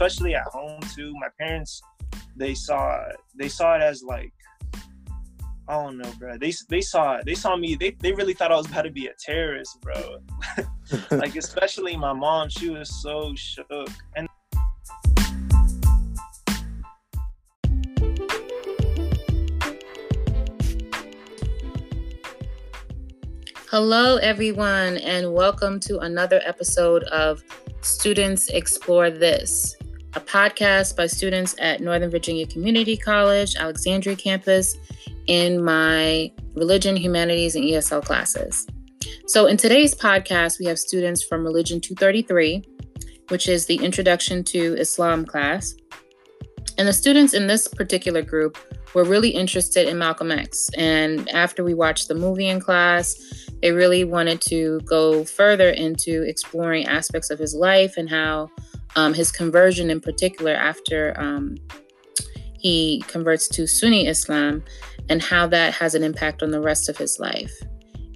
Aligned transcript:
especially 0.00 0.34
at 0.34 0.46
home 0.46 0.80
too. 0.96 1.12
My 1.20 1.28
parents, 1.38 1.82
they 2.34 2.54
saw 2.54 3.04
they 3.34 3.48
saw 3.48 3.76
it 3.76 3.82
as 3.82 4.02
like 4.02 4.32
I 5.68 5.74
don't 5.74 5.98
know, 5.98 6.10
bro. 6.18 6.38
They 6.38 6.54
they 6.70 6.80
saw 6.80 7.20
they 7.22 7.34
saw 7.34 7.54
me. 7.54 7.74
They 7.74 7.90
they 8.00 8.12
really 8.12 8.32
thought 8.32 8.50
I 8.50 8.56
was 8.56 8.64
about 8.64 8.82
to 8.82 8.90
be 8.90 9.08
a 9.08 9.12
terrorist, 9.18 9.78
bro. 9.82 10.20
like 11.10 11.36
especially 11.36 11.98
my 11.98 12.14
mom, 12.14 12.48
she 12.48 12.70
was 12.70 12.88
so 13.02 13.34
shook. 13.34 13.90
And 14.16 14.26
Hello, 23.68 24.16
everyone, 24.16 24.96
and 24.96 25.34
welcome 25.34 25.78
to 25.80 25.98
another 25.98 26.40
episode 26.46 27.04
of 27.04 27.44
Students 27.82 28.48
Explore 28.48 29.10
This, 29.10 29.76
a 30.14 30.20
podcast 30.20 30.96
by 30.96 31.06
students 31.06 31.54
at 31.58 31.80
Northern 31.80 32.10
Virginia 32.10 32.46
Community 32.46 32.96
College, 32.96 33.54
Alexandria 33.56 34.16
campus, 34.16 34.76
in 35.26 35.62
my 35.62 36.32
religion, 36.54 36.96
humanities, 36.96 37.54
and 37.54 37.64
ESL 37.64 38.04
classes. 38.04 38.66
So, 39.26 39.46
in 39.46 39.56
today's 39.56 39.94
podcast, 39.94 40.58
we 40.58 40.66
have 40.66 40.78
students 40.78 41.22
from 41.22 41.44
Religion 41.44 41.80
233, 41.80 42.64
which 43.28 43.48
is 43.48 43.66
the 43.66 43.76
Introduction 43.76 44.42
to 44.44 44.74
Islam 44.76 45.24
class. 45.24 45.74
And 46.76 46.88
the 46.88 46.92
students 46.92 47.32
in 47.32 47.46
this 47.46 47.68
particular 47.68 48.22
group 48.22 48.58
were 48.94 49.04
really 49.04 49.28
interested 49.28 49.86
in 49.86 49.98
Malcolm 49.98 50.32
X. 50.32 50.70
And 50.76 51.28
after 51.28 51.62
we 51.62 51.74
watched 51.74 52.08
the 52.08 52.14
movie 52.14 52.48
in 52.48 52.58
class, 52.58 53.16
they 53.62 53.70
really 53.70 54.02
wanted 54.02 54.40
to 54.42 54.80
go 54.80 55.24
further 55.24 55.70
into 55.70 56.22
exploring 56.22 56.86
aspects 56.86 57.30
of 57.30 57.38
his 57.38 57.54
life 57.54 57.96
and 57.96 58.10
how 58.10 58.50
um, 58.96 59.14
his 59.14 59.30
conversion, 59.32 59.90
in 59.90 60.00
particular, 60.00 60.52
after 60.52 61.14
um, 61.18 61.56
he 62.58 63.02
converts 63.06 63.48
to 63.48 63.66
Sunni 63.66 64.06
Islam, 64.06 64.62
and 65.08 65.22
how 65.22 65.46
that 65.48 65.72
has 65.74 65.94
an 65.94 66.02
impact 66.02 66.42
on 66.42 66.50
the 66.50 66.60
rest 66.60 66.88
of 66.88 66.96
his 66.96 67.18
life. 67.18 67.52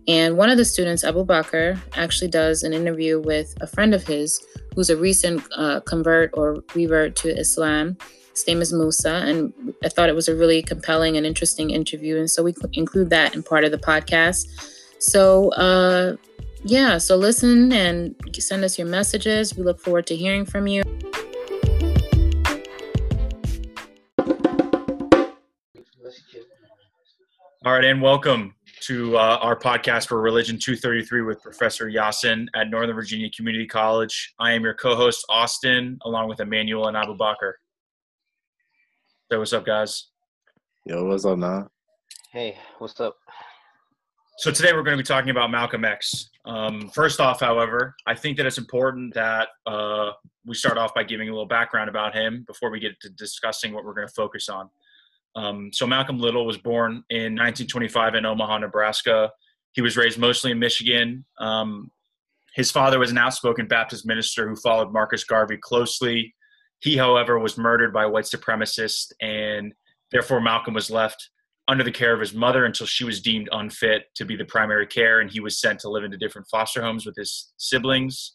And 0.06 0.36
one 0.36 0.50
of 0.50 0.58
the 0.58 0.64
students, 0.64 1.02
Abu 1.02 1.24
Bakr, 1.24 1.80
actually 1.94 2.28
does 2.28 2.62
an 2.62 2.74
interview 2.74 3.20
with 3.20 3.54
a 3.60 3.66
friend 3.66 3.94
of 3.94 4.06
his 4.06 4.44
who's 4.74 4.90
a 4.90 4.96
recent 4.96 5.42
uh, 5.56 5.80
convert 5.80 6.30
or 6.34 6.62
revert 6.74 7.16
to 7.16 7.28
Islam. 7.30 7.96
His 8.32 8.46
name 8.46 8.60
is 8.60 8.72
Musa, 8.72 9.14
and 9.14 9.52
I 9.82 9.88
thought 9.88 10.08
it 10.08 10.14
was 10.14 10.28
a 10.28 10.36
really 10.36 10.60
compelling 10.60 11.16
and 11.16 11.24
interesting 11.24 11.70
interview. 11.70 12.18
And 12.18 12.30
so 12.30 12.42
we 12.42 12.54
include 12.72 13.10
that 13.10 13.34
in 13.34 13.42
part 13.42 13.64
of 13.64 13.70
the 13.70 13.78
podcast. 13.78 14.46
So, 14.98 15.50
uh, 15.52 16.16
yeah, 16.64 16.96
so 16.96 17.16
listen 17.16 17.72
and 17.72 18.14
send 18.38 18.64
us 18.64 18.78
your 18.78 18.88
messages. 18.88 19.54
We 19.54 19.62
look 19.62 19.78
forward 19.78 20.06
to 20.06 20.16
hearing 20.16 20.46
from 20.46 20.66
you. 20.66 20.82
All 27.66 27.72
right, 27.72 27.84
and 27.84 28.00
welcome 28.00 28.54
to 28.80 29.16
uh, 29.16 29.38
our 29.40 29.58
podcast 29.58 30.08
for 30.08 30.20
Religion 30.20 30.58
233 30.58 31.22
with 31.22 31.42
Professor 31.42 31.90
Yasin 31.90 32.46
at 32.54 32.70
Northern 32.70 32.94
Virginia 32.94 33.30
Community 33.30 33.66
College. 33.66 34.34
I 34.38 34.52
am 34.52 34.62
your 34.62 34.74
co 34.74 34.96
host, 34.96 35.24
Austin, 35.28 35.98
along 36.02 36.28
with 36.28 36.40
Emmanuel 36.40 36.88
and 36.88 36.96
Abu 36.96 37.16
Bakr. 37.16 37.52
So, 39.30 39.38
what's 39.38 39.52
up, 39.52 39.66
guys? 39.66 40.08
Yo, 40.86 41.04
what's 41.06 41.24
up, 41.24 41.38
now? 41.38 41.68
Hey, 42.32 42.56
what's 42.78 43.00
up? 43.00 43.16
So, 44.38 44.50
today 44.50 44.72
we're 44.72 44.82
going 44.82 44.96
to 44.96 45.02
be 45.02 45.06
talking 45.06 45.30
about 45.30 45.50
Malcolm 45.50 45.84
X. 45.84 46.30
Um, 46.46 46.90
first 46.90 47.20
off, 47.20 47.40
however, 47.40 47.94
I 48.06 48.14
think 48.14 48.36
that 48.36 48.46
it's 48.46 48.58
important 48.58 49.14
that 49.14 49.48
uh, 49.66 50.10
we 50.44 50.54
start 50.54 50.76
off 50.76 50.94
by 50.94 51.02
giving 51.02 51.28
a 51.28 51.32
little 51.32 51.46
background 51.46 51.88
about 51.88 52.14
him 52.14 52.44
before 52.46 52.70
we 52.70 52.80
get 52.80 53.00
to 53.00 53.08
discussing 53.10 53.72
what 53.72 53.84
we're 53.84 53.94
going 53.94 54.06
to 54.06 54.14
focus 54.14 54.48
on. 54.48 54.68
Um, 55.36 55.70
so 55.72 55.86
Malcolm 55.86 56.18
Little 56.18 56.46
was 56.46 56.58
born 56.58 57.02
in 57.10 57.34
1925 57.34 58.14
in 58.14 58.26
Omaha, 58.26 58.58
Nebraska. 58.58 59.30
He 59.72 59.80
was 59.80 59.96
raised 59.96 60.18
mostly 60.18 60.50
in 60.52 60.58
Michigan. 60.58 61.24
Um, 61.38 61.90
his 62.54 62.70
father 62.70 62.98
was 62.98 63.10
an 63.10 63.18
outspoken 63.18 63.66
Baptist 63.66 64.06
minister 64.06 64.48
who 64.48 64.54
followed 64.54 64.92
Marcus 64.92 65.24
Garvey 65.24 65.56
closely. 65.56 66.34
He, 66.80 66.96
however, 66.96 67.38
was 67.38 67.58
murdered 67.58 67.92
by 67.92 68.06
white 68.06 68.24
supremacists, 68.24 69.12
and 69.20 69.74
therefore 70.12 70.40
Malcolm 70.40 70.74
was 70.74 70.90
left 70.90 71.30
under 71.66 71.84
the 71.84 71.92
care 71.92 72.12
of 72.12 72.20
his 72.20 72.34
mother 72.34 72.64
until 72.64 72.86
she 72.86 73.04
was 73.04 73.20
deemed 73.20 73.48
unfit 73.52 74.06
to 74.16 74.24
be 74.24 74.36
the 74.36 74.44
primary 74.44 74.86
care, 74.86 75.20
and 75.20 75.30
he 75.30 75.40
was 75.40 75.60
sent 75.60 75.80
to 75.80 75.88
live 75.88 76.04
into 76.04 76.16
different 76.16 76.46
foster 76.48 76.82
homes 76.82 77.06
with 77.06 77.16
his 77.16 77.52
siblings. 77.56 78.34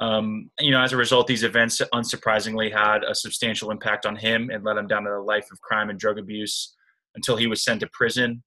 Um, 0.00 0.50
you 0.58 0.70
know, 0.70 0.82
as 0.82 0.92
a 0.92 0.96
result, 0.96 1.26
these 1.26 1.44
events 1.44 1.80
unsurprisingly 1.92 2.72
had 2.72 3.04
a 3.04 3.14
substantial 3.14 3.70
impact 3.70 4.06
on 4.06 4.16
him 4.16 4.50
and 4.50 4.64
led 4.64 4.76
him 4.76 4.86
down 4.86 5.04
to 5.04 5.10
a 5.10 5.22
life 5.22 5.46
of 5.52 5.60
crime 5.60 5.90
and 5.90 5.98
drug 5.98 6.18
abuse 6.18 6.74
until 7.14 7.36
he 7.36 7.46
was 7.46 7.62
sent 7.62 7.80
to 7.80 7.88
prison. 7.92 8.42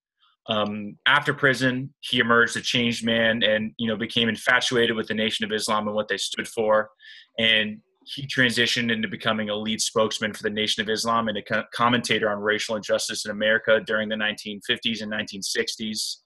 Um, 0.49 0.97
after 1.05 1.33
prison, 1.33 1.93
he 1.99 2.19
emerged 2.19 2.57
a 2.57 2.61
changed 2.61 3.05
man 3.05 3.43
and 3.43 3.73
you 3.77 3.87
know 3.87 3.97
became 3.97 4.29
infatuated 4.29 4.95
with 4.95 5.07
the 5.07 5.13
Nation 5.13 5.45
of 5.45 5.51
Islam 5.51 5.87
and 5.87 5.95
what 5.95 6.07
they 6.07 6.17
stood 6.17 6.47
for, 6.47 6.89
and 7.37 7.79
he 8.15 8.25
transitioned 8.25 8.91
into 8.91 9.07
becoming 9.07 9.49
a 9.49 9.55
lead 9.55 9.81
spokesman 9.81 10.33
for 10.33 10.43
the 10.43 10.49
Nation 10.49 10.81
of 10.81 10.89
Islam 10.89 11.27
and 11.27 11.37
a 11.37 11.65
commentator 11.73 12.29
on 12.29 12.39
racial 12.39 12.75
injustice 12.75 13.25
in 13.25 13.31
America 13.31 13.81
during 13.85 14.07
the 14.07 14.15
1950s 14.15 15.01
and 15.01 15.11
1960s. 15.11 16.17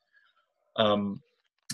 Um, 0.78 1.22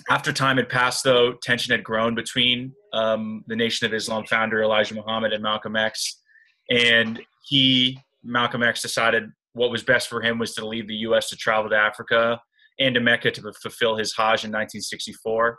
after 0.10 0.32
time 0.32 0.58
had 0.58 0.70
passed, 0.70 1.04
though, 1.04 1.34
tension 1.44 1.72
had 1.72 1.84
grown 1.84 2.16
between 2.16 2.74
um, 2.94 3.44
the 3.48 3.56
Nation 3.56 3.86
of 3.86 3.94
Islam 3.94 4.26
founder 4.26 4.64
Elijah 4.64 4.96
Muhammad 4.96 5.34
and 5.34 5.44
Malcolm 5.44 5.76
X, 5.76 6.22
and 6.70 7.22
he, 7.46 8.00
Malcolm 8.24 8.64
X, 8.64 8.82
decided 8.82 9.30
what 9.54 9.72
was 9.72 9.84
best 9.84 10.08
for 10.08 10.22
him 10.22 10.38
was 10.40 10.54
to 10.56 10.66
leave 10.66 10.88
the 10.88 10.96
U.S. 10.96 11.30
to 11.30 11.36
travel 11.36 11.70
to 11.70 11.76
Africa 11.76 12.40
and 12.80 12.96
to 12.96 13.02
Mecca 13.02 13.32
to 13.32 13.54
fulfill 13.62 13.98
his 13.98 14.14
Hajj 14.16 14.46
in 14.46 14.52
1964. 14.52 15.58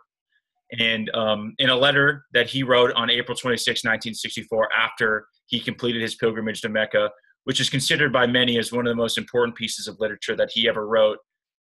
And 0.78 1.10
um, 1.14 1.54
in 1.58 1.70
a 1.70 1.76
letter 1.76 2.26
that 2.34 2.48
he 2.48 2.62
wrote 2.62 2.92
on 2.92 3.10
April 3.10 3.36
26, 3.36 3.84
1964, 3.84 4.68
after 4.72 5.26
he 5.46 5.60
completed 5.60 6.02
his 6.02 6.14
pilgrimage 6.14 6.60
to 6.60 6.68
Mecca, 6.68 7.10
which 7.44 7.60
is 7.60 7.70
considered 7.70 8.12
by 8.12 8.26
many 8.26 8.58
as 8.58 8.72
one 8.72 8.86
of 8.86 8.90
the 8.90 9.02
most 9.02 9.16
important 9.16 9.56
pieces 9.56 9.88
of 9.88 9.98
literature 9.98 10.36
that 10.36 10.50
he 10.52 10.68
ever 10.68 10.86
wrote, 10.86 11.18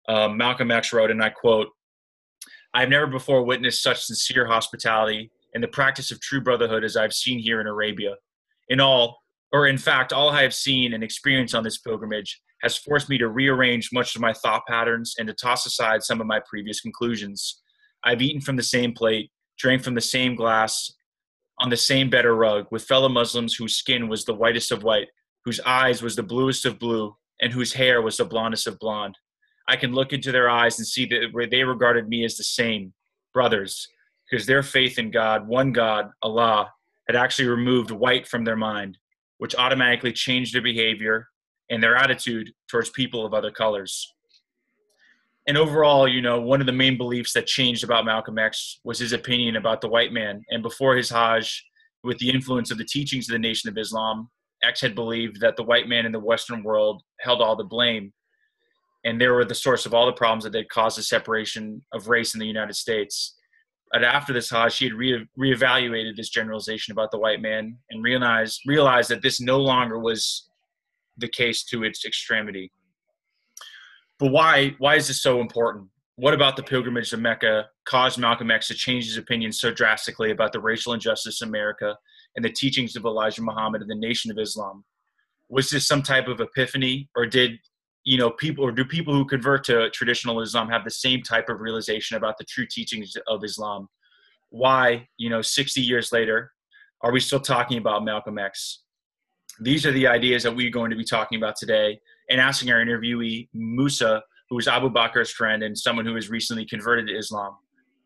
um, 0.07 0.37
Malcolm 0.37 0.71
X 0.71 0.93
wrote, 0.93 1.11
and 1.11 1.21
I 1.21 1.29
quote, 1.29 1.67
I 2.73 2.81
have 2.81 2.89
never 2.89 3.07
before 3.07 3.43
witnessed 3.43 3.83
such 3.83 4.03
sincere 4.03 4.45
hospitality 4.45 5.31
and 5.53 5.63
the 5.63 5.67
practice 5.67 6.11
of 6.11 6.19
true 6.21 6.41
brotherhood 6.41 6.83
as 6.83 6.97
I've 6.97 7.13
seen 7.13 7.39
here 7.39 7.61
in 7.61 7.67
Arabia. 7.67 8.15
In 8.67 8.79
all, 8.79 9.17
or 9.53 9.67
in 9.67 9.77
fact, 9.77 10.11
all 10.11 10.29
I 10.29 10.41
have 10.41 10.53
seen 10.53 10.93
and 10.93 11.03
experienced 11.03 11.55
on 11.55 11.63
this 11.63 11.77
pilgrimage 11.77 12.41
has 12.61 12.75
forced 12.75 13.09
me 13.09 13.17
to 13.17 13.29
rearrange 13.29 13.89
much 13.93 14.15
of 14.15 14.21
my 14.21 14.33
thought 14.33 14.63
patterns 14.67 15.15
and 15.17 15.27
to 15.27 15.33
toss 15.33 15.65
aside 15.65 16.03
some 16.03 16.19
of 16.19 16.27
my 16.27 16.41
previous 16.49 16.81
conclusions. 16.81 17.61
I've 18.05 18.21
eaten 18.21 18.39
from 18.39 18.55
the 18.55 18.63
same 18.63 18.93
plate, 18.93 19.31
drank 19.57 19.83
from 19.83 19.95
the 19.95 20.01
same 20.01 20.35
glass, 20.35 20.93
on 21.59 21.69
the 21.69 21.77
same 21.77 22.09
bed 22.09 22.25
or 22.25 22.35
rug, 22.35 22.67
with 22.69 22.83
fellow 22.83 23.09
Muslims 23.09 23.55
whose 23.55 23.75
skin 23.75 24.07
was 24.07 24.25
the 24.25 24.33
whitest 24.33 24.71
of 24.71 24.83
white, 24.83 25.07
whose 25.43 25.59
eyes 25.61 26.01
was 26.01 26.15
the 26.15 26.23
bluest 26.23 26.65
of 26.65 26.79
blue, 26.79 27.15
and 27.41 27.51
whose 27.51 27.73
hair 27.73 28.01
was 28.01 28.17
the 28.17 28.25
blondest 28.25 28.67
of 28.67 28.79
blonde. 28.79 29.17
I 29.67 29.75
can 29.75 29.93
look 29.93 30.13
into 30.13 30.31
their 30.31 30.49
eyes 30.49 30.77
and 30.77 30.87
see 30.87 31.05
that 31.07 31.47
they 31.49 31.63
regarded 31.63 32.07
me 32.07 32.23
as 32.23 32.37
the 32.37 32.43
same 32.43 32.93
brothers, 33.33 33.87
because 34.29 34.45
their 34.45 34.63
faith 34.63 34.99
in 34.99 35.11
God, 35.11 35.47
one 35.47 35.71
God, 35.71 36.11
Allah, 36.21 36.71
had 37.07 37.15
actually 37.15 37.47
removed 37.47 37.91
white 37.91 38.27
from 38.27 38.43
their 38.43 38.55
mind, 38.55 38.97
which 39.37 39.55
automatically 39.55 40.13
changed 40.13 40.53
their 40.53 40.61
behavior 40.61 41.29
and 41.69 41.81
their 41.81 41.95
attitude 41.95 42.51
towards 42.69 42.89
people 42.89 43.25
of 43.25 43.33
other 43.33 43.51
colors. 43.51 44.13
And 45.47 45.57
overall, 45.57 46.07
you 46.07 46.21
know, 46.21 46.39
one 46.39 46.59
of 46.59 46.65
the 46.65 46.73
main 46.73 46.97
beliefs 46.97 47.33
that 47.33 47.45
changed 47.45 47.83
about 47.83 48.05
Malcolm 48.05 48.39
X 48.39 48.79
was 48.83 48.97
his 48.97 49.13
opinion 49.13 49.57
about 49.57 49.79
the 49.79 49.87
white 49.87 50.11
man. 50.11 50.43
And 50.49 50.63
before 50.63 50.95
his 50.95 51.09
Hajj, 51.09 51.63
with 52.03 52.17
the 52.17 52.29
influence 52.29 52.71
of 52.71 52.77
the 52.77 52.85
teachings 52.85 53.29
of 53.29 53.33
the 53.33 53.39
Nation 53.39 53.69
of 53.69 53.77
Islam, 53.77 54.29
X 54.63 54.81
had 54.81 54.95
believed 54.95 55.41
that 55.41 55.55
the 55.55 55.63
white 55.63 55.87
man 55.87 56.05
in 56.05 56.11
the 56.11 56.19
Western 56.19 56.63
world 56.63 57.03
held 57.19 57.41
all 57.41 57.55
the 57.55 57.63
blame 57.63 58.11
and 59.05 59.21
they 59.21 59.27
were 59.27 59.45
the 59.45 59.55
source 59.55 59.85
of 59.85 59.93
all 59.93 60.07
the 60.07 60.11
problems 60.11 60.43
that 60.43 60.53
had 60.53 60.67
caused 60.67 60.97
the 60.97 61.03
separation 61.03 61.81
of 61.93 62.09
race 62.09 62.33
in 62.33 62.39
the 62.39 62.47
United 62.47 62.73
States. 62.73 63.35
But 63.91 64.03
after 64.03 64.33
this 64.33 64.49
Hajj, 64.49 64.77
he 64.77 64.85
had 64.85 64.95
re- 64.95 65.27
reevaluated 65.39 66.17
this 66.17 66.29
generalization 66.29 66.91
about 66.91 67.11
the 67.11 67.19
white 67.19 67.39
man 67.39 67.77
and 67.91 68.03
realized 68.03 68.61
realized 68.65 69.09
that 69.11 69.21
this 69.21 69.39
no 69.39 69.59
longer 69.59 69.99
was 69.99 70.49
the 71.17 71.29
case 71.29 71.63
to 71.65 71.83
its 71.83 72.03
extremity. 72.03 72.71
But 74.19 74.31
why 74.31 74.75
why 74.77 74.95
is 74.95 75.07
this 75.07 75.21
so 75.21 75.41
important? 75.41 75.87
What 76.17 76.33
about 76.33 76.55
the 76.55 76.63
pilgrimage 76.63 77.09
to 77.09 77.17
Mecca 77.17 77.67
caused 77.85 78.17
Malcolm 78.17 78.49
X 78.49 78.69
to 78.69 78.73
change 78.73 79.05
his 79.05 79.17
opinion 79.17 79.51
so 79.51 79.71
drastically 79.71 80.31
about 80.31 80.53
the 80.53 80.61
racial 80.61 80.93
injustice 80.93 81.41
in 81.41 81.49
America 81.49 81.97
and 82.35 82.45
the 82.45 82.49
teachings 82.49 82.95
of 82.95 83.05
Elijah 83.05 83.41
Muhammad 83.41 83.81
and 83.81 83.89
the 83.89 83.95
Nation 83.95 84.31
of 84.31 84.39
Islam? 84.39 84.85
Was 85.49 85.69
this 85.69 85.87
some 85.87 86.01
type 86.01 86.27
of 86.27 86.39
epiphany, 86.39 87.09
or 87.15 87.25
did 87.25 87.59
you 88.05 88.17
know 88.17 88.29
people 88.29 88.63
or 88.63 88.71
do 88.71 88.85
people 88.85 89.13
who 89.13 89.25
convert 89.25 89.63
to 89.65 89.89
traditional 89.89 90.39
islam 90.39 90.69
have 90.69 90.83
the 90.85 90.91
same 90.91 91.21
type 91.21 91.49
of 91.49 91.59
realization 91.59 92.15
about 92.15 92.37
the 92.37 92.45
true 92.45 92.65
teachings 92.69 93.17
of 93.27 93.43
islam 93.43 93.89
why 94.49 95.05
you 95.17 95.29
know 95.29 95.41
60 95.41 95.81
years 95.81 96.11
later 96.13 96.51
are 97.01 97.11
we 97.11 97.19
still 97.19 97.39
talking 97.39 97.77
about 97.77 98.05
malcolm 98.05 98.37
x 98.37 98.83
These 99.59 99.85
are 99.85 99.91
the 99.91 100.07
ideas 100.07 100.43
that 100.43 100.55
we're 100.55 100.69
going 100.79 100.91
to 100.91 100.95
be 100.95 101.03
talking 101.03 101.37
about 101.37 101.55
today 101.55 101.99
and 102.29 102.41
asking 102.41 102.71
our 102.71 102.83
interviewee, 102.83 103.47
Musa, 103.53 104.23
who 104.49 104.57
is 104.57 104.67
Abu 104.67 104.89
Bakr's 104.89 105.31
friend 105.31 105.63
and 105.63 105.77
someone 105.77 106.05
who 106.05 106.15
has 106.15 106.29
recently 106.29 106.65
converted 106.65 107.07
to 107.07 107.17
Islam. 107.17 107.55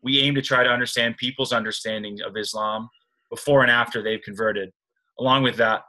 We 0.02 0.20
aim 0.20 0.34
to 0.34 0.42
try 0.42 0.64
to 0.64 0.70
understand 0.70 1.16
people's 1.16 1.52
understanding 1.52 2.18
of 2.22 2.36
Islam 2.36 2.88
before 3.30 3.62
and 3.62 3.70
after 3.70 4.02
they've 4.02 4.22
converted. 4.22 4.70
Along 5.18 5.42
with 5.42 5.56
that, 5.56 5.82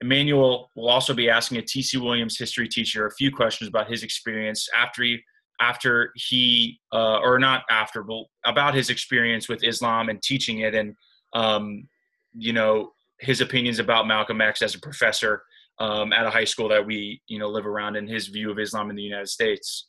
Emmanuel 0.00 0.70
will 0.76 0.88
also 0.88 1.12
be 1.12 1.28
asking 1.28 1.58
a 1.58 1.62
TC 1.62 2.00
Williams 2.00 2.38
history 2.38 2.68
teacher 2.68 3.06
a 3.06 3.10
few 3.10 3.32
questions 3.32 3.68
about 3.68 3.90
his 3.90 4.02
experience 4.02 4.68
after 4.76 5.02
he 5.02 5.18
after 5.60 6.12
he 6.14 6.78
uh, 6.92 7.18
or 7.18 7.36
not 7.40 7.64
after 7.68 8.04
but 8.04 8.22
about 8.44 8.74
his 8.74 8.90
experience 8.90 9.48
with 9.48 9.64
Islam 9.64 10.08
and 10.08 10.22
teaching 10.22 10.60
it 10.60 10.72
and 10.72 10.94
um, 11.34 11.88
you 12.32 12.52
know 12.52 12.92
his 13.18 13.40
opinions 13.40 13.80
about 13.80 14.06
Malcolm 14.06 14.40
X 14.40 14.62
as 14.62 14.76
a 14.76 14.80
professor 14.80 15.42
um, 15.80 16.12
at 16.12 16.26
a 16.26 16.30
high 16.30 16.44
school 16.44 16.68
that 16.68 16.84
we 16.84 17.22
you 17.26 17.38
know 17.38 17.48
live 17.48 17.66
around 17.66 17.96
and 17.96 18.08
his 18.08 18.28
view 18.28 18.50
of 18.50 18.58
Islam 18.58 18.90
in 18.90 18.96
the 18.96 19.02
United 19.02 19.28
States. 19.28 19.88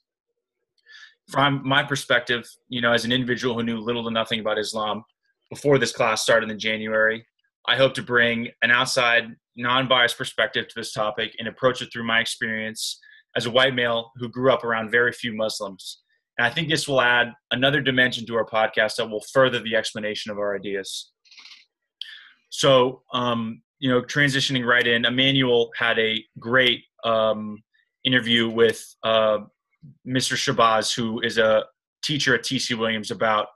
From 1.29 1.61
my 1.63 1.83
perspective, 1.83 2.49
you 2.69 2.81
know, 2.81 2.91
as 2.91 3.05
an 3.05 3.11
individual 3.11 3.55
who 3.55 3.63
knew 3.63 3.77
little 3.77 4.03
to 4.03 4.11
nothing 4.11 4.39
about 4.39 4.57
Islam 4.57 5.03
before 5.51 5.77
this 5.77 5.91
class 5.91 6.23
started 6.23 6.49
in 6.49 6.57
January, 6.57 7.23
I 7.67 7.75
hope 7.75 7.93
to 7.95 8.03
bring 8.03 8.49
an 8.63 8.71
outside, 8.71 9.35
non-biased 9.55 10.17
perspective 10.17 10.67
to 10.67 10.73
this 10.75 10.91
topic 10.91 11.35
and 11.37 11.47
approach 11.47 11.83
it 11.83 11.89
through 11.93 12.05
my 12.05 12.19
experience 12.19 12.99
as 13.35 13.45
a 13.45 13.51
white 13.51 13.75
male 13.75 14.11
who 14.15 14.27
grew 14.27 14.51
up 14.51 14.63
around 14.63 14.89
very 14.89 15.11
few 15.11 15.35
Muslims. 15.35 16.01
And 16.37 16.47
I 16.47 16.49
think 16.49 16.69
this 16.69 16.87
will 16.87 17.01
add 17.01 17.33
another 17.51 17.81
dimension 17.81 18.25
to 18.25 18.35
our 18.35 18.45
podcast 18.45 18.95
that 18.95 19.09
will 19.09 19.23
further 19.33 19.59
the 19.59 19.75
explanation 19.75 20.31
of 20.31 20.39
our 20.39 20.55
ideas. 20.55 21.11
So, 22.49 23.03
um, 23.13 23.61
you 23.79 23.89
know, 23.89 24.01
transitioning 24.01 24.65
right 24.65 24.85
in, 24.85 25.05
Emmanuel 25.05 25.71
had 25.77 25.97
a 25.99 26.23
great 26.37 26.83
um, 27.03 27.57
interview 28.03 28.49
with 28.49 28.83
uh, 29.03 29.39
Mr. 30.07 30.35
Shabazz, 30.35 30.93
who 30.93 31.21
is 31.21 31.37
a 31.37 31.63
teacher 32.03 32.35
at 32.35 32.43
TC 32.43 32.77
Williams, 32.77 33.11
about 33.11 33.47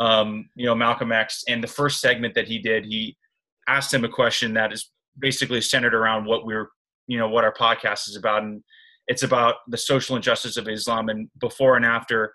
um, 0.00 0.48
you 0.54 0.66
know 0.66 0.74
Malcolm 0.74 1.12
X. 1.12 1.44
And 1.48 1.62
the 1.62 1.68
first 1.68 2.00
segment 2.00 2.34
that 2.34 2.46
he 2.46 2.58
did, 2.58 2.84
he 2.84 3.16
asked 3.68 3.92
him 3.92 4.04
a 4.04 4.08
question 4.08 4.54
that 4.54 4.72
is 4.72 4.90
basically 5.18 5.60
centered 5.60 5.94
around 5.94 6.24
what 6.24 6.46
we're 6.46 6.68
you 7.06 7.18
know 7.18 7.28
what 7.28 7.44
our 7.44 7.52
podcast 7.52 8.08
is 8.08 8.16
about, 8.16 8.44
and 8.44 8.62
it's 9.08 9.24
about 9.24 9.56
the 9.68 9.76
social 9.76 10.16
injustice 10.16 10.56
of 10.56 10.68
Islam 10.68 11.08
and 11.08 11.28
before 11.40 11.76
and 11.76 11.84
after. 11.84 12.32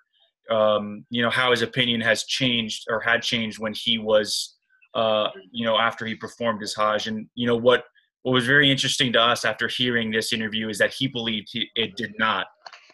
Um, 0.52 1.06
you 1.10 1.22
know 1.22 1.30
how 1.30 1.52
his 1.52 1.62
opinion 1.62 2.02
has 2.02 2.24
changed 2.24 2.86
or 2.90 3.00
had 3.00 3.22
changed 3.22 3.60
when 3.60 3.74
he 3.74 3.98
was 3.98 4.56
uh, 4.94 5.30
you 5.52 5.66
know, 5.66 5.78
after 5.78 6.06
he 6.06 6.16
performed 6.16 6.62
his 6.62 6.76
Hajj. 6.76 7.08
And, 7.08 7.28
you 7.36 7.48
know, 7.48 7.56
what, 7.56 7.86
what 8.24 8.34
was 8.34 8.46
very 8.46 8.70
interesting 8.70 9.14
to 9.14 9.22
us 9.22 9.46
after 9.46 9.68
hearing 9.68 10.12
this 10.12 10.34
interview 10.34 10.70
is 10.70 10.78
that 10.80 10.94
he 10.94 11.08
believed 11.08 11.50
he, 11.52 11.70
it 11.76 11.96
did 11.96 12.14
not. 12.18 12.48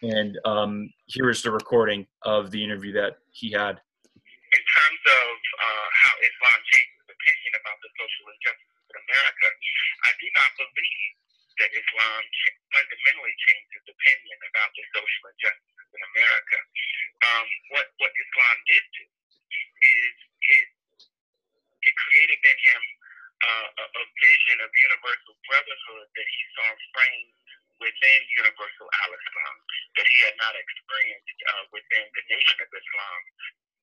And 0.04 0.38
um, 0.46 0.92
here 1.08 1.30
is 1.30 1.42
the 1.42 1.52
recording 1.52 2.06
of 2.24 2.52
the 2.52 2.62
interview 2.62 2.94
that 2.94 3.18
he 3.32 3.52
had. 3.52 3.80
In 3.80 4.64
terms 4.64 5.04
of 5.04 5.34
uh, 5.36 5.88
how 5.92 6.14
Islam 6.22 6.60
changed 6.72 6.96
its 7.02 7.12
opinion 7.12 7.52
about 7.60 7.78
the 7.82 7.90
social 7.98 8.26
injustices 8.32 8.86
in 8.86 8.98
America, 9.02 9.48
I 10.06 10.12
do 10.22 10.28
not 10.36 10.52
believe 10.62 11.14
that 11.60 11.72
Islam 11.72 12.22
fundamentally 12.76 13.36
changed 13.48 13.72
its 13.80 13.88
opinion 13.88 14.38
about 14.52 14.70
the 14.76 14.84
social 14.92 15.24
injustices 15.32 15.90
in 15.96 16.02
America. 16.16 16.58
Um, 17.26 17.48
what, 17.74 17.88
what 18.04 18.12
Islam 18.12 18.56
did 18.68 18.86
do 18.94 19.06
is 19.10 20.14
it 20.60 20.68
it 21.86 21.96
created 21.96 22.40
in 22.42 22.58
him 22.66 22.82
uh, 23.46 23.68
a, 23.78 23.86
a 23.86 24.04
vision 24.18 24.58
of 24.62 24.70
universal 24.74 25.36
brotherhood 25.46 26.08
that 26.18 26.28
he 26.28 26.42
saw 26.58 26.68
framed 26.96 27.34
within 27.78 28.20
universal 28.40 28.88
al-Islam 29.04 29.56
that 30.00 30.08
he 30.08 30.18
had 30.24 30.36
not 30.40 30.56
experienced 30.56 31.40
uh, 31.52 31.64
within 31.76 32.06
the 32.16 32.24
nation 32.32 32.58
of 32.64 32.70
Islam. 32.72 33.20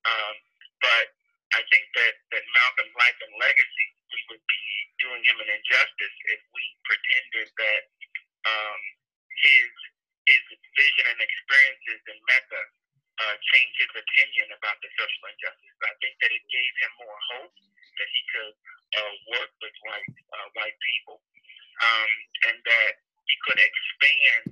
Um, 0.03 0.35
but 0.81 1.05
I 1.53 1.61
think 1.69 1.85
that, 1.93 2.13
that 2.33 2.43
Malcolm's 2.57 2.95
life 2.97 3.17
and 3.21 3.33
legacy, 3.37 3.87
we 4.09 4.19
would 4.33 4.45
be 4.49 4.63
doing 5.01 5.21
him 5.21 5.37
an 5.37 5.49
injustice 5.53 6.17
if 6.33 6.41
we 6.49 6.63
pretended 6.89 7.47
that 7.61 7.83
um, 8.49 8.81
his 9.45 9.69
his 10.23 10.43
vision 10.55 11.05
and 11.11 11.19
experiences 11.19 11.99
in 12.07 12.17
Mecca 12.31 12.63
uh, 13.19 13.35
changed 13.51 13.75
his 13.75 13.91
opinion 13.91 14.47
about 14.55 14.79
the 14.79 14.87
social 14.95 15.23
injustice. 15.27 15.75
I 15.83 15.93
think 15.99 16.15
that 16.23 16.31
it 16.31 16.43
gave 16.47 16.73
him 16.79 16.91
more 17.03 17.19
hope 17.35 17.55
that 17.97 18.09
he 18.09 18.21
could 18.33 18.55
uh, 18.97 19.13
work 19.37 19.51
with 19.61 19.75
white 19.85 20.15
uh, 20.33 20.47
white 20.57 20.77
people, 20.81 21.17
um, 21.81 22.11
and 22.51 22.57
that 22.65 22.93
he 23.27 23.35
could 23.45 23.59
expand. 23.59 24.43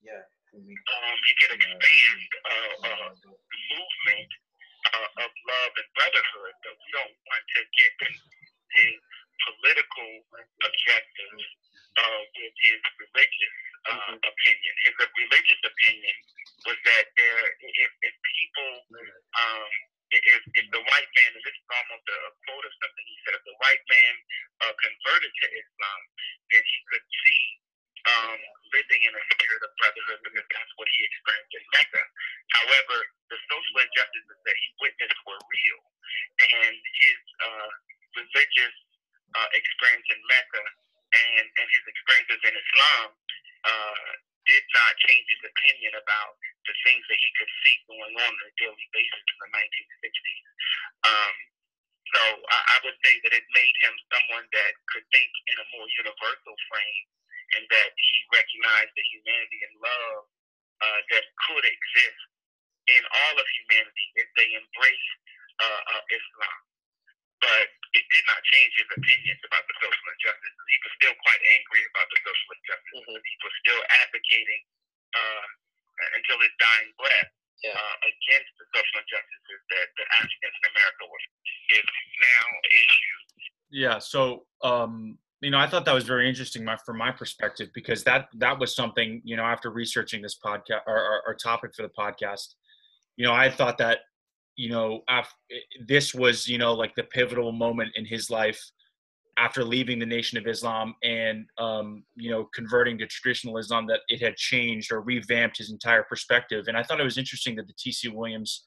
Yeah. 0.00 0.24
Um, 0.50 1.16
he 1.30 1.34
could 1.38 1.52
expand 1.62 2.28
uh, 2.42 2.74
uh, 2.82 3.08
the 3.22 3.30
movement 3.30 4.30
uh, 4.90 5.22
of 5.22 5.30
love 5.30 5.72
and 5.78 5.90
brotherhood. 5.94 6.54
But 6.66 6.74
we 6.74 6.88
don't 6.90 7.14
want 7.14 7.44
to 7.54 7.60
get 7.78 7.94
his 8.02 8.98
political 9.46 10.10
objectives 10.66 11.44
uh, 11.96 12.20
with 12.34 12.54
his 12.66 12.80
religious 12.98 13.56
uh, 13.88 13.94
mm-hmm. 13.94 14.16
opinion. 14.20 14.72
His 14.84 14.94
religious 14.98 15.60
opinion 15.62 16.16
was 16.66 16.78
that 16.82 17.04
there, 17.14 17.44
if, 17.62 17.90
if 18.02 18.14
people 18.14 18.72
um, 19.38 19.70
if, 20.10 20.42
if 20.58 20.66
the 20.74 20.82
white 20.82 21.10
man, 21.14 21.30
and 21.38 21.42
this 21.46 21.54
is 21.54 21.68
almost 21.70 22.06
a 22.10 22.18
quote 22.46 22.66
of 22.66 22.72
something 22.82 23.04
he 23.06 23.16
said, 23.22 23.34
if 23.38 23.44
the 23.46 23.58
white 23.62 23.84
man 23.86 24.14
uh, 24.66 24.74
converted 24.74 25.32
to 25.32 25.46
Islam, 25.54 26.00
then 26.50 26.62
he 26.66 26.78
could 26.90 27.06
see 27.06 27.42
um, 28.08 28.40
living 28.72 29.02
in 29.06 29.12
a 29.12 29.22
spirit 29.34 29.60
of 29.62 29.70
brotherhood 29.78 30.20
because 30.24 30.46
that's 30.50 30.72
what 30.80 30.88
he 30.96 31.00
experienced 31.04 31.54
in 31.54 31.64
Mecca. 31.76 32.02
However, 32.58 32.96
the 33.28 33.38
social 33.46 33.76
injustices 33.84 34.38
that 34.46 34.56
he 34.56 34.68
witnessed 34.80 35.20
were 35.28 35.38
real, 35.38 35.80
and 36.42 36.74
his 36.74 37.20
uh, 37.44 37.70
religious 38.18 38.76
uh, 39.36 39.48
experience 39.54 40.08
in 40.10 40.20
Mecca 40.26 40.64
and, 41.12 41.46
and 41.46 41.66
his 41.70 41.84
experiences 41.86 42.40
in 42.46 42.54
Islam 42.56 43.06
uh, 43.66 44.10
did 44.50 44.66
not 44.74 44.92
change 45.06 45.26
his 45.30 45.42
opinion 45.46 45.94
about 45.94 46.34
the 46.66 46.74
things 46.82 47.06
that 47.06 47.20
he 47.22 47.30
could 47.38 47.52
see 47.62 47.76
going 47.86 48.14
on 48.18 48.32
on 48.34 48.46
a 48.50 48.52
daily 48.58 48.86
basis 48.90 49.22
in 49.22 49.38
the 49.38 49.50
1960s. 49.54 50.46
Um, 51.06 51.34
so 52.10 52.22
I, 52.50 52.58
I 52.74 52.76
would 52.82 52.98
say 53.06 53.14
that 53.22 53.32
it 53.32 53.46
made 53.54 53.76
him 53.86 53.94
someone 54.10 54.46
that 54.50 54.72
could 54.90 55.06
think 55.14 55.30
in 55.54 55.56
a 55.62 55.66
more 55.78 55.86
universal 56.02 56.56
frame 56.66 57.06
and 57.54 57.64
that 57.70 57.90
he 57.94 58.16
recognized 58.34 58.94
the 58.98 59.06
humanity 59.14 59.58
and 59.62 59.74
love 59.78 60.22
uh, 60.82 61.00
that 61.14 61.24
could 61.46 61.66
exist 61.66 62.22
in 62.90 63.02
all 63.06 63.34
of 63.38 63.46
humanity 63.62 64.06
if 64.18 64.28
they 64.34 64.50
embraced 64.58 65.14
uh, 65.62 65.82
uh, 65.94 66.02
Islam. 66.10 66.58
But 67.40 67.68
it 67.90 68.04
did 68.14 68.24
not 68.30 68.38
change 68.46 68.72
his 68.78 68.90
opinions 68.94 69.40
about 69.50 69.66
the 69.66 69.74
social 69.82 70.06
injustices. 70.14 70.66
He 70.70 70.78
was 70.86 70.92
still 71.02 71.16
quite 71.26 71.42
angry 71.58 71.82
about 71.90 72.06
the 72.06 72.18
social 72.22 72.48
injustices. 72.54 73.02
Mm-hmm. 73.02 73.18
He 73.18 73.36
was 73.42 73.54
still 73.66 73.82
advocating 74.06 74.62
uh, 75.10 75.46
until 76.14 76.38
his 76.38 76.54
dying 76.62 76.90
breath 76.94 77.30
yeah. 77.66 77.74
uh, 77.74 77.96
against 78.06 78.52
the 78.62 78.66
social 78.70 78.96
injustices 79.02 79.60
that, 79.74 79.86
that 79.98 80.08
Africans 80.22 80.54
in 80.54 80.64
America 80.70 81.02
were 81.10 81.24
is 81.74 81.88
now 82.22 82.46
issue. 82.70 83.18
Yeah. 83.70 83.98
So, 83.98 84.46
um, 84.62 85.18
you 85.40 85.50
know, 85.50 85.58
I 85.58 85.66
thought 85.66 85.84
that 85.86 85.94
was 85.94 86.04
very 86.04 86.28
interesting 86.28 86.64
my, 86.64 86.76
from 86.84 86.98
my 86.98 87.10
perspective 87.10 87.70
because 87.74 88.04
that 88.04 88.28
that 88.38 88.58
was 88.58 88.74
something 88.74 89.22
you 89.24 89.36
know 89.36 89.44
after 89.44 89.70
researching 89.70 90.20
this 90.20 90.36
podcast 90.36 90.84
or, 90.86 90.98
or, 90.98 91.22
or 91.26 91.34
topic 91.34 91.74
for 91.74 91.82
the 91.82 91.90
podcast, 91.90 92.54
you 93.16 93.26
know, 93.26 93.32
I 93.32 93.50
thought 93.50 93.78
that 93.78 94.00
you 94.60 94.68
know 94.68 95.00
after, 95.08 95.34
this 95.86 96.14
was 96.14 96.46
you 96.46 96.58
know 96.58 96.74
like 96.74 96.94
the 96.94 97.04
pivotal 97.04 97.50
moment 97.50 97.90
in 97.94 98.04
his 98.04 98.28
life 98.28 98.60
after 99.38 99.64
leaving 99.64 99.98
the 99.98 100.04
Nation 100.04 100.36
of 100.36 100.46
Islam 100.46 100.94
and 101.02 101.46
um, 101.56 102.04
you 102.14 102.30
know 102.30 102.46
converting 102.54 102.98
to 102.98 103.06
traditional 103.06 103.56
Islam 103.56 103.86
that 103.86 104.00
it 104.08 104.20
had 104.20 104.36
changed 104.36 104.92
or 104.92 105.00
revamped 105.00 105.56
his 105.56 105.70
entire 105.70 106.02
perspective. 106.02 106.66
And 106.68 106.76
I 106.76 106.82
thought 106.82 107.00
it 107.00 107.04
was 107.04 107.16
interesting 107.16 107.56
that 107.56 107.68
the 107.68 107.74
T.C. 107.78 108.08
Williams 108.08 108.64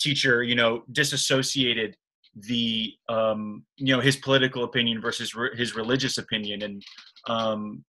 teacher, 0.00 0.44
you 0.44 0.54
know, 0.54 0.84
disassociated 0.92 1.96
the 2.36 2.92
um, 3.08 3.64
you 3.76 3.92
know 3.94 4.00
his 4.00 4.16
political 4.16 4.62
opinion 4.62 5.00
versus 5.00 5.34
re- 5.34 5.56
his 5.56 5.74
religious 5.74 6.16
opinion, 6.16 6.62
and 6.62 6.82
um, 7.26 7.84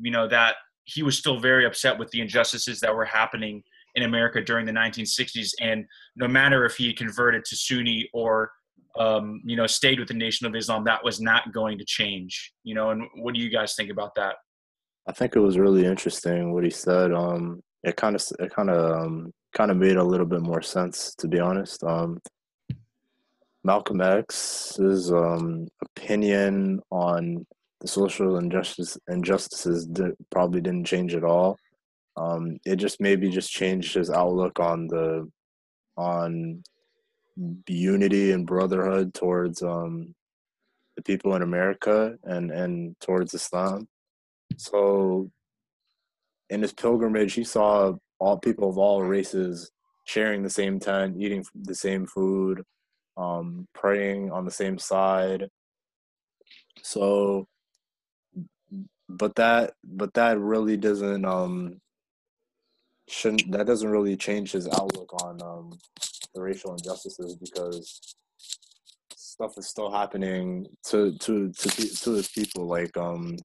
you 0.00 0.10
know 0.10 0.26
that 0.26 0.56
he 0.82 1.04
was 1.04 1.16
still 1.16 1.38
very 1.38 1.64
upset 1.64 1.96
with 1.96 2.10
the 2.10 2.20
injustices 2.20 2.80
that 2.80 2.92
were 2.92 3.04
happening 3.04 3.62
in 3.94 4.04
America 4.04 4.42
during 4.42 4.66
the 4.66 4.72
1960s. 4.72 5.52
And 5.60 5.84
no 6.16 6.28
matter 6.28 6.64
if 6.64 6.76
he 6.76 6.92
converted 6.92 7.44
to 7.46 7.56
Sunni 7.56 8.08
or 8.12 8.50
um, 8.98 9.40
you 9.44 9.56
know, 9.56 9.66
stayed 9.66 9.98
with 9.98 10.08
the 10.08 10.14
Nation 10.14 10.46
of 10.46 10.54
Islam, 10.54 10.84
that 10.84 11.04
was 11.04 11.20
not 11.20 11.52
going 11.52 11.78
to 11.78 11.84
change. 11.84 12.52
You 12.64 12.74
know, 12.74 12.90
and 12.90 13.04
what 13.16 13.34
do 13.34 13.40
you 13.40 13.50
guys 13.50 13.74
think 13.74 13.90
about 13.90 14.14
that? 14.16 14.36
I 15.06 15.12
think 15.12 15.36
it 15.36 15.40
was 15.40 15.58
really 15.58 15.86
interesting 15.86 16.52
what 16.52 16.64
he 16.64 16.70
said. 16.70 17.12
Um, 17.12 17.62
it 17.82 17.96
kind 17.96 18.16
of 18.16 18.22
it 18.40 18.52
kind 18.54 18.70
of 18.70 19.00
um, 19.00 19.32
kind 19.54 19.70
of 19.70 19.76
made 19.76 19.96
a 19.96 20.04
little 20.04 20.26
bit 20.26 20.42
more 20.42 20.62
sense, 20.62 21.14
to 21.18 21.28
be 21.28 21.38
honest. 21.38 21.82
Um, 21.84 22.18
Malcolm 23.64 24.00
X's 24.00 25.12
um, 25.12 25.68
opinion 25.82 26.80
on 26.90 27.46
the 27.80 27.88
social 27.88 28.38
injustice 28.38 28.98
injustices 29.08 29.88
probably 30.30 30.60
didn't 30.60 30.86
change 30.86 31.14
at 31.14 31.24
all. 31.24 31.56
Um, 32.18 32.58
it 32.64 32.76
just 32.76 33.00
maybe 33.00 33.30
just 33.30 33.50
changed 33.50 33.94
his 33.94 34.10
outlook 34.10 34.58
on 34.58 34.88
the 34.88 35.30
on 35.96 36.62
unity 37.68 38.32
and 38.32 38.46
brotherhood 38.46 39.14
towards 39.14 39.62
um, 39.62 40.14
the 40.96 41.02
people 41.02 41.34
in 41.36 41.42
America 41.42 42.16
and 42.24 42.50
and 42.50 42.96
towards 43.00 43.34
Islam. 43.34 43.86
So 44.56 45.30
in 46.50 46.62
his 46.62 46.72
pilgrimage, 46.72 47.34
he 47.34 47.44
saw 47.44 47.92
all 48.18 48.38
people 48.38 48.68
of 48.68 48.78
all 48.78 49.02
races 49.02 49.70
sharing 50.04 50.42
the 50.42 50.50
same 50.50 50.80
tent, 50.80 51.16
eating 51.20 51.44
the 51.54 51.74
same 51.74 52.06
food, 52.06 52.62
um, 53.16 53.68
praying 53.74 54.32
on 54.32 54.44
the 54.44 54.50
same 54.50 54.78
side. 54.78 55.48
So, 56.82 57.46
but 59.08 59.34
that 59.36 59.74
but 59.84 60.14
that 60.14 60.38
really 60.38 60.76
doesn't 60.76 61.24
um 61.24 61.80
shouldn't 63.08 63.50
that 63.50 63.66
doesn't 63.66 63.90
really 63.90 64.16
change 64.16 64.52
his 64.52 64.68
outlook 64.68 65.10
on 65.24 65.40
um 65.42 65.78
the 66.34 66.40
racial 66.40 66.72
injustices 66.72 67.36
because 67.36 68.16
stuff 69.16 69.56
is 69.56 69.68
still 69.68 69.90
happening 69.90 70.66
to 70.84 71.16
to 71.18 71.50
to 71.52 71.70
to 71.70 72.12
his 72.12 72.28
people 72.28 72.66
like 72.66 72.96
um 72.96 73.36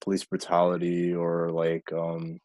police 0.00 0.24
brutality 0.24 1.14
or 1.14 1.50
like 1.50 1.92
um 1.92 2.38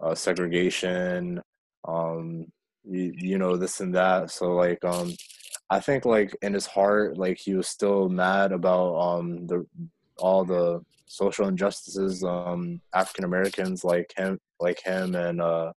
uh, 0.00 0.14
segregation 0.14 1.40
um 1.88 2.46
you, 2.84 3.12
you 3.16 3.38
know 3.38 3.56
this 3.56 3.80
and 3.80 3.94
that. 3.94 4.30
So 4.30 4.54
like 4.54 4.84
um 4.84 5.14
i 5.70 5.80
think 5.80 6.04
like 6.04 6.36
in 6.42 6.52
his 6.52 6.66
heart 6.66 7.16
like 7.16 7.38
he 7.38 7.54
was 7.54 7.68
still 7.68 8.08
mad 8.08 8.52
about 8.52 8.94
um 8.96 9.46
the 9.46 9.66
all 10.18 10.44
the 10.44 10.80
social 11.06 11.48
injustices 11.48 12.22
um 12.24 12.80
african 12.94 13.24
americans 13.24 13.84
like 13.84 14.12
him 14.16 14.38
like 14.60 14.80
him 14.82 15.14
and 15.14 15.40
uh 15.40 15.72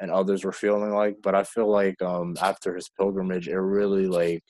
and 0.00 0.10
others 0.10 0.44
were 0.44 0.52
feeling 0.52 0.90
like 0.90 1.16
but 1.22 1.34
i 1.34 1.42
feel 1.42 1.70
like 1.70 2.00
um 2.02 2.34
after 2.42 2.74
his 2.74 2.88
pilgrimage 2.98 3.48
it 3.48 3.56
really 3.56 4.06
like 4.06 4.42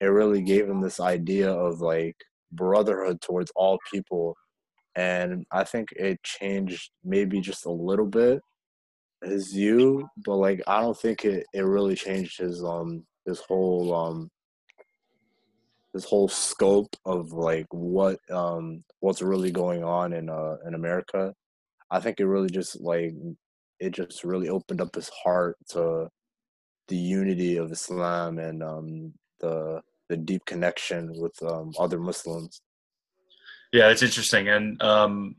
it 0.00 0.06
really 0.06 0.42
gave 0.42 0.68
him 0.68 0.80
this 0.80 1.00
idea 1.00 1.50
of 1.52 1.80
like 1.80 2.16
brotherhood 2.52 3.20
towards 3.20 3.52
all 3.54 3.78
people. 3.92 4.34
And 4.96 5.46
i 5.52 5.62
think 5.62 5.92
it 5.92 6.22
changed 6.24 6.90
maybe 7.04 7.40
just 7.40 7.64
a 7.66 7.70
little 7.70 8.06
bit 8.06 8.40
his 9.22 9.52
view 9.52 10.08
but 10.24 10.36
like 10.36 10.62
i 10.66 10.80
don't 10.80 10.98
think 10.98 11.24
it, 11.24 11.46
it 11.52 11.60
really 11.60 11.94
changed 11.94 12.38
his 12.38 12.64
um 12.64 13.04
his 13.26 13.40
whole 13.40 13.94
um 13.94 14.30
his 15.92 16.04
whole 16.04 16.28
scope 16.28 16.94
of 17.04 17.32
like 17.32 17.66
what 17.70 18.18
um 18.30 18.82
what's 19.00 19.22
really 19.22 19.50
going 19.50 19.82
on 19.84 20.12
in 20.12 20.28
uh 20.28 20.56
in 20.66 20.74
america. 20.74 21.34
I 21.90 22.00
think 22.00 22.20
it 22.20 22.26
really 22.26 22.50
just 22.50 22.80
like 22.80 23.12
it 23.80 23.90
just 23.92 24.24
really 24.24 24.48
opened 24.48 24.80
up 24.80 24.94
his 24.94 25.08
heart 25.08 25.56
to 25.68 26.08
the 26.88 26.96
unity 26.96 27.56
of 27.56 27.72
islam 27.72 28.38
and 28.38 28.62
um 28.62 29.12
the 29.40 29.80
the 30.08 30.16
deep 30.16 30.44
connection 30.44 31.12
with 31.20 31.40
um, 31.42 31.72
other 31.78 31.98
muslims 31.98 32.60
Yeah, 33.72 33.88
that's 33.88 34.02
interesting, 34.02 34.48
and 34.48 34.80
um, 34.82 35.36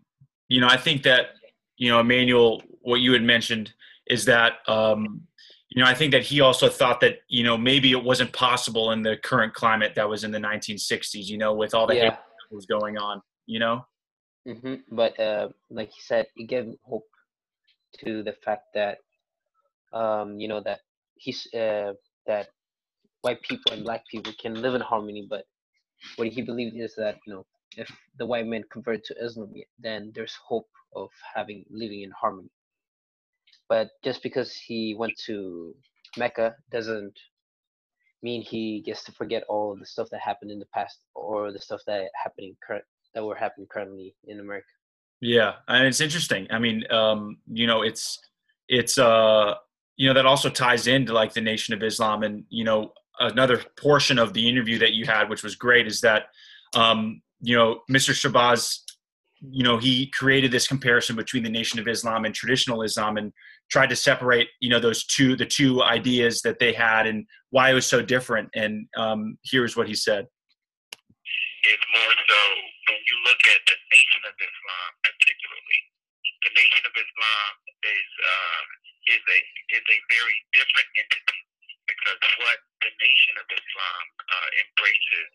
you 0.48 0.62
know, 0.62 0.68
I 0.68 0.78
think 0.78 1.04
that 1.04 1.36
you 1.78 1.90
know, 1.90 2.00
Emmanuel, 2.00 2.62
what 2.82 3.02
you 3.02 3.12
had 3.14 3.24
mentioned 3.24 3.74
is 4.08 4.26
that 4.26 4.54
um, 4.68 5.22
you 5.70 5.82
know, 5.84 5.90
I 5.90 5.94
think 5.94 6.12
that 6.12 6.24
he 6.24 6.40
also 6.42 6.70
thought 6.70 7.02
that 7.02 7.20
you 7.28 7.44
know 7.44 7.58
maybe 7.58 7.92
it 7.92 8.04
wasn't 8.04 8.32
possible 8.32 8.92
in 8.92 9.02
the 9.02 9.18
current 9.18 9.54
climate 9.54 9.96
that 9.96 10.08
was 10.08 10.24
in 10.24 10.32
the 10.32 10.40
1960s. 10.40 11.28
You 11.28 11.38
know, 11.38 11.54
with 11.54 11.74
all 11.74 11.88
the 11.88 11.96
Yeah. 11.96 12.04
hate 12.04 12.14
that 12.14 12.56
was 12.56 12.66
going 12.66 12.98
on. 12.98 13.22
You 13.48 13.60
know. 13.60 13.86
hmm 14.48 14.76
But 14.90 15.20
uh, 15.20 15.50
like 15.70 15.90
you 15.90 16.02
said, 16.02 16.28
it 16.38 16.48
gave 16.48 16.74
hope 16.84 17.06
to 18.00 18.24
the 18.24 18.34
fact 18.44 18.74
that 18.74 19.00
um, 19.94 20.40
you 20.40 20.48
know 20.48 20.62
that 20.62 20.80
he's 21.16 21.48
uh, 21.54 21.94
that 22.28 22.48
white 23.22 23.42
people 23.42 23.74
and 23.74 23.84
black 23.84 24.08
people 24.08 24.34
can 24.42 24.62
live 24.62 24.76
in 24.76 24.82
harmony. 24.82 25.28
But 25.30 25.46
what 26.16 26.28
he 26.30 26.42
believed 26.42 26.76
is 26.78 26.96
that 26.96 27.18
you 27.26 27.34
know 27.34 27.46
if 27.78 27.90
the 28.18 28.26
white 28.26 28.48
men 28.48 28.64
convert 28.72 29.04
to 29.06 29.16
Islam, 29.24 29.54
then 29.80 30.12
there's 30.16 30.36
hope 30.46 30.70
of 30.96 31.10
having 31.36 31.66
living 31.70 32.02
in 32.02 32.12
harmony. 32.12 32.50
But 33.70 33.92
just 34.04 34.22
because 34.24 34.54
he 34.54 34.96
went 34.98 35.18
to 35.26 35.74
Mecca 36.18 36.56
doesn't 36.72 37.18
mean 38.22 38.42
he 38.42 38.82
gets 38.82 39.04
to 39.06 39.12
forget 39.14 39.44
all 39.48 39.76
the 39.76 39.86
stuff 39.86 40.10
that 40.12 40.20
happened 40.20 40.52
in 40.52 40.60
the 40.60 40.66
past 40.68 41.00
or 41.16 41.52
the 41.52 41.60
stuff 41.60 41.82
that 41.88 42.10
happening 42.22 42.56
current 42.66 42.86
that 43.14 43.24
were 43.26 43.36
happening 43.36 43.68
currently 43.72 44.16
in 44.26 44.40
America. 44.40 44.68
Yeah, 45.22 45.54
and 45.68 45.86
it's 45.86 46.02
interesting. 46.02 46.48
I 46.50 46.58
mean, 46.58 46.84
um, 46.92 47.38
you 47.48 47.68
know, 47.68 47.84
it's 47.84 48.20
it's 48.68 48.98
uh, 48.98 49.54
you 49.96 50.08
know 50.08 50.16
that 50.16 50.26
also 50.26 50.50
ties 50.50 50.88
into 50.88 51.14
like 51.14 51.34
the 51.34 51.42
Nation 51.42 51.76
of 51.76 51.84
Islam, 51.84 52.24
and 52.24 52.44
you 52.50 52.64
know 52.64 52.92
another 53.20 53.62
portion 53.80 54.18
of 54.18 54.34
the 54.34 54.50
interview 54.50 54.80
that 54.80 54.94
you 54.94 55.06
had, 55.06 55.30
which 55.30 55.44
was 55.44 55.56
great, 55.56 55.86
is 55.86 56.02
that 56.02 56.30
um, 56.76 57.22
you 57.40 57.56
know 57.56 57.82
Mr. 57.90 58.14
Shabazz, 58.14 58.80
you 59.42 59.64
know, 59.64 59.78
he 59.78 60.08
created 60.08 60.52
this 60.52 60.68
comparison 60.68 61.16
between 61.16 61.44
the 61.44 61.50
Nation 61.50 61.80
of 61.80 61.88
Islam 61.88 62.26
and 62.26 62.34
traditional 62.34 62.82
Islam, 62.82 63.18
and 63.18 63.32
tried 63.70 63.90
to 63.92 63.96
separate 63.96 64.48
you 64.60 64.72
know 64.72 64.80
those 64.80 65.06
two 65.06 65.36
the 65.36 65.46
two 65.46 65.84
ideas 65.84 66.42
that 66.42 66.58
they 66.58 66.74
had 66.74 67.06
and 67.06 67.28
why 67.52 67.70
it 67.70 67.76
was 67.76 67.86
so 67.86 68.02
different. 68.02 68.50
And 68.56 68.88
um, 68.98 69.38
here's 69.44 69.78
what 69.78 69.88
he 69.88 69.94
said. 69.94 70.26
is 71.70 71.78
more 71.94 72.14
so 72.28 72.71
you 72.96 73.18
look 73.28 73.42
at 73.48 73.62
the 73.68 73.78
Nation 73.92 74.22
of 74.28 74.36
Islam, 74.36 74.90
particularly, 75.06 75.82
the 76.44 76.52
Nation 76.58 76.84
of 76.88 76.94
Islam 76.96 77.52
is 77.86 78.10
uh, 78.24 78.64
is 79.16 79.24
a 79.24 79.40
is 79.78 79.86
a 79.88 80.00
very 80.12 80.38
different 80.54 80.90
entity 80.98 81.42
because 81.88 82.22
what 82.42 82.60
the 82.84 82.92
Nation 83.00 83.36
of 83.40 83.48
Islam 83.50 84.04
uh, 84.32 84.50
embraces 84.66 85.32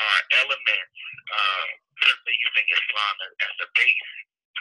are 0.00 0.20
elements, 0.44 0.96
uh, 1.34 1.66
certainly 2.00 2.36
using 2.40 2.66
Islam 2.70 3.14
as, 3.26 3.32
as 3.50 3.56
a 3.66 3.68
base. 3.76 4.10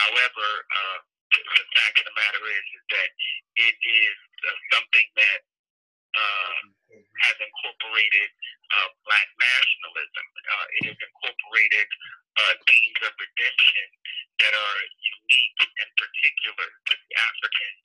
However, 0.04 0.48
uh, 0.66 1.00
the, 1.32 1.40
the 1.44 1.66
fact 1.78 1.96
of 2.02 2.06
the 2.10 2.16
matter 2.18 2.44
is, 2.50 2.66
is 2.76 2.86
that 2.92 3.10
it 3.70 3.78
is 3.78 4.18
uh, 4.44 4.58
something 4.76 5.08
that 5.16 5.40
uh, 6.16 6.60
has 7.30 7.36
incorporated 7.40 8.30
uh, 8.74 8.90
black 9.06 9.28
nationalism. 9.38 10.26
Uh, 10.44 10.66
it 10.80 10.84
has 10.94 11.00
incorporated 11.00 11.88
uh, 12.40 12.54
themes 12.64 13.02
of 13.04 13.14
redemption 13.20 13.88
that 14.40 14.54
are 14.56 14.82
unique 15.04 15.62
and 15.84 15.92
particular 16.00 16.68
to 16.88 16.94
the 16.96 17.14
Africans 17.20 17.84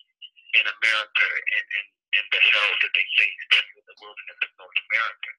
in 0.55 0.65
America 0.71 1.27
and, 1.27 1.67
and, 1.67 1.89
and 2.23 2.27
the 2.31 2.43
hell 2.55 2.73
that 2.79 2.93
they 2.95 3.07
face, 3.19 3.43
in 3.51 3.85
the 3.91 3.99
wilderness 3.99 4.41
of 4.47 4.51
North 4.59 4.81
America. 4.91 5.31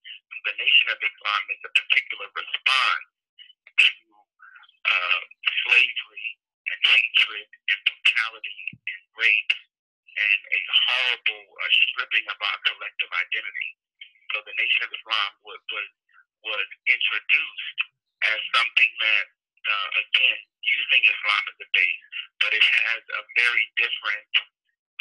The 0.45 0.55
Nation 0.60 0.88
of 0.91 1.00
Islam 1.00 1.43
is 1.55 1.62
a 1.63 1.72
particular 1.74 2.27
response 2.36 3.07
to 3.79 3.91
uh, 4.86 5.22
slavery 5.65 6.29
and 6.72 6.79
hatred 6.86 7.48
and 7.48 7.79
brutality 7.86 8.63
and 8.75 9.01
rape 9.17 9.53
and 10.15 10.41
a 10.48 10.62
horrible 10.88 11.45
uh, 11.60 11.72
stripping 11.89 12.25
of 12.31 12.39
our 12.39 12.60
collective 12.63 13.12
identity. 13.12 13.72
So 14.31 14.43
the 14.48 14.55
Nation 14.55 14.81
of 14.88 14.91
Islam 14.95 15.31
was 15.43 15.62
was, 15.72 15.89
was 16.48 16.67
introduced 16.88 17.79
as 18.31 18.39
something 18.55 18.91
that, 19.03 19.25
uh, 19.67 19.89
again, 20.01 20.39
using 20.63 21.01
Islam 21.03 21.43
as 21.51 21.57
a 21.62 21.69
base, 21.75 22.05
but 22.41 22.51
it 22.55 22.63
has 22.63 23.01
a 23.05 23.22
very 23.38 23.65
different 23.77 24.34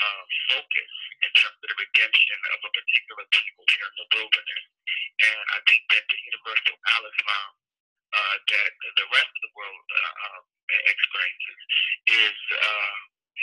uh, 0.02 0.22
focus 0.50 0.92
in 1.24 1.30
terms 1.38 1.56
of 1.56 1.68
the 1.70 1.78
redemption 1.78 2.38
of 2.52 2.58
a 2.66 2.70
particular 2.74 3.24
people 3.30 3.64
here 3.70 3.88
in 3.88 3.96
the 3.96 4.08
wilderness. 4.18 4.64
And 5.24 5.40
I 5.54 5.58
think 5.70 5.82
that 5.94 6.04
the 6.10 6.18
universal 6.18 6.76
al-Islam 6.98 7.48
uh, 8.14 8.36
that 8.46 8.70
the 8.98 9.06
rest 9.10 9.30
of 9.30 9.42
the 9.42 9.54
world 9.58 9.86
uh, 9.90 10.14
uh, 10.22 10.40
experiences 10.86 11.60
is 12.10 12.38
uh, 12.54 12.96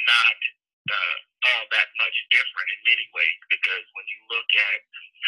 not 0.07 0.37
uh, 0.91 1.17
all 1.51 1.65
that 1.75 1.89
much 1.99 2.17
different 2.31 2.67
in 2.71 2.79
many 2.87 3.05
ways 3.11 3.39
because 3.51 3.85
when 3.95 4.07
you 4.07 4.19
look 4.31 4.49
at 4.55 4.79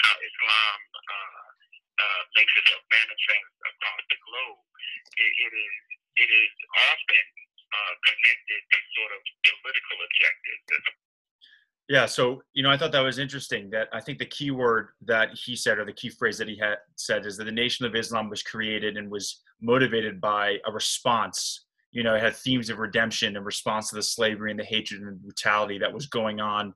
how 0.04 0.14
Islam 0.20 0.80
uh, 0.96 1.48
uh, 1.94 2.22
makes 2.40 2.54
itself 2.58 2.84
manifest 2.90 3.52
across 3.68 4.04
the 4.10 4.20
globe, 4.24 4.62
it, 5.20 5.32
it 5.50 5.54
is 5.54 5.76
it 6.14 6.30
is 6.30 6.54
often 6.94 7.26
uh, 7.74 7.94
connected 8.06 8.62
to 8.70 8.78
sort 9.02 9.12
of 9.18 9.22
Yeah, 11.90 12.06
so 12.06 12.42
you 12.54 12.64
know, 12.64 12.72
I 12.72 12.78
thought 12.78 12.94
that 12.94 13.02
was 13.02 13.20
interesting. 13.20 13.70
That 13.72 13.90
I 13.92 14.00
think 14.00 14.18
the 14.18 14.26
key 14.26 14.52
word 14.52 14.90
that 15.06 15.30
he 15.34 15.56
said, 15.56 15.78
or 15.78 15.86
the 15.86 15.94
key 15.94 16.10
phrase 16.10 16.38
that 16.38 16.48
he 16.48 16.58
had 16.58 16.78
said, 16.96 17.26
is 17.26 17.38
that 17.38 17.44
the 17.44 17.52
Nation 17.52 17.86
of 17.86 17.96
Islam 17.96 18.30
was 18.30 18.42
created 18.42 18.96
and 18.96 19.12
was 19.12 19.42
motivated 19.62 20.22
by 20.22 20.58
a 20.66 20.72
response. 20.72 21.66
You 21.92 22.04
know, 22.04 22.16
it 22.16 22.22
had 22.22 22.36
themes 22.36 22.70
of 22.70 22.80
redemption 22.80 23.36
in 23.36 23.44
response 23.44 23.90
to 23.90 23.96
the 23.96 24.04
slavery 24.04 24.52
and 24.52 24.60
the 24.60 24.64
hatred 24.64 25.02
and 25.02 25.22
brutality 25.22 25.78
that 25.80 25.94
was 25.94 26.08
going 26.08 26.40
on. 26.40 26.74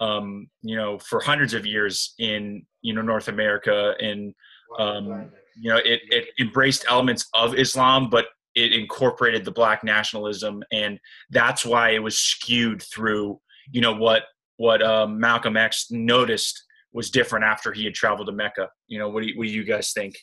Um, 0.00 0.48
you 0.62 0.76
know, 0.76 0.98
for 0.98 1.20
hundreds 1.20 1.54
of 1.54 1.64
years 1.64 2.14
in 2.18 2.66
you 2.82 2.94
know 2.94 3.02
North 3.02 3.28
America, 3.28 3.94
and 4.00 4.34
um, 4.78 5.30
you 5.56 5.70
know, 5.70 5.78
it 5.84 6.00
it 6.10 6.26
embraced 6.40 6.84
elements 6.88 7.28
of 7.32 7.54
Islam, 7.54 8.10
but 8.10 8.26
it 8.58 8.72
incorporated 8.72 9.44
the 9.44 9.50
black 9.50 9.84
nationalism, 9.84 10.62
and 10.72 10.98
that's 11.30 11.64
why 11.64 11.90
it 11.90 12.02
was 12.02 12.18
skewed 12.18 12.82
through 12.82 13.40
you 13.70 13.80
know 13.80 13.92
what 13.92 14.24
what 14.56 14.82
um, 14.82 15.18
Malcolm 15.18 15.56
X 15.56 15.86
noticed 15.90 16.64
was 16.92 17.10
different 17.10 17.44
after 17.44 17.72
he 17.72 17.84
had 17.84 17.94
traveled 17.94 18.26
to 18.26 18.32
Mecca. 18.32 18.68
You 18.88 18.98
know, 18.98 19.08
what 19.08 19.22
do 19.22 19.28
you, 19.28 19.38
what 19.38 19.44
do 19.44 19.50
you 19.50 19.64
guys 19.64 19.92
think? 19.92 20.16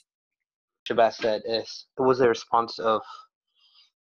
Shabazz 0.90 1.14
said 1.16 1.42
is 1.46 1.88
it 1.98 2.02
was 2.02 2.20
a 2.20 2.30
response 2.30 2.78
of 2.80 3.02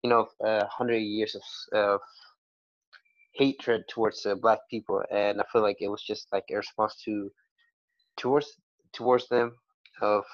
you 0.03 0.11
know 0.11 0.27
uh, 0.45 0.65
hundred 0.67 0.99
years 0.99 1.37
of 1.73 2.01
hatred 3.35 3.85
towards 3.89 4.27
uh, 4.27 4.35
black 4.35 4.61
people, 4.71 5.03
and 5.11 5.41
I 5.41 5.45
feel 5.53 5.63
like 5.63 5.79
it 5.81 5.89
was 5.89 6.03
just 6.03 6.27
like 6.33 6.45
a 6.51 6.57
response 6.57 6.97
to 7.05 7.31
towards 8.17 8.49
towards 8.93 9.29
them 9.29 9.57
of 10.01 10.25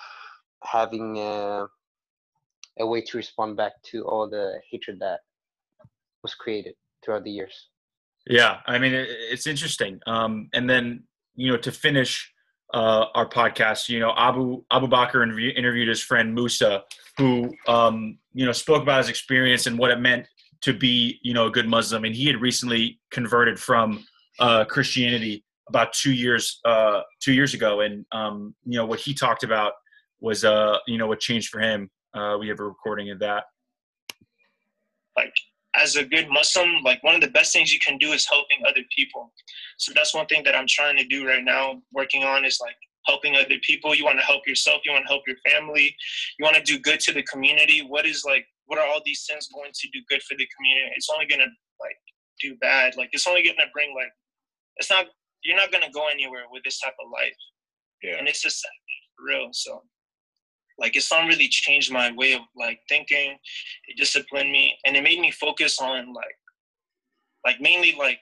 having 0.64 1.18
uh, 1.18 1.66
a 2.80 2.86
way 2.86 3.00
to 3.00 3.16
respond 3.16 3.56
back 3.56 3.72
to 3.90 4.04
all 4.04 4.28
the 4.28 4.60
hatred 4.70 4.98
that 5.00 5.20
was 6.22 6.34
created 6.34 6.74
throughout 7.04 7.24
the 7.24 7.30
years. 7.30 7.68
Yeah, 8.26 8.58
I 8.66 8.78
mean 8.78 8.92
it's 8.94 9.46
interesting. 9.46 10.00
Um, 10.06 10.48
and 10.52 10.68
then 10.68 11.04
you 11.34 11.50
know 11.50 11.56
to 11.58 11.72
finish 11.72 12.32
uh, 12.74 13.06
our 13.14 13.28
podcast, 13.28 13.88
you 13.88 14.00
know 14.00 14.12
Abu 14.16 14.62
Abu 14.70 14.86
Bakr 14.86 15.22
interview, 15.22 15.52
interviewed 15.56 15.88
his 15.88 16.02
friend 16.02 16.34
Musa, 16.34 16.84
who 17.16 17.54
um, 17.66 18.18
you 18.34 18.44
know 18.44 18.52
spoke 18.52 18.82
about 18.82 18.98
his 18.98 19.08
experience 19.08 19.66
and 19.66 19.78
what 19.78 19.90
it 19.90 20.00
meant 20.00 20.26
to 20.62 20.74
be 20.74 21.18
you 21.22 21.32
know 21.32 21.46
a 21.46 21.50
good 21.50 21.68
Muslim, 21.68 22.04
and 22.04 22.14
he 22.14 22.26
had 22.26 22.40
recently 22.40 23.00
converted 23.10 23.58
from 23.58 24.04
uh, 24.40 24.64
Christianity 24.64 25.44
about 25.68 25.92
two 25.92 26.12
years 26.12 26.60
uh, 26.64 27.02
two 27.20 27.32
years 27.32 27.54
ago, 27.54 27.80
and 27.80 28.04
um, 28.12 28.54
you 28.64 28.76
know 28.78 28.86
what 28.86 29.00
he 29.00 29.14
talked 29.14 29.44
about 29.44 29.72
was 30.20 30.44
uh, 30.44 30.78
you 30.86 30.98
know 30.98 31.06
what 31.06 31.20
changed 31.20 31.48
for 31.48 31.60
him. 31.60 31.90
Uh, 32.14 32.36
we 32.38 32.48
have 32.48 32.60
a 32.60 32.64
recording 32.64 33.10
of 33.10 33.18
that. 33.20 33.44
Like 35.16 35.34
as 35.76 35.96
a 35.96 36.04
good 36.04 36.28
Muslim, 36.28 36.82
like 36.82 37.02
one 37.02 37.14
of 37.14 37.20
the 37.20 37.28
best 37.28 37.52
things 37.52 37.72
you 37.72 37.80
can 37.80 37.98
do 37.98 38.12
is 38.12 38.26
helping 38.28 38.58
other 38.66 38.82
people. 38.96 39.32
So 39.76 39.92
that's 39.94 40.14
one 40.14 40.26
thing 40.26 40.42
that 40.44 40.54
I'm 40.54 40.66
trying 40.68 40.96
to 40.96 41.04
do 41.04 41.26
right 41.26 41.44
now, 41.44 41.82
working 41.92 42.24
on 42.24 42.44
is 42.44 42.58
like 42.60 42.76
helping 43.06 43.36
other 43.36 43.58
people. 43.62 43.94
You 43.94 44.04
want 44.04 44.18
to 44.18 44.24
help 44.24 44.46
yourself, 44.46 44.82
you 44.84 44.92
want 44.92 45.04
to 45.04 45.08
help 45.08 45.22
your 45.26 45.36
family, 45.48 45.94
you 46.38 46.44
want 46.44 46.56
to 46.56 46.62
do 46.62 46.78
good 46.78 47.00
to 47.00 47.12
the 47.12 47.22
community. 47.24 47.80
What 47.86 48.06
is 48.06 48.24
like 48.26 48.46
what 48.68 48.78
are 48.78 48.86
all 48.86 49.00
these 49.04 49.24
things 49.28 49.48
going 49.52 49.70
to 49.72 49.88
do 49.92 50.00
good 50.08 50.22
for 50.22 50.36
the 50.36 50.46
community? 50.56 50.92
It's 50.94 51.08
only 51.12 51.26
gonna 51.26 51.50
like 51.80 51.96
do 52.40 52.54
bad. 52.60 52.96
Like 52.96 53.08
it's 53.12 53.26
only 53.26 53.42
gonna 53.42 53.68
bring 53.72 53.94
like 53.94 54.12
it's 54.76 54.90
not 54.90 55.06
you're 55.42 55.56
not 55.56 55.72
gonna 55.72 55.90
go 55.92 56.08
anywhere 56.08 56.44
with 56.52 56.62
this 56.64 56.78
type 56.78 56.94
of 57.02 57.10
life. 57.10 57.36
Yeah. 58.02 58.16
And 58.18 58.28
it's 58.28 58.42
just 58.42 58.64
real. 59.18 59.48
So 59.52 59.82
like 60.78 60.96
Islam 60.96 61.26
really 61.26 61.48
changed 61.48 61.92
my 61.92 62.12
way 62.12 62.32
of 62.34 62.42
like 62.56 62.80
thinking. 62.88 63.36
It 63.88 63.96
disciplined 63.96 64.52
me 64.52 64.76
and 64.86 64.96
it 64.96 65.02
made 65.02 65.20
me 65.20 65.30
focus 65.30 65.80
on 65.80 66.12
like 66.14 66.36
like 67.44 67.60
mainly 67.60 67.94
like 67.98 68.20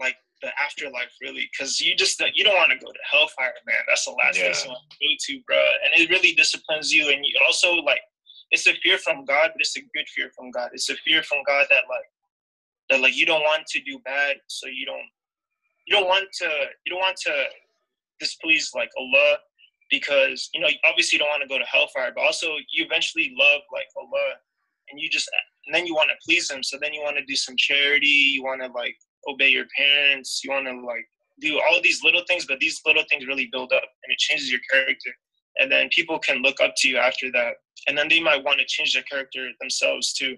like 0.00 0.16
the 0.42 0.50
afterlife 0.62 1.12
really 1.22 1.48
because 1.50 1.80
you 1.80 1.94
just 1.96 2.22
you 2.34 2.44
don't 2.44 2.54
want 2.56 2.70
to 2.70 2.78
go 2.78 2.92
to 2.92 2.98
hellfire 3.10 3.54
man 3.66 3.76
that's 3.88 4.04
the 4.04 4.10
last 4.12 4.36
Yeah. 4.36 4.44
place 4.46 4.64
you 4.64 4.70
want 4.70 4.82
to 4.90 4.96
go 5.06 5.14
to 5.26 5.40
bro 5.46 5.56
and 5.84 6.00
it 6.00 6.10
really 6.10 6.32
disciplines 6.34 6.92
you 6.92 7.08
and 7.10 7.24
you 7.24 7.34
also 7.46 7.74
like 7.76 8.00
it's 8.50 8.66
a 8.66 8.74
fear 8.82 8.98
from 8.98 9.24
god 9.24 9.50
but 9.54 9.60
it's 9.60 9.76
a 9.76 9.80
good 9.94 10.06
fear 10.14 10.30
from 10.36 10.50
god 10.50 10.70
it's 10.74 10.90
a 10.90 10.96
fear 10.96 11.22
from 11.22 11.38
god 11.46 11.66
that 11.70 11.84
like 11.88 12.04
that 12.90 13.00
like 13.00 13.16
you 13.16 13.24
don't 13.24 13.40
want 13.42 13.66
to 13.66 13.80
do 13.82 13.98
bad 14.04 14.36
so 14.48 14.66
you 14.66 14.84
don't 14.84 15.08
you 15.86 15.96
don't 15.96 16.06
want 16.06 16.26
to 16.40 16.48
you 16.84 16.90
don't 16.92 17.00
want 17.00 17.16
to 17.16 17.34
displease 18.20 18.70
like 18.74 18.90
allah 18.98 19.38
because 19.90 20.48
you 20.54 20.60
know 20.60 20.68
obviously 20.84 21.16
you 21.16 21.20
don't 21.20 21.28
want 21.28 21.42
to 21.42 21.48
go 21.48 21.58
to 21.58 21.64
hellfire 21.64 22.12
but 22.14 22.24
also 22.24 22.48
you 22.72 22.84
eventually 22.84 23.34
love 23.38 23.60
like 23.72 23.86
allah 23.96 24.34
and 24.90 25.00
you 25.00 25.08
just 25.08 25.28
and 25.66 25.74
then 25.74 25.86
you 25.86 25.94
want 25.94 26.08
to 26.08 26.16
please 26.24 26.50
him 26.50 26.62
so 26.62 26.76
then 26.80 26.92
you 26.92 27.02
want 27.02 27.16
to 27.16 27.24
do 27.24 27.36
some 27.36 27.54
charity 27.56 28.06
you 28.06 28.42
want 28.42 28.60
to 28.60 28.68
like 28.68 28.96
obey 29.28 29.48
your 29.48 29.66
parents 29.76 30.40
you 30.44 30.50
want 30.50 30.66
to 30.66 30.72
like 30.86 31.06
do 31.40 31.60
all 31.60 31.80
these 31.82 32.02
little 32.02 32.22
things 32.26 32.46
but 32.46 32.58
these 32.60 32.80
little 32.86 33.04
things 33.10 33.26
really 33.26 33.48
build 33.52 33.72
up 33.72 33.82
and 33.82 34.12
it 34.12 34.18
changes 34.18 34.50
your 34.50 34.60
character 34.70 35.10
and 35.58 35.70
then 35.70 35.88
people 35.90 36.18
can 36.18 36.42
look 36.42 36.60
up 36.60 36.72
to 36.76 36.88
you 36.88 36.96
after 36.96 37.30
that 37.32 37.54
and 37.86 37.96
then 37.96 38.08
they 38.08 38.20
might 38.20 38.42
want 38.44 38.58
to 38.58 38.66
change 38.66 38.94
their 38.94 39.02
character 39.02 39.48
themselves 39.60 40.12
too. 40.12 40.36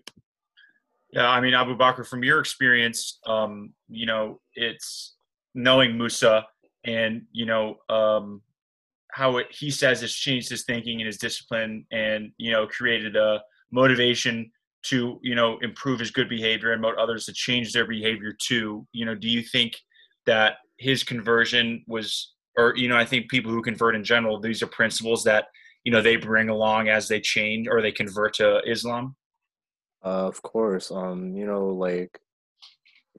Yeah, 1.12 1.28
I 1.28 1.40
mean, 1.40 1.54
Abu 1.54 1.76
Bakr, 1.76 2.06
from 2.06 2.22
your 2.22 2.38
experience, 2.38 3.18
um, 3.26 3.72
you 3.88 4.04
know, 4.04 4.40
it's 4.54 5.16
knowing 5.54 5.96
Musa 5.96 6.46
and, 6.84 7.22
you 7.32 7.46
know, 7.46 7.76
um, 7.88 8.42
how 9.18 9.38
it, 9.38 9.48
he 9.50 9.68
says 9.68 10.00
it's 10.00 10.14
changed 10.14 10.48
his 10.48 10.62
thinking 10.62 11.00
and 11.00 11.06
his 11.06 11.18
discipline 11.18 11.84
and, 11.90 12.30
you 12.38 12.52
know, 12.52 12.68
created 12.68 13.16
a 13.16 13.42
motivation 13.72 14.48
to, 14.84 15.18
you 15.24 15.34
know, 15.34 15.58
improve 15.60 15.98
his 15.98 16.12
good 16.12 16.28
behavior 16.28 16.70
and 16.70 16.80
motivate 16.80 17.02
others 17.02 17.26
to 17.26 17.32
change 17.32 17.72
their 17.72 17.84
behavior 17.84 18.32
too. 18.40 18.86
You 18.92 19.06
know, 19.06 19.16
do 19.16 19.28
you 19.28 19.42
think 19.42 19.72
that 20.26 20.58
his 20.76 21.02
conversion 21.02 21.82
was, 21.88 22.34
or, 22.56 22.76
you 22.76 22.88
know, 22.88 22.96
I 22.96 23.04
think 23.04 23.28
people 23.28 23.50
who 23.50 23.60
convert 23.60 23.96
in 23.96 24.04
general, 24.04 24.38
these 24.38 24.62
are 24.62 24.68
principles 24.68 25.24
that, 25.24 25.46
you 25.82 25.90
know, 25.90 26.00
they 26.00 26.14
bring 26.14 26.48
along 26.48 26.88
as 26.88 27.08
they 27.08 27.20
change 27.20 27.66
or 27.68 27.82
they 27.82 27.90
convert 27.90 28.34
to 28.34 28.60
Islam? 28.70 29.16
Uh, 30.04 30.28
of 30.28 30.40
course. 30.42 30.92
Um, 30.92 31.34
you 31.34 31.44
know, 31.44 31.66
like 31.70 32.20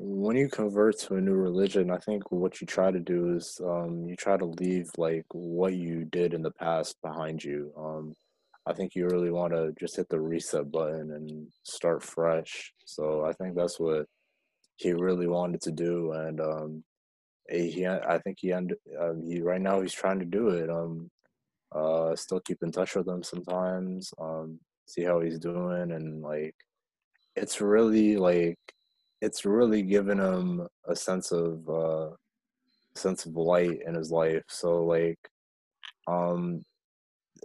when 0.02 0.38
you 0.38 0.48
convert 0.48 0.98
to 0.98 1.16
a 1.16 1.22
new 1.22 1.34
religion, 1.34 1.92
I 1.92 1.98
think 1.98 2.32
what 2.32 2.62
you 2.62 2.68
try 2.68 2.90
to 2.90 3.02
do 3.02 3.36
is 3.36 3.60
um, 3.62 4.06
you 4.08 4.16
try 4.16 4.38
to 4.38 4.46
leave 4.46 4.90
like 4.98 5.26
what 5.34 5.74
you 5.74 6.06
did 6.06 6.34
in 6.34 6.42
the 6.42 6.52
past 6.52 6.96
behind 7.02 7.44
you. 7.44 7.74
Um, 7.78 8.16
I 8.66 8.72
think 8.72 8.96
you 8.96 9.08
really 9.08 9.30
want 9.30 9.52
to 9.52 9.74
just 9.78 9.98
hit 9.98 10.08
the 10.08 10.22
reset 10.22 10.72
button 10.72 11.12
and 11.12 11.48
start 11.64 12.02
fresh. 12.02 12.72
So 12.86 13.26
I 13.26 13.34
think 13.34 13.56
that's 13.56 13.78
what 13.78 14.06
he 14.78 14.94
really 14.94 15.28
wanted 15.28 15.62
to 15.64 15.72
do, 15.72 16.14
and 16.14 16.40
um, 16.40 16.84
eh, 17.50 17.64
he, 17.64 17.86
I 17.86 18.20
think 18.20 18.38
he, 18.40 18.54
end, 18.54 18.74
um, 19.02 19.22
he 19.22 19.42
right 19.42 19.60
now 19.60 19.82
he's 19.82 19.92
trying 19.92 20.20
to 20.20 20.26
do 20.26 20.50
it. 20.50 20.70
Um, 20.70 21.12
uh, 21.76 22.16
still 22.16 22.40
keep 22.40 22.64
in 22.64 22.72
touch 22.72 22.96
with 22.96 23.08
him 23.08 23.22
sometimes. 23.22 24.14
Um, 24.18 24.62
see 24.88 25.04
how 25.04 25.20
he's 25.20 25.40
doing, 25.40 25.92
and 25.92 26.22
like 26.22 26.56
it's 27.36 27.60
really 27.60 28.16
like 28.16 28.58
it's 29.22 29.46
really 29.46 29.82
given 29.82 30.20
him 30.20 30.68
a 30.88 30.96
sense 30.96 31.32
of 31.32 31.68
uh 31.70 32.10
sense 32.96 33.26
of 33.26 33.36
light 33.36 33.80
in 33.86 33.96
his 33.96 34.12
life. 34.12 34.44
So 34.48 34.84
like 34.86 35.20
um 36.08 36.64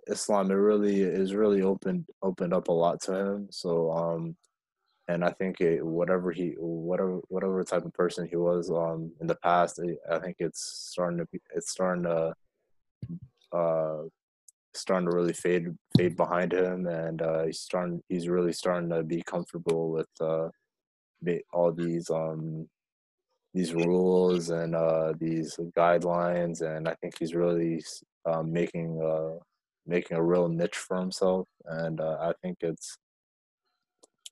islam 0.09 0.51
it 0.51 0.55
really 0.55 1.03
is 1.03 1.35
really 1.35 1.63
opened 1.63 2.05
opened 2.23 2.53
up 2.53 2.69
a 2.69 2.73
lot 2.73 3.01
to 3.03 3.15
him. 3.15 3.49
So 3.51 3.91
um 3.93 4.37
and 5.09 5.23
i 5.23 5.31
think 5.31 5.61
it 5.61 5.85
whatever 5.85 6.33
he 6.33 6.55
whatever 6.59 7.21
whatever 7.29 7.63
type 7.63 7.85
of 7.85 7.93
person 7.93 8.27
he 8.27 8.37
was 8.37 8.71
um 8.71 9.13
in 9.21 9.27
the 9.27 9.35
past 9.37 9.79
i 10.11 10.19
think 10.19 10.35
it's 10.39 10.89
starting 10.91 11.19
to 11.19 11.27
be 11.27 11.39
it's 11.55 11.71
starting 11.71 12.05
to 12.05 12.33
uh 13.53 14.03
starting 14.77 15.09
to 15.09 15.17
really 15.17 15.33
fade 15.33 15.69
fade 15.97 16.17
behind 16.17 16.53
him. 16.53 16.87
And 16.87 17.23
uh 17.23 17.45
he's 17.45 17.61
starting 17.61 18.03
he's 18.09 18.29
really 18.29 18.53
starting 18.53 18.91
to 18.91 19.03
be 19.03 19.23
comfortable 19.23 19.91
with 19.91 20.09
uh 20.21 20.49
all 21.53 21.73
these 21.73 22.11
um 22.11 22.69
these 23.53 23.73
rules 23.73 24.51
and 24.51 24.75
uh 24.75 25.13
these 25.19 25.57
guidelines 25.77 26.63
and 26.63 26.89
i 26.89 26.95
think 27.01 27.15
he's 27.19 27.35
really 27.35 27.83
um, 28.27 28.53
making 28.53 29.01
uh 29.03 29.39
making 29.87 30.17
a 30.17 30.23
real 30.23 30.49
niche 30.49 30.77
for 30.77 30.99
himself 30.99 31.47
and 31.67 32.01
uh, 32.01 32.17
i 32.21 32.33
think 32.43 32.57
it's 32.61 32.99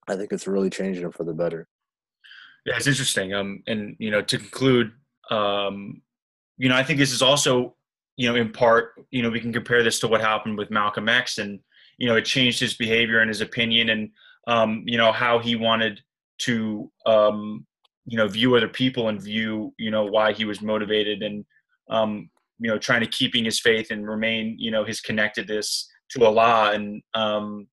i 0.09 0.17
think 0.17 0.33
it's 0.33 0.47
really 0.47 0.71
changing 0.71 1.05
him 1.05 1.13
for 1.13 1.25
the 1.25 1.35
better 1.35 1.69
Yeah, 2.65 2.77
it's 2.77 2.87
interesting. 2.87 3.35
Um, 3.35 3.63
and 3.67 3.97
you 3.99 4.11
know, 4.11 4.23
to 4.23 4.39
conclude, 4.39 4.93
um, 5.31 6.03
you 6.59 6.69
know, 6.69 6.77
I 6.77 6.85
think 6.85 6.99
this 6.99 7.13
is 7.13 7.23
also, 7.23 7.75
you 8.17 8.29
know, 8.29 8.37
in 8.37 8.53
part, 8.53 8.95
you 9.11 9.23
know, 9.23 9.31
we 9.31 9.41
can 9.41 9.53
compare 9.53 9.83
this 9.83 9.99
to 10.01 10.09
what 10.09 10.21
happened 10.21 10.59
with 10.59 10.71
Malcolm 10.71 11.09
X, 11.09 11.39
and 11.39 11.59
you 11.99 12.07
know, 12.07 12.17
it 12.17 12.25
changed 12.25 12.61
his 12.61 12.75
behavior 12.75 13.21
and 13.21 13.29
his 13.29 13.41
opinion, 13.41 13.91
and 13.91 14.11
um, 14.47 14.85
you 14.87 14.97
know, 14.97 15.13
how 15.13 15.39
he 15.39 15.57
wanted 15.57 16.01
to, 16.41 16.91
um, 17.07 17.67
you 18.07 18.17
know, 18.17 18.29
view 18.29 18.55
other 18.57 18.69
people 18.69 19.09
and 19.09 19.23
view, 19.23 19.73
you 19.79 19.91
know, 19.91 20.05
why 20.05 20.33
he 20.33 20.45
was 20.45 20.61
motivated, 20.61 21.23
and 21.23 21.45
um, 21.91 22.31
you 22.59 22.71
know, 22.71 22.79
trying 22.79 23.01
to 23.01 23.07
keeping 23.07 23.45
his 23.45 23.61
faith 23.61 23.91
and 23.91 24.09
remain, 24.09 24.57
you 24.59 24.71
know, 24.71 24.85
his 24.85 25.01
connectedness 25.01 25.89
to 26.11 26.25
Allah, 26.25 26.73
and 26.73 27.03
um, 27.15 27.67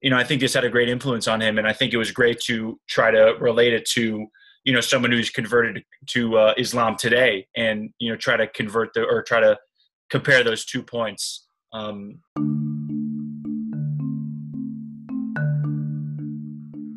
you 0.00 0.10
know, 0.10 0.16
I 0.16 0.24
think 0.24 0.40
this 0.40 0.54
had 0.54 0.64
a 0.64 0.70
great 0.70 0.88
influence 0.88 1.26
on 1.28 1.40
him, 1.40 1.58
and 1.58 1.66
I 1.66 1.72
think 1.72 1.92
it 1.92 1.96
was 1.98 2.12
great 2.12 2.40
to 2.40 2.78
try 2.88 3.10
to 3.10 3.36
relate 3.40 3.72
it 3.72 3.86
to, 3.90 4.26
you 4.64 4.72
know, 4.72 4.80
someone 4.80 5.10
who's 5.12 5.30
converted 5.30 5.82
to 6.08 6.36
uh, 6.36 6.54
Islam 6.58 6.96
today, 6.96 7.46
and 7.56 7.90
you 7.98 8.10
know, 8.10 8.16
try 8.16 8.36
to 8.36 8.46
convert 8.48 8.92
the 8.94 9.04
or 9.04 9.22
try 9.22 9.40
to 9.40 9.58
compare 10.10 10.44
those 10.44 10.64
two 10.64 10.82
points. 10.82 11.46
Um, 11.72 12.20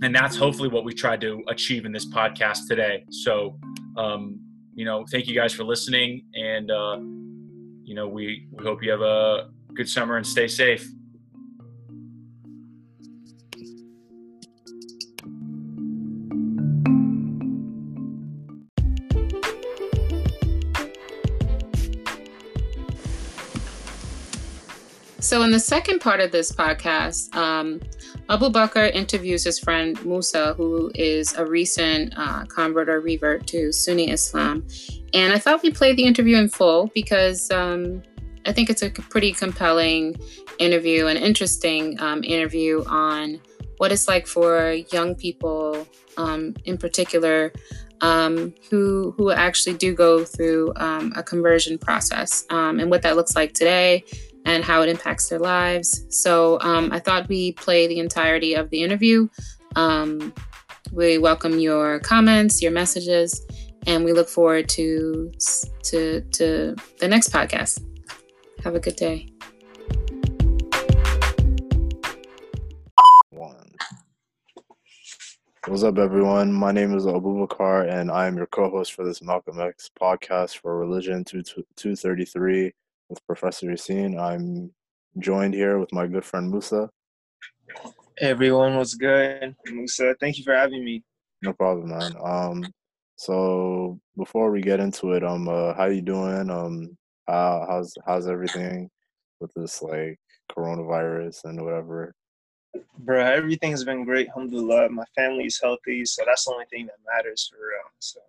and 0.01 0.15
that's 0.15 0.35
hopefully 0.35 0.69
what 0.69 0.83
we 0.83 0.93
tried 0.93 1.21
to 1.21 1.43
achieve 1.47 1.85
in 1.85 1.91
this 1.91 2.05
podcast 2.05 2.67
today. 2.67 3.03
So, 3.09 3.59
um, 3.97 4.39
you 4.75 4.85
know, 4.85 5.05
thank 5.11 5.27
you 5.27 5.35
guys 5.35 5.53
for 5.53 5.63
listening, 5.63 6.25
and 6.35 6.69
uh, 6.69 6.97
you 7.83 7.95
know, 7.95 8.07
we, 8.07 8.47
we 8.51 8.63
hope 8.63 8.83
you 8.83 8.91
have 8.91 9.01
a 9.01 9.49
good 9.73 9.89
summer 9.89 10.17
and 10.17 10.25
stay 10.25 10.47
safe. 10.47 10.87
So, 25.27 25.41
in 25.41 25.51
the 25.51 25.59
second 25.59 25.99
part 25.99 26.21
of 26.21 26.31
this 26.31 26.53
podcast, 26.53 27.35
um, 27.35 27.81
Abu 28.29 28.45
Bakr 28.45 28.89
interviews 28.95 29.43
his 29.43 29.59
friend 29.59 30.01
Musa, 30.05 30.53
who 30.53 30.89
is 30.95 31.35
a 31.35 31.45
recent 31.45 32.13
uh, 32.15 32.45
convert 32.45 32.87
or 32.87 33.01
revert 33.01 33.45
to 33.47 33.73
Sunni 33.73 34.09
Islam. 34.09 34.65
And 35.13 35.33
I 35.33 35.37
thought 35.37 35.63
we 35.63 35.69
played 35.69 35.97
the 35.97 36.05
interview 36.05 36.37
in 36.37 36.47
full 36.47 36.89
because 36.95 37.51
um, 37.51 38.03
I 38.45 38.53
think 38.53 38.69
it's 38.69 38.81
a 38.81 38.89
pretty 38.89 39.33
compelling 39.33 40.15
interview, 40.59 41.07
an 41.07 41.17
interesting 41.17 41.99
um, 41.99 42.23
interview 42.23 42.85
on 42.87 43.41
what 43.79 43.91
it's 43.91 44.07
like 44.07 44.27
for 44.27 44.71
young 44.93 45.13
people, 45.13 45.85
um, 46.15 46.55
in 46.63 46.77
particular, 46.77 47.51
um, 47.99 48.53
who 48.69 49.13
who 49.17 49.31
actually 49.31 49.75
do 49.75 49.93
go 49.93 50.23
through 50.23 50.71
um, 50.77 51.11
a 51.17 51.23
conversion 51.23 51.77
process 51.77 52.45
um, 52.49 52.79
and 52.79 52.89
what 52.89 53.01
that 53.01 53.17
looks 53.17 53.35
like 53.35 53.53
today 53.53 54.05
and 54.47 54.63
how 54.63 54.81
it 54.81 54.87
impacts 54.87 55.27
their 55.27 55.39
lives. 55.39 56.05
So 56.09 56.57
um, 56.61 56.89
I 56.91 56.99
thought 56.99 57.27
we 57.27 57.51
play 57.51 57.85
the 57.85 57.99
entirety 57.99 58.53
of 58.53 58.69
the 58.69 58.81
interview. 58.81 59.27
Um, 59.75 60.33
we 60.93 61.17
welcome 61.17 61.59
your 61.59 61.99
comments, 61.99 62.61
your 62.61 62.71
messages, 62.71 63.45
and 63.85 64.05
we 64.05 64.13
look 64.13 64.29
forward 64.29 64.69
to 64.69 65.31
to 65.83 66.21
to 66.21 66.75
the 66.99 67.07
next 67.07 67.29
podcast. 67.29 67.83
Have 68.63 68.73
a 68.73 68.79
good 68.79 68.95
day. 68.95 69.27
What's 75.67 75.83
up, 75.83 75.97
everyone? 75.97 76.53
My 76.53 76.71
name 76.71 76.95
is 76.95 77.05
Abubakar, 77.05 77.91
and 77.91 78.09
I 78.09 78.27
am 78.27 78.37
your 78.37 78.45
co-host 78.45 78.93
for 78.93 79.03
this 79.03 79.21
Malcolm 79.21 79.59
X 79.59 79.91
podcast 79.99 80.59
for 80.59 80.79
Religion 80.79 81.25
233 81.25 82.71
with 83.09 83.25
Professor 83.25 83.67
Yassine. 83.67 84.19
I'm 84.19 84.71
joined 85.19 85.53
here 85.53 85.79
with 85.79 85.91
my 85.93 86.07
good 86.07 86.25
friend 86.25 86.51
Musa. 86.51 86.89
Hey 88.17 88.29
everyone, 88.29 88.75
what's 88.75 88.95
good? 88.95 89.55
Musa, 89.67 90.15
thank 90.19 90.37
you 90.37 90.43
for 90.43 90.53
having 90.53 90.83
me. 90.83 91.03
No 91.43 91.53
problem, 91.53 91.89
man. 91.89 92.13
Um, 92.23 92.65
so 93.15 93.99
before 94.17 94.51
we 94.51 94.61
get 94.61 94.79
into 94.79 95.13
it, 95.13 95.23
um, 95.23 95.47
uh, 95.47 95.73
how 95.73 95.85
you 95.85 96.01
doing? 96.01 96.49
Um, 96.49 96.97
how, 97.27 97.65
how's 97.69 97.93
how's 98.05 98.27
everything 98.27 98.89
with 99.39 99.53
this 99.55 99.81
like 99.81 100.19
coronavirus 100.51 101.45
and 101.45 101.63
whatever? 101.63 102.13
Bro, 102.99 103.23
everything's 103.23 103.83
been 103.83 104.03
great. 104.03 104.27
Alhamdulillah. 104.29 104.89
My 104.89 105.05
family's 105.15 105.59
healthy, 105.61 106.05
so 106.05 106.23
that's 106.25 106.45
the 106.45 106.51
only 106.51 106.65
thing 106.69 106.87
that 106.87 106.95
matters 107.15 107.49
for 107.51 107.57
real. 107.57 107.91
So 107.99 108.19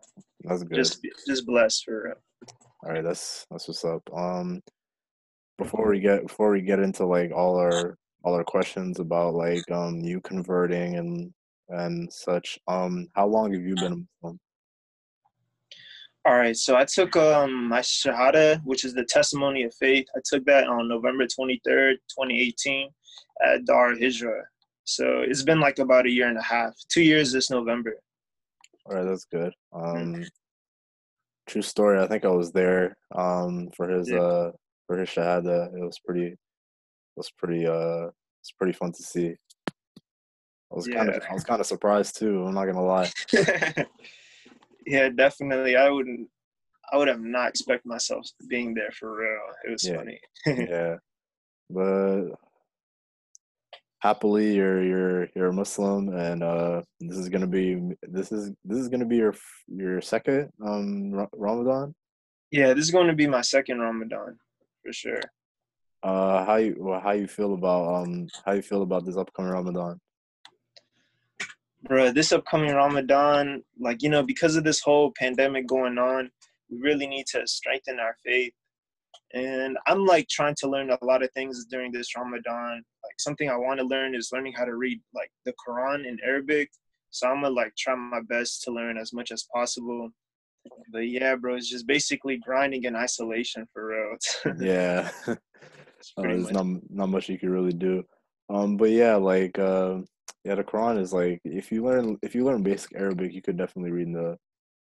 that's 0.42 0.62
good. 0.62 0.76
Just 0.76 1.00
just 1.26 1.46
blessed 1.46 1.84
for 1.84 2.04
real. 2.04 2.14
All 2.84 2.92
right, 2.92 3.02
that's 3.02 3.46
that's 3.50 3.66
what's 3.66 3.84
up. 3.84 4.02
Um, 4.14 4.62
before 5.58 5.88
we 5.88 6.00
get 6.00 6.22
before 6.22 6.52
we 6.52 6.62
get 6.62 6.78
into 6.78 7.04
like 7.04 7.32
all 7.32 7.56
our 7.56 7.96
all 8.24 8.34
our 8.34 8.44
questions 8.44 9.00
about 9.00 9.34
like 9.34 9.68
um 9.70 10.00
you 10.00 10.20
converting 10.20 10.96
and 10.96 11.32
and 11.70 12.12
such, 12.12 12.58
um, 12.66 13.08
how 13.14 13.26
long 13.26 13.52
have 13.52 13.62
you 13.62 13.74
been 13.74 13.92
a 13.92 13.96
Muslim? 14.22 14.40
All 16.24 16.36
right, 16.36 16.56
so 16.56 16.76
I 16.76 16.84
took 16.84 17.16
um 17.16 17.68
my 17.68 17.80
shahada, 17.80 18.60
which 18.64 18.84
is 18.84 18.94
the 18.94 19.04
testimony 19.04 19.64
of 19.64 19.74
faith. 19.74 20.06
I 20.16 20.20
took 20.24 20.44
that 20.46 20.68
on 20.68 20.88
November 20.88 21.26
twenty 21.26 21.60
third, 21.64 21.96
twenty 22.14 22.40
eighteen 22.40 22.90
at 23.44 23.64
Dar 23.64 23.94
Hijra. 23.94 24.42
So 24.84 25.20
it's 25.20 25.42
been 25.42 25.60
like 25.60 25.80
about 25.80 26.06
a 26.06 26.10
year 26.10 26.28
and 26.28 26.38
a 26.38 26.42
half, 26.42 26.74
two 26.88 27.02
years 27.02 27.32
this 27.32 27.50
November. 27.50 27.96
All 28.86 28.96
right, 28.96 29.04
that's 29.04 29.26
good. 29.26 29.52
Um, 29.72 30.24
true 31.48 31.62
story. 31.62 32.00
I 32.00 32.06
think 32.06 32.24
I 32.24 32.30
was 32.30 32.52
there 32.52 32.96
um, 33.14 33.68
for 33.76 33.88
his 33.88 34.10
yeah. 34.10 34.20
uh, 34.20 34.52
for 34.86 34.98
his 34.98 35.08
shahada. 35.08 35.74
It 35.74 35.84
was 35.84 35.98
pretty. 36.04 36.26
It 36.26 36.38
was 37.16 37.30
pretty. 37.30 37.66
Uh, 37.66 38.08
it's 38.40 38.52
pretty 38.52 38.72
fun 38.72 38.92
to 38.92 39.02
see. 39.02 39.34
I 40.70 40.74
was 40.74 40.86
yeah. 40.86 40.96
kind 40.96 41.08
of 41.10 41.22
I 41.28 41.34
was 41.34 41.44
kind 41.44 41.60
of 41.60 41.66
surprised 41.66 42.18
too. 42.18 42.44
I'm 42.46 42.54
not 42.54 42.66
gonna 42.66 42.84
lie. 42.84 43.10
yeah, 44.86 45.08
definitely. 45.08 45.76
I 45.76 45.88
wouldn't. 45.88 46.28
I 46.92 46.96
would 46.96 47.08
have 47.08 47.20
not 47.20 47.50
expected 47.50 47.88
myself 47.88 48.26
being 48.48 48.74
there 48.74 48.90
for 48.92 49.14
real. 49.14 49.40
It 49.66 49.70
was 49.72 49.86
yeah. 49.86 49.96
funny. 49.96 50.20
yeah, 50.46 50.96
but 51.70 52.30
happily 54.00 54.54
you're 54.54 54.82
you're 54.82 55.28
you're 55.34 55.48
a 55.48 55.52
Muslim, 55.52 56.08
and 56.14 56.42
uh, 56.42 56.82
this 57.00 57.18
is 57.18 57.28
gonna 57.28 57.46
be 57.46 57.80
this 58.02 58.32
is 58.32 58.52
this 58.64 58.78
is 58.78 58.88
gonna 58.88 59.06
be 59.06 59.16
your 59.16 59.34
your 59.66 60.00
second 60.00 60.50
um 60.64 61.26
Ramadan. 61.32 61.94
Yeah, 62.50 62.72
this 62.72 62.84
is 62.84 62.90
going 62.90 63.08
to 63.08 63.14
be 63.14 63.26
my 63.26 63.42
second 63.42 63.80
Ramadan 63.80 64.38
for 64.82 64.92
sure. 64.92 65.20
Uh, 66.02 66.44
how 66.44 66.56
you 66.56 66.76
well, 66.78 67.00
how 67.00 67.10
you 67.10 67.26
feel 67.26 67.54
about 67.54 68.02
um 68.02 68.28
how 68.44 68.52
you 68.52 68.62
feel 68.62 68.82
about 68.82 69.04
this 69.04 69.16
upcoming 69.16 69.52
Ramadan? 69.52 70.00
Bro, 71.82 72.12
this 72.12 72.32
upcoming 72.32 72.74
Ramadan, 72.74 73.62
like 73.78 74.02
you 74.02 74.08
know, 74.08 74.22
because 74.22 74.56
of 74.56 74.64
this 74.64 74.80
whole 74.80 75.12
pandemic 75.18 75.66
going 75.66 75.98
on, 75.98 76.30
we 76.70 76.78
really 76.78 77.06
need 77.06 77.26
to 77.32 77.46
strengthen 77.46 78.00
our 78.00 78.16
faith 78.24 78.52
and 79.34 79.76
i'm 79.86 80.04
like 80.04 80.26
trying 80.28 80.54
to 80.58 80.68
learn 80.68 80.90
a 80.90 81.04
lot 81.04 81.22
of 81.22 81.30
things 81.32 81.66
during 81.70 81.92
this 81.92 82.16
ramadan. 82.16 82.82
Like 83.04 83.18
something 83.18 83.50
i 83.50 83.56
want 83.56 83.80
to 83.80 83.86
learn 83.86 84.14
is 84.14 84.30
learning 84.32 84.54
how 84.56 84.64
to 84.64 84.74
read 84.74 85.00
like 85.14 85.30
the 85.44 85.52
quran 85.66 86.06
in 86.06 86.18
arabic. 86.24 86.70
So 87.10 87.28
i'm 87.28 87.42
gonna 87.42 87.54
like 87.54 87.74
try 87.76 87.94
my 87.94 88.20
best 88.28 88.62
to 88.64 88.70
learn 88.72 88.96
as 88.98 89.12
much 89.12 89.30
as 89.30 89.46
possible. 89.54 90.10
But 90.92 91.08
yeah 91.08 91.36
bro 91.36 91.56
it's 91.56 91.70
just 91.70 91.86
basically 91.86 92.38
grinding 92.38 92.84
in 92.84 92.96
isolation 92.96 93.66
for 93.72 93.86
real. 93.88 94.54
Yeah. 94.60 95.10
Uh, 96.16 96.22
there's 96.22 96.52
not 96.52 96.64
not 96.90 97.08
much 97.08 97.28
you 97.28 97.38
can 97.38 97.50
really 97.50 97.72
do. 97.72 98.04
Um 98.48 98.76
but 98.76 98.90
yeah 98.90 99.16
like 99.16 99.58
uh 99.58 99.98
yeah 100.44 100.54
the 100.54 100.62
quran 100.62 101.00
is 101.00 101.12
like 101.12 101.40
if 101.44 101.72
you 101.72 101.84
learn 101.84 102.16
if 102.22 102.34
you 102.34 102.44
learn 102.44 102.62
basic 102.62 102.94
arabic 102.94 103.32
you 103.32 103.42
could 103.42 103.56
definitely 103.56 103.90
read 103.90 104.14
the 104.14 104.38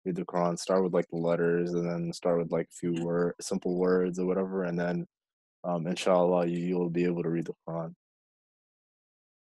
read 0.07 0.15
the 0.15 0.25
Quran, 0.25 0.57
start 0.57 0.83
with 0.83 0.93
like 0.93 1.07
the 1.09 1.17
letters 1.17 1.73
and 1.73 1.87
then 1.87 2.13
start 2.13 2.39
with 2.39 2.51
like 2.51 2.67
a 2.67 2.77
few 2.79 3.03
word 3.03 3.33
simple 3.41 3.75
words 3.75 4.19
or 4.19 4.25
whatever, 4.25 4.63
and 4.63 4.79
then 4.79 5.05
um 5.63 5.85
inshallah 5.85 6.47
you, 6.47 6.59
you'll 6.59 6.89
be 6.89 7.03
able 7.03 7.23
to 7.23 7.29
read 7.29 7.45
the 7.45 7.53
Quran. 7.67 7.93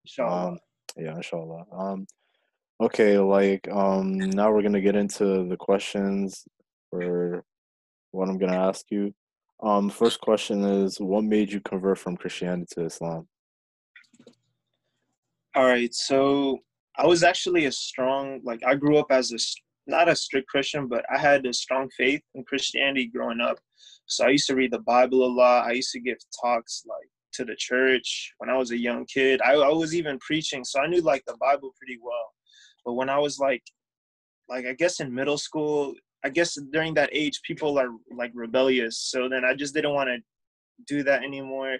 Inshallah. 0.05 0.49
Um, 0.49 0.59
yeah, 0.97 1.17
inshallah. 1.17 1.65
Um 1.73 2.07
okay, 2.81 3.19
like 3.19 3.67
um 3.71 4.19
now 4.19 4.53
we're 4.53 4.63
gonna 4.63 4.81
get 4.81 4.97
into 4.97 5.49
the 5.49 5.57
questions 5.57 6.45
for 6.91 7.43
what 8.11 8.29
I'm 8.29 8.39
gonna 8.39 8.69
ask 8.69 8.85
you. 8.91 9.15
Um 9.63 9.89
first 9.89 10.21
question 10.21 10.63
is 10.63 11.01
what 11.01 11.25
made 11.25 11.51
you 11.51 11.61
convert 11.61 11.99
from 11.99 12.17
Christianity 12.17 12.67
to 12.75 12.85
Islam? 12.85 13.27
All 15.55 15.65
right, 15.65 15.93
so 15.95 16.59
I 16.97 17.07
was 17.07 17.23
actually 17.23 17.65
a 17.65 17.73
strong 17.73 18.41
like 18.45 18.61
I 18.67 18.75
grew 18.75 18.99
up 18.99 19.11
as 19.11 19.33
a 19.33 19.39
not 19.91 20.09
a 20.09 20.17
strict 20.17 20.49
Christian, 20.49 20.87
but 20.87 21.05
I 21.13 21.19
had 21.19 21.45
a 21.45 21.53
strong 21.53 21.91
faith 21.97 22.23
in 22.35 22.45
Christianity 22.45 23.09
growing 23.09 23.41
up. 23.41 23.59
So 24.07 24.27
I 24.27 24.31
used 24.31 24.47
to 24.47 24.55
read 24.55 24.73
the 24.73 24.81
Bible 24.81 25.25
a 25.25 25.33
lot. 25.33 25.67
I 25.67 25.73
used 25.73 25.93
to 25.93 26.01
give 26.01 26.17
talks 26.41 26.85
like 26.87 27.09
to 27.35 27.45
the 27.45 27.55
church 27.57 28.33
when 28.39 28.51
I 28.51 28.57
was 28.57 28.71
a 28.71 28.79
young 28.79 29.05
kid. 29.07 29.41
I, 29.43 29.53
I 29.53 29.73
was 29.73 29.95
even 29.95 30.19
preaching, 30.19 30.65
so 30.65 30.81
I 30.81 30.87
knew 30.87 31.01
like 31.01 31.23
the 31.27 31.37
Bible 31.41 31.75
pretty 31.79 31.99
well. 32.03 32.33
But 32.85 32.95
when 32.95 33.09
I 33.09 33.19
was 33.19 33.39
like, 33.39 33.63
like 34.49 34.67
I 34.67 34.73
guess 34.73 35.01
in 35.01 35.15
middle 35.15 35.39
school, 35.39 35.95
I 36.25 36.29
guess 36.29 36.59
during 36.73 36.95
that 36.95 37.11
age, 37.13 37.41
people 37.47 37.79
are 37.79 37.91
like 38.17 38.33
rebellious. 38.35 38.99
So 38.99 39.29
then 39.29 39.45
I 39.45 39.55
just 39.55 39.75
didn't 39.75 39.95
want 39.95 40.09
to 40.09 40.19
do 40.87 41.03
that 41.05 41.23
anymore. 41.23 41.77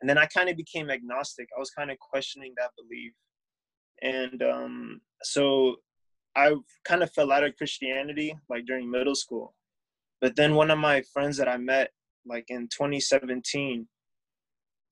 And 0.00 0.08
then 0.08 0.18
I 0.18 0.26
kind 0.26 0.48
of 0.48 0.56
became 0.56 0.90
agnostic. 0.90 1.48
I 1.56 1.60
was 1.60 1.70
kind 1.70 1.90
of 1.90 1.98
questioning 1.98 2.54
that 2.56 2.70
belief. 2.76 3.12
And 4.02 4.42
um, 4.42 5.00
so 5.22 5.76
I 6.36 6.54
kind 6.84 7.02
of 7.02 7.12
fell 7.12 7.32
out 7.32 7.44
of 7.44 7.56
Christianity 7.56 8.36
like 8.48 8.64
during 8.66 8.90
middle 8.90 9.14
school. 9.14 9.54
But 10.20 10.36
then 10.36 10.54
one 10.54 10.70
of 10.70 10.78
my 10.78 11.02
friends 11.12 11.36
that 11.38 11.48
I 11.48 11.56
met 11.56 11.90
like 12.24 12.44
in 12.48 12.68
2017, 12.68 13.86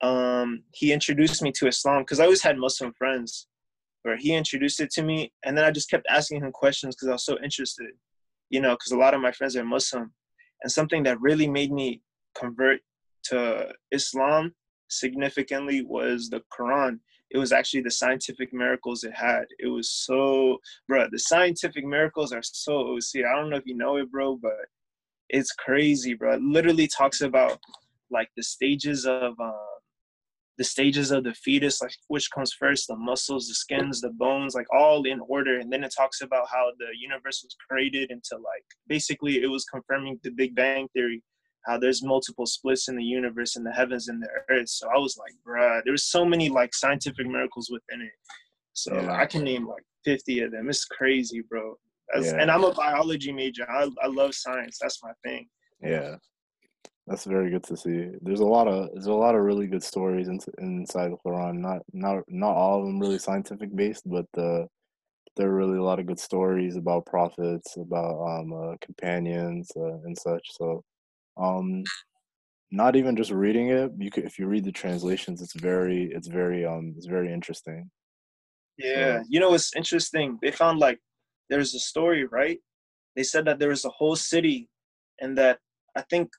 um, 0.02 0.62
he 0.72 0.92
introduced 0.92 1.42
me 1.42 1.52
to 1.52 1.68
Islam 1.68 2.02
because 2.02 2.20
I 2.20 2.24
always 2.24 2.42
had 2.42 2.58
Muslim 2.58 2.92
friends. 2.92 3.46
Where 4.02 4.16
he 4.16 4.32
introduced 4.34 4.80
it 4.80 4.90
to 4.92 5.02
me, 5.02 5.30
and 5.44 5.56
then 5.56 5.66
I 5.66 5.70
just 5.70 5.90
kept 5.90 6.06
asking 6.08 6.42
him 6.42 6.52
questions 6.52 6.96
because 6.96 7.08
I 7.08 7.12
was 7.12 7.26
so 7.26 7.36
interested, 7.44 7.90
you 8.48 8.62
know, 8.62 8.70
because 8.70 8.92
a 8.92 8.96
lot 8.96 9.12
of 9.12 9.20
my 9.20 9.30
friends 9.30 9.56
are 9.56 9.64
Muslim. 9.64 10.14
And 10.62 10.72
something 10.72 11.02
that 11.02 11.20
really 11.20 11.46
made 11.46 11.70
me 11.70 12.00
convert 12.34 12.80
to 13.24 13.74
Islam 13.92 14.54
significantly 14.88 15.82
was 15.82 16.30
the 16.30 16.40
Quran 16.50 17.00
it 17.30 17.38
was 17.38 17.52
actually 17.52 17.82
the 17.82 17.90
scientific 17.90 18.52
miracles 18.52 19.04
it 19.04 19.14
had. 19.14 19.44
It 19.58 19.68
was 19.68 19.90
so, 19.90 20.58
bro, 20.88 21.06
the 21.10 21.18
scientific 21.18 21.84
miracles 21.84 22.32
are 22.32 22.42
so 22.42 22.96
OC. 22.96 23.24
I 23.24 23.36
don't 23.36 23.50
know 23.50 23.56
if 23.56 23.66
you 23.66 23.76
know 23.76 23.96
it, 23.96 24.10
bro, 24.10 24.36
but 24.36 24.52
it's 25.28 25.52
crazy, 25.52 26.14
bro. 26.14 26.34
It 26.34 26.42
literally 26.42 26.88
talks 26.88 27.20
about 27.20 27.58
like 28.10 28.28
the 28.36 28.42
stages 28.42 29.06
of 29.06 29.38
um, 29.38 29.54
the 30.58 30.64
stages 30.64 31.12
of 31.12 31.24
the 31.24 31.32
fetus, 31.32 31.80
like 31.80 31.94
which 32.08 32.30
comes 32.30 32.52
first, 32.52 32.88
the 32.88 32.96
muscles, 32.96 33.46
the 33.46 33.54
skins, 33.54 34.00
the 34.00 34.10
bones, 34.10 34.54
like 34.54 34.66
all 34.74 35.04
in 35.04 35.20
order. 35.20 35.58
And 35.58 35.72
then 35.72 35.84
it 35.84 35.94
talks 35.96 36.20
about 36.20 36.48
how 36.52 36.70
the 36.78 36.88
universe 37.00 37.42
was 37.44 37.56
created 37.68 38.10
into 38.10 38.34
like 38.34 38.64
basically 38.88 39.42
it 39.42 39.46
was 39.46 39.64
confirming 39.64 40.18
the 40.22 40.30
Big 40.30 40.54
Bang 40.54 40.88
theory 40.92 41.22
how 41.66 41.78
there's 41.78 42.02
multiple 42.02 42.46
splits 42.46 42.88
in 42.88 42.96
the 42.96 43.04
universe 43.04 43.56
and 43.56 43.66
the 43.66 43.72
heavens 43.72 44.08
and 44.08 44.22
the 44.22 44.28
earth. 44.48 44.68
So 44.68 44.88
I 44.88 44.98
was 44.98 45.18
like, 45.18 45.32
bruh, 45.46 45.82
there's 45.84 46.04
so 46.04 46.24
many 46.24 46.48
like 46.48 46.74
scientific 46.74 47.26
miracles 47.26 47.70
within 47.70 48.02
it. 48.02 48.12
So 48.72 48.94
Yeah. 48.94 49.12
I 49.12 49.26
can 49.26 49.44
name 49.44 49.66
like 49.66 49.84
50 50.04 50.40
of 50.40 50.52
them. 50.52 50.68
It's 50.68 50.84
crazy, 50.84 51.42
bro. 51.42 51.76
Yeah. 52.18 52.36
And 52.40 52.50
I'm 52.50 52.64
a 52.64 52.72
biology 52.72 53.32
major. 53.32 53.70
I, 53.70 53.88
I 54.02 54.06
love 54.08 54.34
science. 54.34 54.78
That's 54.80 55.02
my 55.02 55.12
thing. 55.24 55.48
Yeah, 55.82 56.16
that's 57.06 57.24
very 57.24 57.50
good 57.50 57.62
to 57.64 57.76
see. 57.76 58.08
There's 58.20 58.40
a 58.40 58.44
lot 58.44 58.68
of 58.68 58.90
there's 58.92 59.06
a 59.06 59.12
lot 59.12 59.34
of 59.34 59.42
really 59.42 59.66
good 59.66 59.82
stories 59.82 60.28
in, 60.28 60.38
inside 60.58 61.12
the 61.12 61.16
Quran. 61.24 61.58
Not 61.58 61.82
not 61.92 62.24
not 62.28 62.54
all 62.54 62.80
of 62.80 62.86
them 62.86 62.98
really 62.98 63.18
scientific 63.18 63.74
based, 63.74 64.02
but 64.06 64.26
uh, 64.36 64.66
there 65.36 65.48
are 65.48 65.54
really 65.54 65.78
a 65.78 65.82
lot 65.82 65.98
of 66.00 66.06
good 66.06 66.18
stories 66.18 66.76
about 66.76 67.06
prophets, 67.06 67.76
about 67.76 68.20
um 68.22 68.52
uh, 68.52 68.76
companions 68.80 69.70
uh, 69.76 69.98
and 70.04 70.16
such. 70.18 70.46
So, 70.50 70.82
um, 71.36 71.84
not 72.70 72.96
even 72.96 73.16
just 73.16 73.30
reading 73.30 73.68
it. 73.70 73.90
You 73.98 74.10
could 74.10 74.24
if 74.24 74.38
you 74.38 74.46
read 74.46 74.64
the 74.64 74.72
translations, 74.72 75.42
it's 75.42 75.54
very 75.54 76.10
it's 76.12 76.28
very 76.28 76.64
um 76.64 76.94
it's 76.96 77.06
very 77.06 77.32
interesting. 77.32 77.90
Yeah. 78.78 79.22
You 79.28 79.40
know 79.40 79.54
it's 79.54 79.74
interesting? 79.76 80.38
They 80.40 80.50
found 80.50 80.78
like 80.78 80.98
there's 81.48 81.74
a 81.74 81.80
story, 81.80 82.24
right? 82.26 82.58
They 83.16 83.24
said 83.24 83.44
that 83.46 83.58
there 83.58 83.70
was 83.70 83.84
a 83.84 83.90
whole 83.90 84.16
city 84.16 84.68
and 85.20 85.36
that 85.36 85.58
I 85.96 86.02
think 86.08 86.30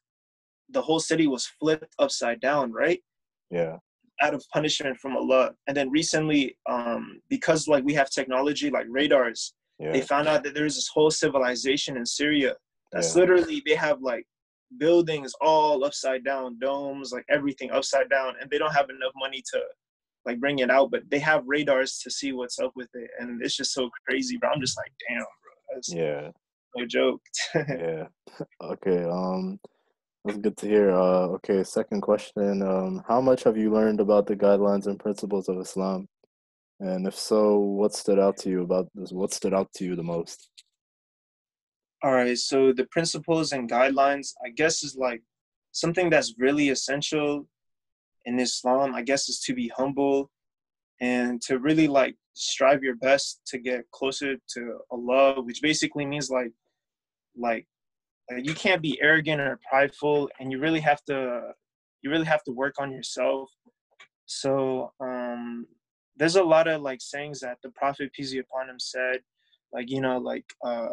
the 0.69 0.81
whole 0.81 0.99
city 1.01 1.27
was 1.27 1.45
flipped 1.59 1.93
upside 1.99 2.39
down, 2.39 2.71
right? 2.71 3.01
Yeah, 3.49 3.77
Out 4.21 4.33
of 4.33 4.43
punishment 4.53 4.97
from 4.97 5.17
Allah. 5.17 5.51
And 5.67 5.75
then 5.75 5.89
recently, 5.89 6.57
um, 6.69 7.19
because 7.29 7.67
like 7.67 7.83
we 7.83 7.93
have 7.95 8.09
technology 8.09 8.69
like 8.69 8.85
radars, 8.89 9.53
yeah, 9.79 9.91
they 9.91 10.01
found 10.01 10.29
out 10.29 10.43
that 10.45 10.53
there's 10.53 10.75
this 10.75 10.87
whole 10.87 11.11
civilization 11.11 11.97
in 11.97 12.05
Syria 12.05 12.55
that's 12.93 13.13
Yeah. 13.13 13.21
literally 13.21 13.61
they 13.65 13.75
have 13.75 14.01
like 14.01 14.25
buildings 14.77 15.33
all 15.41 15.83
upside 15.83 16.23
down, 16.23 16.57
domes, 16.59 17.11
like 17.11 17.25
everything 17.29 17.71
upside 17.71 18.09
down, 18.09 18.35
and 18.39 18.49
they 18.49 18.57
don't 18.57 18.73
have 18.73 18.89
enough 18.89 19.13
money 19.15 19.43
to 19.53 19.61
like 20.25 20.39
bring 20.39 20.59
it 20.59 20.69
out, 20.69 20.91
but 20.91 21.03
they 21.09 21.19
have 21.19 21.43
radars 21.45 21.97
to 21.99 22.11
see 22.11 22.31
what's 22.31 22.59
up 22.59 22.71
with 22.75 22.89
it, 22.93 23.09
and 23.19 23.43
it's 23.43 23.55
just 23.55 23.73
so 23.73 23.89
crazy. 24.07 24.37
Bro, 24.37 24.51
I'm 24.51 24.61
just 24.61 24.77
like, 24.77 24.91
damn, 25.07 25.19
bro, 25.19 25.75
that's 25.75 25.93
yeah. 25.93 26.29
no 26.75 26.85
joke. 26.85 27.21
yeah. 27.55 28.05
Okay. 28.61 29.03
Um, 29.03 29.59
that's 30.23 30.37
good 30.37 30.57
to 30.57 30.67
hear. 30.67 30.91
Uh, 30.91 31.27
okay. 31.37 31.63
Second 31.63 32.01
question. 32.01 32.61
Um, 32.61 33.03
how 33.07 33.21
much 33.21 33.43
have 33.43 33.57
you 33.57 33.71
learned 33.71 33.99
about 33.99 34.27
the 34.27 34.35
guidelines 34.35 34.85
and 34.85 34.99
principles 34.99 35.49
of 35.49 35.59
Islam? 35.59 36.07
And 36.79 37.07
if 37.07 37.15
so, 37.15 37.59
what 37.59 37.93
stood 37.93 38.19
out 38.19 38.37
to 38.37 38.49
you 38.49 38.63
about 38.63 38.87
this? 38.95 39.11
What 39.11 39.33
stood 39.33 39.53
out 39.53 39.71
to 39.75 39.85
you 39.85 39.95
the 39.95 40.03
most? 40.03 40.49
All 42.03 42.13
right, 42.13 42.35
so 42.35 42.73
the 42.73 42.85
principles 42.85 43.51
and 43.51 43.69
guidelines, 43.69 44.33
I 44.43 44.49
guess, 44.49 44.81
is 44.81 44.95
like 44.95 45.21
something 45.71 46.09
that's 46.09 46.33
really 46.39 46.69
essential 46.69 47.47
in 48.25 48.39
Islam. 48.39 48.95
I 48.95 49.03
guess 49.03 49.29
is 49.29 49.39
to 49.41 49.53
be 49.53 49.67
humble 49.77 50.31
and 50.99 51.39
to 51.43 51.59
really 51.59 51.87
like 51.87 52.15
strive 52.33 52.81
your 52.81 52.95
best 52.95 53.41
to 53.47 53.59
get 53.59 53.89
closer 53.91 54.35
to 54.53 54.79
Allah, 54.89 55.41
which 55.43 55.61
basically 55.61 56.07
means 56.07 56.31
like, 56.31 56.51
like, 57.37 57.67
you 58.35 58.55
can't 58.55 58.81
be 58.81 58.99
arrogant 58.99 59.39
or 59.39 59.59
prideful, 59.69 60.27
and 60.39 60.51
you 60.51 60.57
really 60.59 60.79
have 60.79 61.03
to, 61.05 61.51
you 62.01 62.09
really 62.09 62.25
have 62.25 62.43
to 62.45 62.51
work 62.51 62.75
on 62.79 62.91
yourself. 62.91 63.51
So 64.25 64.91
um, 64.99 65.67
there's 66.17 66.35
a 66.35 66.43
lot 66.43 66.67
of 66.67 66.81
like 66.81 66.99
sayings 66.99 67.41
that 67.41 67.57
the 67.61 67.69
Prophet 67.69 68.11
peace 68.11 68.31
be 68.31 68.39
upon 68.39 68.69
him 68.71 68.79
said, 68.79 69.19
like 69.71 69.91
you 69.91 70.01
know, 70.01 70.17
like. 70.17 70.45
uh 70.65 70.87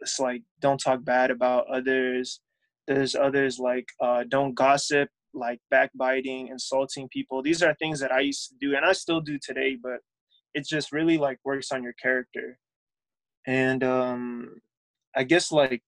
it's 0.00 0.18
like 0.20 0.42
don't 0.60 0.78
talk 0.78 1.04
bad 1.04 1.30
about 1.30 1.66
others. 1.68 2.40
There's 2.86 3.14
others 3.14 3.58
like 3.58 3.88
uh, 4.00 4.24
don't 4.28 4.54
gossip 4.54 5.08
like 5.32 5.60
backbiting 5.70 6.48
insulting 6.48 7.08
people. 7.08 7.42
These 7.42 7.62
are 7.62 7.74
things 7.74 7.98
that 8.00 8.12
i 8.12 8.20
used 8.20 8.50
to 8.50 8.54
do 8.60 8.76
and 8.76 8.84
i 8.84 8.92
still 8.92 9.20
do 9.20 9.36
today 9.42 9.76
but 9.82 9.98
it 10.54 10.64
just 10.64 10.92
really 10.92 11.18
like 11.18 11.38
works 11.44 11.72
on 11.72 11.82
your 11.82 11.94
character. 11.94 12.58
And 13.46 13.82
um 13.82 14.60
i 15.16 15.24
guess 15.24 15.50
like 15.50 15.82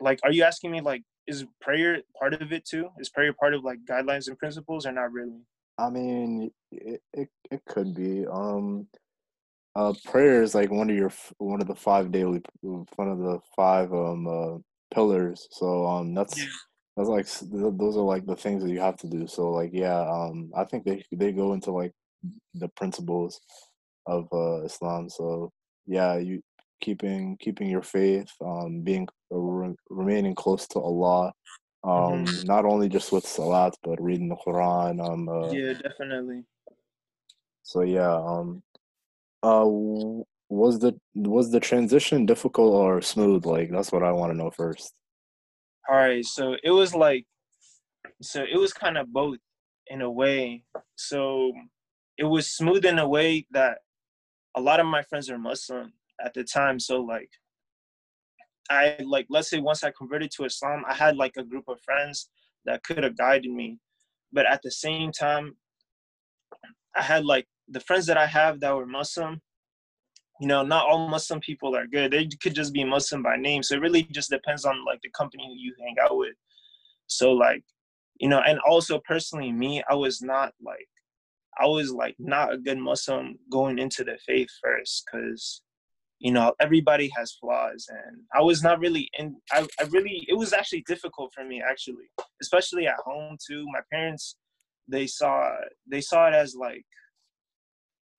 like 0.00 0.20
are 0.22 0.32
you 0.32 0.44
asking 0.44 0.70
me 0.70 0.80
like 0.80 1.02
is 1.28 1.44
prayer 1.60 1.98
part 2.18 2.34
of 2.34 2.52
it 2.52 2.64
too? 2.64 2.88
Is 2.98 3.10
prayer 3.10 3.32
part 3.32 3.54
of 3.54 3.62
like 3.62 3.78
guidelines 3.88 4.28
and 4.28 4.38
principles 4.38 4.86
or 4.86 4.92
not 4.92 5.12
really? 5.12 5.42
I 5.76 5.90
mean, 5.90 6.50
it 6.72 7.02
it, 7.12 7.28
it 7.50 7.60
could 7.66 7.94
be. 7.94 8.26
Um, 8.26 8.88
uh, 9.78 9.94
prayer 10.04 10.42
is 10.42 10.54
like 10.54 10.70
one 10.70 10.90
of 10.90 10.96
your 10.96 11.12
one 11.38 11.60
of 11.60 11.68
the 11.68 11.74
five 11.74 12.10
daily 12.10 12.42
one 12.62 13.08
of 13.08 13.18
the 13.18 13.38
five 13.54 13.92
um 13.92 14.26
uh, 14.26 14.58
pillars. 14.92 15.46
So 15.52 15.86
um, 15.86 16.14
that's 16.14 16.34
that's 16.96 17.08
like 17.08 17.26
those 17.52 17.96
are 17.96 18.02
like 18.02 18.26
the 18.26 18.34
things 18.34 18.62
that 18.62 18.70
you 18.70 18.80
have 18.80 18.96
to 18.98 19.08
do. 19.08 19.28
So 19.28 19.50
like 19.50 19.70
yeah, 19.72 20.00
um, 20.00 20.50
I 20.56 20.64
think 20.64 20.84
they 20.84 21.04
they 21.12 21.32
go 21.32 21.52
into 21.52 21.70
like 21.70 21.92
the 22.54 22.68
principles 22.70 23.40
of 24.06 24.26
uh, 24.32 24.62
Islam. 24.64 25.08
So 25.08 25.52
yeah, 25.86 26.18
you 26.18 26.42
keeping 26.80 27.36
keeping 27.38 27.68
your 27.68 27.82
faith, 27.82 28.30
um, 28.44 28.80
being 28.82 29.06
uh, 29.32 29.38
re- 29.38 29.76
remaining 29.90 30.34
close 30.34 30.66
to 30.68 30.80
Allah, 30.80 31.32
um, 31.84 32.24
not 32.44 32.64
only 32.64 32.88
just 32.88 33.12
with 33.12 33.26
salat 33.26 33.74
but 33.84 34.02
reading 34.02 34.28
the 34.28 34.36
Quran. 34.44 35.00
Um, 35.00 35.28
uh, 35.28 35.52
yeah 35.52 35.74
definitely 35.74 36.42
so 37.68 37.82
yeah, 37.82 38.14
um, 38.14 38.62
uh, 39.42 39.64
was 40.48 40.78
the 40.78 40.98
was 41.14 41.50
the 41.50 41.60
transition 41.60 42.26
difficult 42.26 42.72
or 42.72 43.02
smooth? 43.02 43.44
Like 43.44 43.70
that's 43.70 43.92
what 43.92 44.02
I 44.02 44.12
want 44.12 44.32
to 44.32 44.36
know 44.36 44.50
first. 44.50 44.92
All 45.88 45.96
right, 45.96 46.24
so 46.24 46.56
it 46.62 46.70
was 46.70 46.94
like, 46.94 47.24
so 48.20 48.42
it 48.42 48.58
was 48.58 48.72
kind 48.72 48.98
of 48.98 49.12
both 49.12 49.38
in 49.86 50.02
a 50.02 50.10
way. 50.10 50.64
So 50.96 51.52
it 52.18 52.24
was 52.24 52.50
smooth 52.50 52.84
in 52.84 52.98
a 52.98 53.08
way 53.08 53.46
that 53.52 53.78
a 54.54 54.60
lot 54.60 54.80
of 54.80 54.86
my 54.86 55.02
friends 55.02 55.30
are 55.30 55.38
Muslim 55.38 55.92
at 56.22 56.34
the 56.34 56.44
time. 56.44 56.78
So 56.78 57.00
like, 57.00 57.30
I 58.70 58.98
like, 59.02 59.26
let's 59.30 59.48
say 59.48 59.60
once 59.60 59.82
I 59.82 59.92
converted 59.96 60.30
to 60.32 60.44
Islam, 60.44 60.84
I 60.86 60.94
had 60.94 61.16
like 61.16 61.36
a 61.38 61.44
group 61.44 61.64
of 61.68 61.80
friends 61.80 62.28
that 62.66 62.82
could 62.82 63.02
have 63.02 63.16
guided 63.16 63.50
me, 63.50 63.78
but 64.32 64.46
at 64.46 64.60
the 64.62 64.70
same 64.70 65.10
time, 65.10 65.56
I 66.94 67.02
had 67.02 67.24
like 67.24 67.46
the 67.70 67.80
friends 67.80 68.06
that 68.06 68.16
I 68.16 68.26
have 68.26 68.60
that 68.60 68.74
were 68.74 68.86
Muslim. 68.86 69.40
You 70.40 70.46
know, 70.46 70.62
not 70.62 70.86
all 70.86 71.08
Muslim 71.08 71.40
people 71.40 71.74
are 71.76 71.86
good. 71.86 72.12
They 72.12 72.28
could 72.40 72.54
just 72.54 72.72
be 72.72 72.84
Muslim 72.84 73.22
by 73.22 73.36
name. 73.36 73.62
So 73.62 73.74
it 73.74 73.80
really 73.80 74.04
just 74.04 74.30
depends 74.30 74.64
on 74.64 74.84
like 74.84 75.00
the 75.02 75.10
company 75.10 75.52
you 75.58 75.74
hang 75.80 75.96
out 76.00 76.16
with. 76.16 76.34
So 77.08 77.32
like, 77.32 77.64
you 78.20 78.28
know, 78.28 78.40
and 78.46 78.58
also 78.60 79.00
personally, 79.04 79.50
me, 79.50 79.82
I 79.90 79.94
was 79.94 80.22
not 80.22 80.52
like, 80.64 80.88
I 81.60 81.66
was 81.66 81.90
like 81.90 82.14
not 82.20 82.52
a 82.52 82.58
good 82.58 82.78
Muslim 82.78 83.36
going 83.50 83.78
into 83.78 84.04
the 84.04 84.16
faith 84.24 84.48
first, 84.62 85.04
because 85.04 85.62
you 86.20 86.30
know 86.30 86.54
everybody 86.60 87.10
has 87.16 87.36
flaws, 87.40 87.86
and 87.88 88.18
I 88.32 88.42
was 88.42 88.62
not 88.62 88.78
really 88.78 89.10
in. 89.18 89.36
I, 89.50 89.66
I 89.80 89.84
really, 89.90 90.24
it 90.28 90.34
was 90.34 90.52
actually 90.52 90.84
difficult 90.86 91.32
for 91.34 91.44
me 91.44 91.60
actually, 91.68 92.08
especially 92.40 92.86
at 92.86 92.94
home 93.04 93.36
too. 93.44 93.64
My 93.72 93.80
parents, 93.92 94.36
they 94.86 95.08
saw 95.08 95.50
they 95.90 96.00
saw 96.00 96.28
it 96.28 96.34
as 96.34 96.54
like 96.54 96.84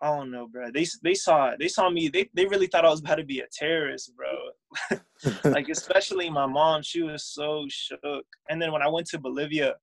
I 0.01 0.15
don't 0.15 0.31
know, 0.31 0.47
bro. 0.47 0.71
They 0.71 0.85
they 1.03 1.13
saw 1.13 1.51
they 1.59 1.67
saw 1.67 1.89
me. 1.89 2.07
They 2.07 2.29
they 2.33 2.45
really 2.45 2.67
thought 2.67 2.85
I 2.85 2.89
was 2.89 3.01
about 3.01 3.15
to 3.15 3.23
be 3.25 3.39
a 3.39 3.47
terrorist, 3.51 4.13
bro. 4.15 4.99
like 5.51 5.67
especially 5.69 6.29
my 6.29 6.45
mom, 6.45 6.81
she 6.83 7.01
was 7.03 7.25
so 7.25 7.65
shook. 7.69 8.25
And 8.49 8.61
then 8.61 8.71
when 8.71 8.81
I 8.81 8.87
went 8.87 9.07
to 9.07 9.19
Bolivia, 9.19 9.75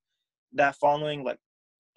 that 0.54 0.76
following 0.76 1.22
like 1.22 1.38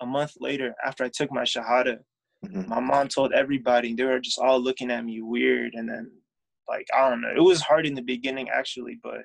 a 0.02 0.06
month 0.06 0.34
later, 0.40 0.76
after 0.86 1.04
I 1.06 1.10
took 1.10 1.32
my 1.32 1.44
shahada, 1.44 2.00
Mhm. 2.46 2.68
my 2.68 2.80
mom 2.80 3.08
told 3.10 3.34
everybody. 3.34 3.94
They 3.94 4.04
were 4.06 4.20
just 4.20 4.40
all 4.40 4.60
looking 4.62 4.92
at 4.92 5.04
me 5.04 5.22
weird. 5.22 5.74
And 5.76 5.90
then 5.90 6.12
like 6.68 6.88
I 6.94 7.10
don't 7.10 7.22
know, 7.22 7.34
it 7.36 7.42
was 7.42 7.62
hard 7.62 7.86
in 7.86 7.96
the 7.96 8.02
beginning 8.02 8.50
actually, 8.50 8.98
but 9.02 9.22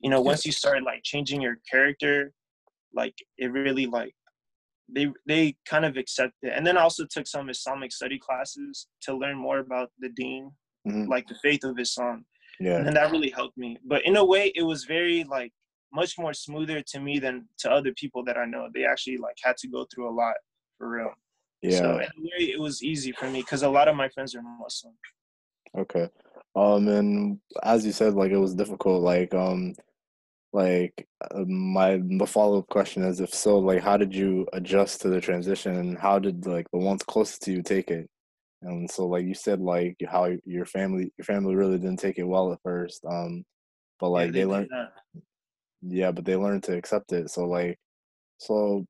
you 0.00 0.10
know 0.10 0.20
once 0.20 0.44
you 0.46 0.52
start 0.52 0.82
like 0.82 1.02
changing 1.04 1.40
your 1.40 1.58
character, 1.70 2.32
like 2.94 3.14
it 3.38 3.50
really 3.52 3.86
like 3.86 4.14
they 4.88 5.06
they 5.26 5.56
kind 5.66 5.84
of 5.84 5.96
accept 5.96 6.34
it. 6.42 6.52
And 6.54 6.66
then 6.66 6.76
I 6.76 6.82
also 6.82 7.04
took 7.06 7.26
some 7.26 7.48
Islamic 7.48 7.92
study 7.92 8.18
classes 8.18 8.86
to 9.02 9.14
learn 9.16 9.36
more 9.36 9.58
about 9.58 9.90
the 9.98 10.08
Deen, 10.10 10.50
Mhm. 10.86 11.08
like 11.08 11.26
the 11.28 11.36
faith 11.42 11.64
of 11.64 11.78
Islam, 11.78 12.26
Yeah, 12.60 12.78
and 12.86 12.94
that 12.96 13.10
really 13.10 13.30
helped 13.30 13.56
me. 13.56 13.78
But 13.84 14.04
in 14.04 14.16
a 14.16 14.24
way, 14.24 14.52
it 14.54 14.62
was 14.62 14.84
very 14.84 15.24
like 15.24 15.52
much 15.92 16.18
more 16.18 16.34
smoother 16.34 16.82
to 16.82 17.00
me 17.00 17.18
than 17.18 17.48
to 17.58 17.70
other 17.70 17.92
people 17.94 18.22
that 18.24 18.36
I 18.36 18.44
know. 18.46 18.68
They 18.74 18.84
actually 18.84 19.16
like 19.16 19.36
had 19.42 19.56
to 19.58 19.68
go 19.68 19.86
through 19.90 20.08
a 20.08 20.14
lot 20.22 20.34
for 20.76 20.88
real. 20.90 21.12
yeah. 21.62 21.78
So 21.78 21.84
in 21.98 22.10
a 22.18 22.22
way, 22.30 22.42
it 22.54 22.60
was 22.60 22.82
easy 22.82 23.12
for 23.12 23.30
me 23.30 23.40
because 23.40 23.62
a 23.62 23.70
lot 23.70 23.88
of 23.88 23.96
my 23.96 24.08
friends 24.10 24.34
are 24.34 24.42
Muslim. 24.42 24.94
Okay. 25.78 26.08
Um, 26.54 26.86
and 26.88 27.40
as 27.62 27.84
you 27.86 27.92
said, 27.92 28.14
like 28.14 28.30
it 28.32 28.36
was 28.38 28.54
difficult. 28.54 29.02
Like, 29.02 29.32
um, 29.34 29.74
like 30.54 31.06
uh, 31.34 31.44
my 31.46 32.00
the 32.18 32.26
follow 32.26 32.60
up 32.60 32.68
question 32.68 33.02
is, 33.04 33.20
if 33.20 33.34
so, 33.34 33.58
like, 33.58 33.82
how 33.82 33.96
did 33.96 34.14
you 34.14 34.46
adjust 34.52 35.00
to 35.02 35.08
the 35.08 35.20
transition, 35.20 35.76
and 35.76 35.98
how 35.98 36.18
did 36.20 36.46
like 36.46 36.66
the 36.72 36.78
ones 36.78 37.02
closest 37.02 37.42
to 37.42 37.52
you 37.52 37.62
take 37.62 37.90
it? 37.90 38.08
And 38.62 38.90
so, 38.90 39.06
like 39.06 39.24
you 39.26 39.34
said, 39.34 39.60
like 39.60 39.96
how 40.08 40.30
your 40.44 40.66
family, 40.66 41.12
your 41.18 41.24
family 41.24 41.56
really 41.56 41.78
didn't 41.78 41.98
take 41.98 42.18
it 42.18 42.24
well 42.24 42.52
at 42.52 42.62
first. 42.62 43.04
Um, 43.04 43.44
but 44.00 44.10
like 44.10 44.28
Yeah, 44.28 44.32
they 44.32 44.40
did 44.40 44.48
learned, 44.48 44.70
yeah, 45.82 46.12
but 46.12 46.24
they 46.24 46.36
learned 46.36 46.62
to 46.64 46.76
accept 46.76 47.12
it. 47.12 47.30
So 47.30 47.46
like, 47.46 47.78
so 48.38 48.86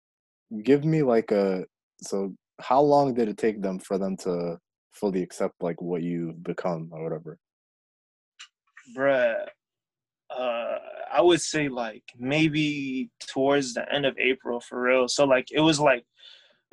give 0.62 0.84
me 0.84 1.02
like 1.02 1.32
a 1.32 1.66
so 2.02 2.34
how 2.60 2.80
long 2.82 3.14
did 3.14 3.28
it 3.28 3.38
take 3.38 3.62
them 3.62 3.78
for 3.78 3.98
them 3.98 4.16
to 4.18 4.58
fully 4.92 5.22
accept 5.22 5.54
like 5.62 5.80
what 5.82 6.02
you've 6.02 6.42
become 6.42 6.90
or 6.92 7.02
whatever? 7.02 7.38
Bruh, 8.96 9.48
uh, 10.36 10.78
I 11.12 11.20
would 11.20 11.40
say 11.40 11.68
like 11.68 12.02
maybe 12.18 13.10
towards 13.26 13.74
the 13.74 13.90
end 13.92 14.06
of 14.06 14.16
April 14.18 14.60
for 14.60 14.80
real. 14.82 15.08
So 15.08 15.24
like 15.24 15.46
it 15.52 15.60
was 15.60 15.78
like 15.78 16.04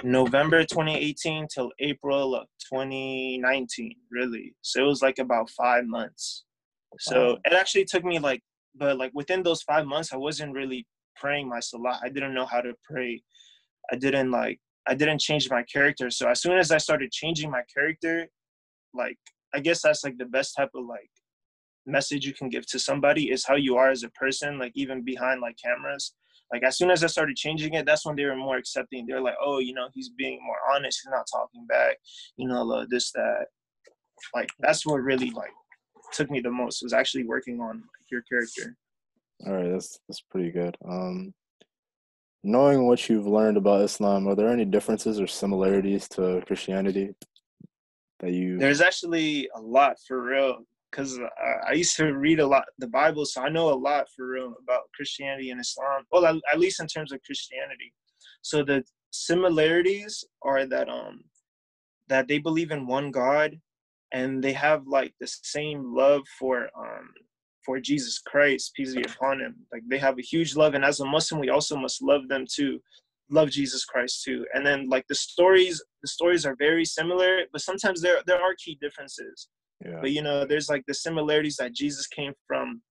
November 0.03 0.63
2018 0.63 1.47
till 1.53 1.71
April 1.79 2.35
of 2.35 2.47
2019, 2.73 3.95
really. 4.11 4.55
So 4.61 4.83
it 4.83 4.87
was 4.87 5.01
like 5.01 5.19
about 5.19 5.49
five 5.51 5.85
months. 5.85 6.43
So 6.99 7.33
Wow. 7.33 7.37
it 7.45 7.53
actually 7.53 7.85
took 7.85 8.03
me 8.03 8.19
like, 8.19 8.41
but 8.75 8.97
like 8.97 9.11
within 9.13 9.43
those 9.43 9.61
five 9.63 9.85
months, 9.85 10.11
I 10.13 10.17
wasn't 10.17 10.53
really 10.53 10.87
praying 11.15 11.47
my 11.49 11.59
salah. 11.59 11.99
I 12.03 12.09
didn't 12.09 12.33
know 12.33 12.45
how 12.45 12.61
to 12.61 12.73
pray. 12.83 13.21
I 13.91 13.95
didn't 13.95 14.31
like, 14.31 14.59
I 14.87 14.95
didn't 14.95 15.19
change 15.21 15.49
my 15.49 15.63
character. 15.63 16.09
So 16.09 16.27
as 16.29 16.41
soon 16.41 16.57
as 16.57 16.71
I 16.71 16.77
started 16.77 17.11
changing 17.11 17.51
my 17.51 17.63
character, 17.73 18.27
like, 18.93 19.17
I 19.53 19.59
guess 19.59 19.81
that's 19.83 20.03
like 20.03 20.17
the 20.17 20.25
best 20.25 20.55
type 20.55 20.69
of 20.75 20.85
like 20.85 21.09
message 21.85 22.25
you 22.25 22.33
can 22.33 22.49
give 22.49 22.65
to 22.67 22.79
somebody 22.79 23.31
is 23.31 23.45
how 23.45 23.55
you 23.55 23.77
are 23.77 23.89
as 23.89 24.03
a 24.03 24.09
person, 24.09 24.59
like 24.59 24.71
even 24.75 25.03
behind 25.03 25.41
like 25.41 25.55
cameras. 25.63 26.13
Like 26.51 26.63
as 26.63 26.77
soon 26.77 26.91
as 26.91 27.03
I 27.03 27.07
started 27.07 27.37
changing 27.37 27.75
it, 27.75 27.85
that's 27.85 28.05
when 28.05 28.15
they 28.15 28.25
were 28.25 28.35
more 28.35 28.57
accepting. 28.57 29.05
They're 29.05 29.21
like, 29.21 29.37
oh, 29.41 29.59
you 29.59 29.73
know, 29.73 29.87
he's 29.93 30.09
being 30.09 30.39
more 30.45 30.57
honest. 30.73 31.01
He's 31.03 31.11
not 31.11 31.25
talking 31.31 31.65
back. 31.65 31.97
You 32.37 32.47
know, 32.47 32.85
this 32.89 33.11
that. 33.13 33.45
Like 34.35 34.49
that's 34.59 34.85
what 34.85 35.01
really 35.01 35.31
like 35.31 35.49
took 36.11 36.29
me 36.29 36.39
the 36.39 36.51
most 36.51 36.83
was 36.83 36.93
actually 36.93 37.23
working 37.23 37.59
on 37.59 37.77
like, 37.77 38.11
your 38.11 38.21
character. 38.23 38.75
All 39.45 39.53
right, 39.53 39.71
that's 39.71 39.99
that's 40.07 40.21
pretty 40.21 40.51
good. 40.51 40.77
Um, 40.87 41.33
knowing 42.43 42.87
what 42.87 43.09
you've 43.09 43.27
learned 43.27 43.57
about 43.57 43.81
Islam, 43.81 44.27
are 44.27 44.35
there 44.35 44.49
any 44.49 44.65
differences 44.65 45.19
or 45.19 45.27
similarities 45.27 46.07
to 46.09 46.43
Christianity 46.45 47.15
that 48.19 48.31
you? 48.31 48.57
There's 48.57 48.81
actually 48.81 49.49
a 49.55 49.61
lot 49.61 49.97
for 50.07 50.21
real 50.21 50.59
because 50.91 51.17
I, 51.67 51.73
used 51.73 51.95
to 51.97 52.13
read 52.13 52.39
a 52.39 52.47
lot 52.47 52.65
the 52.77 52.87
Bible, 52.87 53.25
so 53.25 53.41
I 53.41 53.49
know 53.49 53.69
a 53.69 53.75
lot 53.75 54.07
for 54.15 54.27
real 54.27 54.53
about 54.61 54.91
Christianity 54.95 55.49
and 55.51 55.61
Islam. 55.61 56.03
Well, 56.11 56.25
at, 56.25 56.35
at 56.51 56.59
least 56.59 56.81
in 56.81 56.87
terms 56.87 57.11
of 57.11 57.23
Christianity. 57.23 57.93
So 58.41 58.63
the 58.63 58.83
similarities 59.11 60.23
are 60.41 60.65
that 60.65 60.89
um 60.89 61.23
that 62.09 62.27
they 62.27 62.39
believe 62.39 62.71
in 62.71 62.87
one 62.87 63.11
God, 63.11 63.57
and 64.11 64.43
they 64.43 64.53
have 64.53 64.85
like 64.85 65.13
the 65.19 65.27
same 65.27 65.95
love 65.95 66.23
for 66.37 66.69
um 66.77 67.09
for 67.65 67.79
Jesus 67.79 68.19
Christ, 68.19 68.73
peace 68.75 68.95
be 68.95 69.03
upon 69.03 69.39
him. 69.39 69.55
Like 69.71 69.83
they 69.89 69.99
have 69.99 70.17
a 70.19 70.23
huge 70.23 70.55
love, 70.55 70.73
and 70.73 70.83
as 70.83 70.99
a 70.99 71.05
Muslim, 71.05 71.39
we 71.39 71.49
also 71.49 71.77
must 71.77 72.01
love 72.01 72.27
them 72.27 72.45
too, 72.51 72.81
love 73.29 73.49
Jesus 73.49 73.85
Christ 73.85 74.23
too. 74.23 74.45
And 74.53 74.65
then 74.65 74.89
like 74.89 75.05
the 75.07 75.15
stories, 75.15 75.81
the 76.01 76.09
stories 76.09 76.45
are 76.45 76.55
very 76.55 76.83
similar, 76.83 77.43
but 77.53 77.61
sometimes 77.61 78.01
there 78.01 78.21
there 78.27 78.41
are 78.41 78.55
key 78.55 78.77
differences 78.81 79.47
but 80.01 80.11
you 80.11 80.21
know 80.21 80.45
there's 80.45 80.69
like 80.69 80.83
the 80.87 80.93
similarities 80.93 81.57
that 81.57 81.73
jesus 81.73 82.07
came 82.07 82.33
from. 82.47 82.81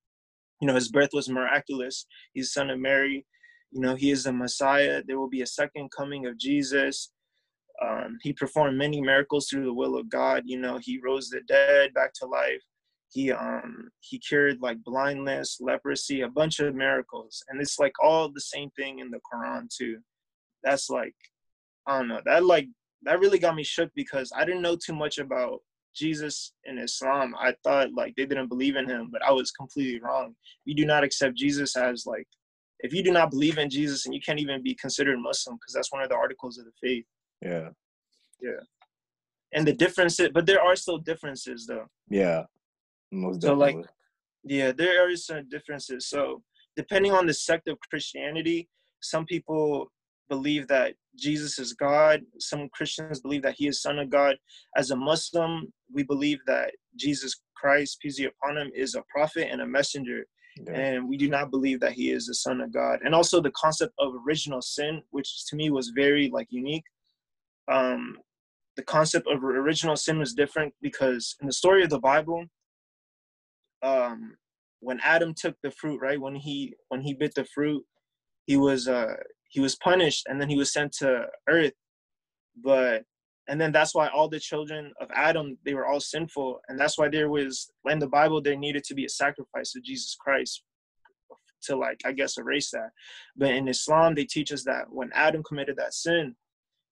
You 0.61 0.69
know 0.69 0.75
his 0.75 0.91
birth 0.91 1.11
was 1.13 1.29
miraculous. 1.29 2.07
He's 2.35 2.53
son 2.53 2.71
of 2.71 2.79
mary. 2.79 3.27
You 3.71 3.81
know 3.81 3.95
he 3.95 4.11
is 4.11 4.25
the 4.25 4.33
messiah. 4.33 5.03
There 5.07 5.19
will 5.19 5.29
be 5.29 5.43
a 5.43 5.47
second 5.47 5.91
coming 5.97 6.27
of 6.27 6.39
jesus. 6.39 7.11
Um, 7.83 8.19
he 8.21 8.35
performed 8.35 8.77
many 8.77 9.01
miracles 9.01 9.49
through 9.49 9.65
the 9.65 9.73
will 9.73 9.97
of 9.97 10.11
god. 10.11 10.43
You 10.47 10.59
know 10.59 10.79
he 10.81 11.01
rose 11.03 11.29
the 11.29 11.41
dead 11.49 11.95
back 11.95 12.13
to 12.15 12.27
life. 12.27 12.63
He 13.13 13.33
um 13.33 13.91
he 14.01 14.19
cured 14.19 14.59
like 14.61 14.83
blindness 14.85 15.59
leprosy 15.61 16.21
a 16.21 16.29
bunch 16.29 16.61
of 16.61 16.75
miracles. 16.75 17.43
And 17.49 17.61
it's 17.61 17.79
like 17.79 17.95
all 18.03 18.31
the 18.31 18.41
same 18.41 18.71
thing 18.71 18.99
in 18.99 19.11
the 19.11 19.21
quran 19.33 19.69
too. 19.75 19.99
That's 20.63 20.91
like 20.91 21.15
i 21.87 21.99
don't 21.99 22.09
know. 22.09 22.21
That 22.25 22.45
like 22.45 22.69
that 23.03 23.21
really 23.21 23.39
got 23.39 23.57
me 23.57 23.65
shook 23.65 23.91
because 23.95 24.31
i 24.37 24.45
didn't 24.45 24.61
know 24.61 24.77
too 24.77 24.95
much 24.95 25.17
about 25.17 25.61
Jesus 25.95 26.53
and 26.65 26.79
Islam, 26.79 27.35
I 27.39 27.55
thought 27.65 27.93
like 27.95 28.15
they 28.17 28.27
didn't 28.27 28.49
believe 28.49 28.77
in 28.77 28.89
him, 28.89 29.09
but 29.11 29.23
I 29.23 29.33
was 29.33 29.51
completely 29.51 30.01
wrong. 30.01 30.35
You 30.65 30.75
do 30.75 30.85
not 30.85 31.05
accept 31.05 31.37
Jesus 31.37 31.77
as 31.77 32.07
like, 32.07 32.27
if 32.81 32.95
you 32.95 33.03
do 33.03 33.13
not 33.13 33.31
believe 33.31 33.59
in 33.59 33.69
Jesus, 33.69 34.07
and 34.07 34.15
you 34.15 34.21
can't 34.21 34.41
even 34.41 34.63
be 34.63 34.75
considered 34.75 35.19
Muslim 35.19 35.57
because 35.57 35.75
that's 35.75 35.93
one 35.93 36.03
of 36.03 36.09
the 36.09 36.17
articles 36.17 36.59
of 36.59 36.65
the 36.65 36.73
faith. 36.83 37.05
yeah, 37.43 37.69
Yeah. 38.41 38.61
And 39.53 39.67
the 39.67 39.73
differences, 39.73 40.31
but 40.33 40.47
there 40.47 40.63
are 40.63 40.77
still 40.77 40.99
differences 40.99 41.67
though. 41.67 41.87
yeah. 42.09 42.45
Most 43.13 43.43
So, 43.43 43.55
like, 43.55 43.75
definitely. 43.75 43.91
Yeah, 44.45 44.73
there 44.73 45.07
are 45.07 45.17
some 45.17 45.49
differences. 45.49 46.09
So 46.09 46.43
depending 46.77 47.13
on 47.13 47.27
the 47.27 47.35
sect 47.35 47.69
of 47.69 47.79
Christianity, 47.91 48.69
some 49.03 49.27
people 49.27 49.91
believe 50.31 50.67
that 50.69 50.95
Jesus 51.17 51.59
is 51.59 51.75
God. 51.75 52.23
Some 52.39 52.71
Christians 52.73 53.21
believe 53.21 53.43
that 53.43 53.57
he 53.59 53.67
is 53.67 53.83
son 53.83 53.99
of 53.99 54.09
God. 54.09 54.37
As 54.77 54.91
a 54.91 54.97
Muslim, 54.97 55.71
we 55.93 56.05
believe 56.05 56.39
that 56.47 56.73
Jesus 56.97 57.43
Christ, 57.55 57.99
peace 58.01 58.19
be 58.19 58.25
upon 58.25 58.57
him, 58.57 58.71
is 58.75 58.95
a 58.95 59.05
prophet 59.11 59.49
and 59.51 59.61
a 59.61 59.67
messenger. 59.67 60.25
yeah, 60.57 60.75
and 60.75 61.09
we 61.09 61.17
do 61.17 61.29
not 61.29 61.51
believe 61.51 61.81
that 61.81 61.93
he 61.93 62.11
is 62.11 62.27
the 62.27 62.35
son 62.35 62.61
of 62.61 62.73
god 62.73 62.99
and 63.05 63.15
also 63.15 63.41
the 63.41 63.53
concept 63.53 63.95
of 63.99 64.13
original 64.27 64.61
sin 64.61 65.01
which 65.11 65.47
to 65.47 65.55
me 65.57 65.71
was 65.71 65.93
very 66.05 66.29
like 66.33 66.49
unique 66.51 66.85
um 67.71 68.19
the 68.77 68.83
concept 68.83 69.27
of 69.29 69.45
original 69.45 69.97
sin 69.97 70.19
was 70.19 70.35
different 70.35 70.75
because 70.83 71.37
in 71.41 71.47
the 71.47 71.53
story 71.53 71.83
of 71.85 71.91
the 71.91 71.99
bible 72.01 72.45
um 73.83 74.37
when 74.81 74.99
adam 75.01 75.33
took 75.35 75.55
the 75.63 75.71
fruit 75.71 76.01
right 76.01 76.21
when 76.21 76.35
he 76.35 76.75
when 76.89 77.01
he 77.01 77.15
bit 77.15 77.35
the 77.35 77.45
fruit 77.55 77.85
he 78.47 78.57
was 78.57 78.89
uh 78.89 79.15
he 79.51 79.61
was 79.61 79.77
punished 79.77 80.27
and 80.29 80.41
then 80.41 80.49
he 80.49 80.57
was 80.57 80.73
sent 80.73 80.93
to 80.93 81.27
earth. 81.49 81.75
But 82.65 83.03
and 83.49 83.61
then 83.61 83.73
that's 83.73 83.95
why 83.95 84.09
all 84.09 84.29
the 84.29 84.39
children 84.39 84.93
of 85.01 85.09
adam 85.15 85.59
they 85.65 85.75
were 85.75 85.87
all 85.87 86.01
sinful. 86.01 86.61
And 86.69 86.79
that's 86.81 86.97
why 86.97 87.09
there 87.09 87.29
was 87.29 87.71
in 87.89 87.99
the 87.99 88.09
bible 88.09 88.41
there 88.41 88.57
needed 88.57 88.85
to 88.85 88.95
be 88.95 89.05
a 89.05 89.09
sacrifice 89.09 89.75
of 89.77 89.83
jesus 89.83 90.17
christ 90.19 90.63
to 91.65 91.77
like 91.77 92.01
i 92.07 92.13
guess 92.13 92.39
erase 92.39 92.71
that. 92.71 92.91
But 93.37 93.51
in 93.51 93.69
islam 93.69 94.15
they 94.15 94.25
teach 94.25 94.53
us 94.53 94.65
that 94.65 94.85
when 94.89 95.11
adam 95.15 95.43
committed 95.43 95.77
that 95.77 95.95
sin 95.95 96.37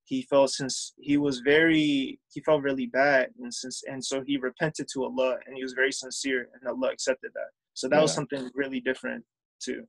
he 0.05 0.23
felt 0.23 0.51
since 0.51 0.95
he 0.99 1.17
was 1.17 1.41
very 1.41 2.19
he 2.33 2.41
felt 2.41 2.63
really 2.63 2.87
bad. 2.87 3.31
And 3.41 3.55
since 3.55 3.83
and 3.89 4.05
so 4.05 4.23
he 4.27 4.37
repented 4.37 4.89
to 4.93 5.05
allah 5.05 5.37
and 5.47 5.57
he 5.57 5.63
was 5.63 5.75
very 5.75 5.93
sincere 5.93 6.49
and 6.55 6.69
allah 6.69 6.91
accepted 6.91 7.31
that. 7.35 7.51
So 7.75 7.89
that 7.89 8.03
was 8.03 8.13
something 8.13 8.51
really 8.55 8.81
different 8.81 9.25
too 9.63 9.85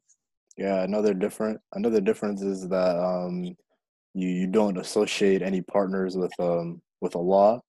yeah. 0.64 0.84
Another 0.90 1.14
different, 1.14 1.58
another 1.80 2.02
difference 2.10 2.42
is 2.42 2.68
that 2.76 2.96
um, 3.12 3.36
you 4.14 4.28
you 4.40 4.48
don't 4.48 4.78
associate 4.78 5.42
any 5.42 5.62
partners 5.62 6.18
with 6.22 6.34
um 6.40 6.82
with 7.02 7.16
Allah. 7.16 7.62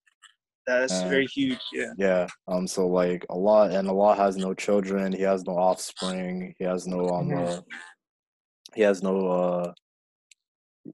that's 0.66 0.92
Uh, 1.02 1.08
very 1.14 1.26
huge 1.26 1.62
yeah 1.72 1.92
Yeah. 2.06 2.26
Um. 2.50 2.66
So 2.66 2.86
like 3.02 3.22
a 3.30 3.38
law 3.48 3.62
and 3.76 3.86
a 3.88 3.92
law 4.02 4.14
has 4.24 4.34
no 4.36 4.50
children. 4.54 5.12
He 5.12 5.22
has 5.32 5.44
no 5.50 5.54
offspring. 5.68 6.54
He 6.58 6.64
has 6.72 6.86
no 6.94 7.00
um. 7.16 7.28
Mhm. 7.28 7.58
Uh, 7.58 7.60
he 8.74 8.82
has 8.88 8.98
no 9.02 9.14
uh. 9.38 9.72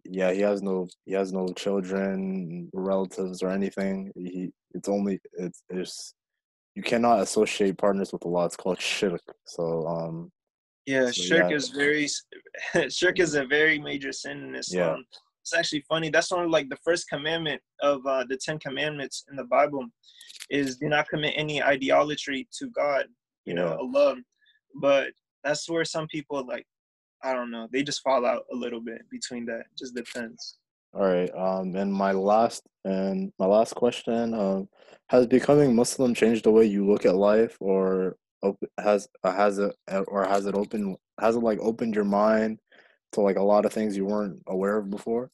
Yeah, 0.04 0.32
he 0.32 0.42
has 0.50 0.60
no 0.62 0.88
he 1.08 1.12
has 1.20 1.32
no 1.32 1.44
children, 1.64 2.68
relatives, 2.72 3.42
or 3.42 3.50
anything. 3.58 4.12
He 4.16 4.50
it's 4.76 4.88
only 4.88 5.20
it's 5.44 5.62
it's 5.70 6.14
you 6.76 6.82
cannot 6.82 7.20
associate 7.26 7.78
partners 7.78 8.12
with 8.12 8.26
Allah. 8.26 8.46
It's 8.46 8.56
called 8.62 8.80
shirk. 8.80 9.22
So 9.54 9.62
um 9.86 10.32
Yeah, 10.86 11.06
So, 11.06 11.12
shirk 11.12 11.50
yeah. 11.50 11.56
is 11.56 11.68
very 11.70 12.08
shirk 12.90 13.18
is 13.18 13.34
a 13.34 13.44
very 13.44 13.78
major 13.78 14.12
sin 14.12 14.42
in 14.44 14.54
Islam. 14.54 15.04
It's 15.42 15.54
actually 15.54 15.84
funny. 15.88 16.10
That's 16.10 16.30
one 16.30 16.44
of 16.44 16.50
like 16.50 16.68
the 16.68 16.78
first 16.84 17.08
commandment 17.08 17.60
of 17.80 18.04
uh, 18.06 18.24
the 18.28 18.36
Ten 18.36 18.58
Commandments 18.58 19.24
in 19.30 19.36
the 19.36 19.44
Bible 19.44 19.84
is 20.50 20.76
do 20.76 20.88
not 20.88 21.08
commit 21.08 21.34
any 21.36 21.62
idolatry 21.62 22.48
to 22.58 22.68
God, 22.70 23.06
you 23.44 23.54
know, 23.54 23.68
Yeah. 23.68 23.76
Allah. 23.76 24.16
But 24.80 25.08
that's 25.44 25.68
where 25.68 25.84
some 25.84 26.06
people 26.08 26.44
like 26.46 26.66
I 27.22 27.32
don't 27.32 27.50
know, 27.50 27.66
they 27.72 27.82
just 27.82 28.02
fall 28.02 28.24
out 28.26 28.42
a 28.52 28.56
little 28.56 28.80
bit 28.80 29.02
between 29.10 29.46
that. 29.46 29.64
Just 29.78 29.94
depends. 29.94 30.58
All 30.94 31.02
right. 31.06 31.30
Um, 31.34 31.74
and 31.74 31.92
my 31.92 32.12
last 32.12 32.62
and 32.84 33.32
my 33.38 33.46
last 33.46 33.74
question, 33.74 34.34
um, 34.34 34.68
has 35.08 35.26
becoming 35.26 35.74
Muslim 35.74 36.14
changed 36.14 36.44
the 36.44 36.50
way 36.50 36.64
you 36.64 36.86
look 36.86 37.04
at 37.06 37.14
life, 37.16 37.56
or 37.60 38.16
has 38.78 39.08
uh, 39.24 39.32
has 39.32 39.58
it 39.58 39.74
uh, 39.90 40.02
or 40.08 40.24
has 40.26 40.46
it 40.46 40.54
opened 40.54 40.96
has 41.20 41.36
it 41.36 41.40
like 41.40 41.58
opened 41.60 41.94
your 41.94 42.04
mind 42.04 42.58
to 43.12 43.20
like 43.20 43.36
a 43.36 43.42
lot 43.42 43.64
of 43.64 43.72
things 43.72 43.96
you 43.96 44.04
weren't 44.04 44.42
aware 44.46 44.76
of 44.78 44.90
before? 44.90 45.30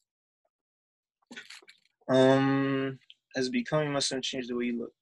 Um, 2.08 2.98
has 3.34 3.48
becoming 3.48 3.92
Muslim 3.92 4.20
changed 4.22 4.50
the 4.50 4.56
way 4.56 4.66
you 4.66 4.78
look? 4.80 4.92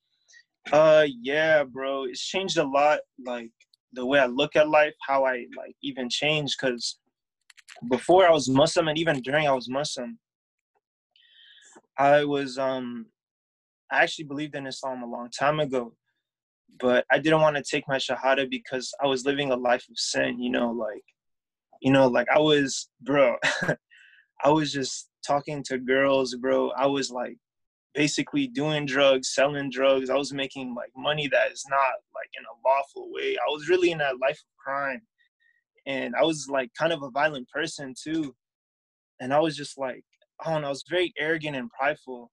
Uh, 0.72 1.06
yeah, 1.22 1.64
bro, 1.64 2.04
it's 2.04 2.24
changed 2.24 2.58
a 2.58 2.64
lot. 2.64 3.00
Like 3.24 3.50
the 3.92 4.06
way 4.06 4.18
I 4.18 4.26
look 4.26 4.56
at 4.56 4.68
life, 4.68 4.94
how 5.06 5.24
I 5.24 5.46
like 5.56 5.74
even 5.82 6.08
changed. 6.08 6.58
Cause 6.58 6.98
before 7.88 8.26
I 8.26 8.30
was 8.30 8.48
Muslim, 8.48 8.88
and 8.88 8.98
even 8.98 9.20
during 9.20 9.46
I 9.46 9.52
was 9.52 9.68
Muslim, 9.68 10.18
I 11.98 12.24
was 12.24 12.58
um, 12.58 13.06
I 13.90 14.02
actually 14.02 14.26
believed 14.26 14.54
in 14.54 14.66
Islam 14.66 15.02
a 15.02 15.06
long 15.06 15.30
time 15.30 15.60
ago, 15.60 15.94
but 16.78 17.04
I 17.10 17.18
didn't 17.18 17.40
want 17.40 17.56
to 17.56 17.62
take 17.62 17.84
my 17.88 17.96
shahada 17.96 18.48
because 18.48 18.92
I 19.02 19.06
was 19.06 19.24
living 19.24 19.50
a 19.50 19.56
life 19.56 19.86
of 19.90 19.98
sin. 19.98 20.40
You 20.40 20.50
know, 20.50 20.70
like 20.70 21.02
you 21.80 21.92
know, 21.92 22.06
like 22.06 22.28
I 22.34 22.38
was, 22.38 22.88
bro, 23.00 23.36
I 24.44 24.50
was 24.50 24.72
just 24.72 25.08
talking 25.26 25.62
to 25.64 25.78
girls, 25.78 26.34
bro. 26.36 26.70
I 26.70 26.86
was 26.86 27.10
like 27.10 27.36
basically 27.94 28.46
doing 28.46 28.86
drugs, 28.86 29.34
selling 29.34 29.70
drugs. 29.70 30.10
I 30.10 30.16
was 30.16 30.32
making 30.32 30.74
like 30.74 30.90
money 30.96 31.28
that 31.28 31.52
is 31.52 31.64
not 31.68 31.94
like 32.14 32.30
in 32.38 32.44
a 32.44 32.68
lawful 32.68 33.12
way. 33.12 33.36
I 33.36 33.50
was 33.50 33.68
really 33.68 33.90
in 33.90 33.98
that 33.98 34.20
life 34.20 34.38
of 34.38 34.64
crime. 34.64 35.02
And 35.86 36.14
I 36.14 36.22
was 36.22 36.48
like 36.50 36.70
kind 36.78 36.92
of 36.92 37.02
a 37.02 37.10
violent 37.10 37.48
person 37.48 37.94
too. 38.00 38.34
And 39.20 39.34
I 39.34 39.40
was 39.40 39.56
just 39.56 39.78
like, 39.78 40.04
don't 40.44 40.62
know, 40.62 40.68
I 40.68 40.70
was 40.70 40.84
very 40.88 41.12
arrogant 41.18 41.56
and 41.56 41.70
prideful. 41.70 42.30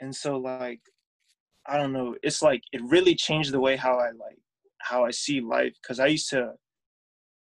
And 0.00 0.14
so 0.14 0.36
like, 0.38 0.80
I 1.68 1.76
don't 1.76 1.92
know, 1.92 2.16
it's 2.22 2.42
like 2.42 2.62
it 2.72 2.82
really 2.84 3.14
changed 3.14 3.52
the 3.52 3.60
way 3.60 3.76
how 3.76 3.98
I 3.98 4.10
like 4.10 4.38
how 4.78 5.04
I 5.04 5.10
see 5.10 5.40
life. 5.40 5.74
Cause 5.86 5.98
I 5.98 6.06
used 6.06 6.30
to 6.30 6.52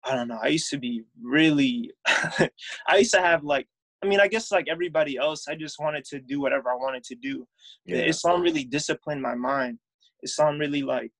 I 0.03 0.15
don't 0.15 0.27
know, 0.27 0.39
I 0.41 0.47
used 0.47 0.69
to 0.71 0.77
be 0.77 1.03
really 1.21 1.91
I 2.07 2.97
used 2.97 3.13
to 3.13 3.21
have 3.21 3.43
like 3.43 3.67
I 4.03 4.07
mean, 4.07 4.19
I 4.19 4.27
guess 4.27 4.51
like 4.51 4.67
everybody 4.67 5.17
else, 5.17 5.47
I 5.47 5.55
just 5.55 5.79
wanted 5.79 6.05
to 6.05 6.19
do 6.19 6.41
whatever 6.41 6.71
I 6.71 6.75
wanted 6.75 7.03
to 7.03 7.15
do. 7.15 7.47
Yeah. 7.85 7.97
Islam 7.97 8.41
really 8.41 8.63
disciplined 8.63 9.21
my 9.21 9.35
mind. 9.35 9.77
Islam 10.23 10.57
really 10.57 10.81
like 10.81 11.11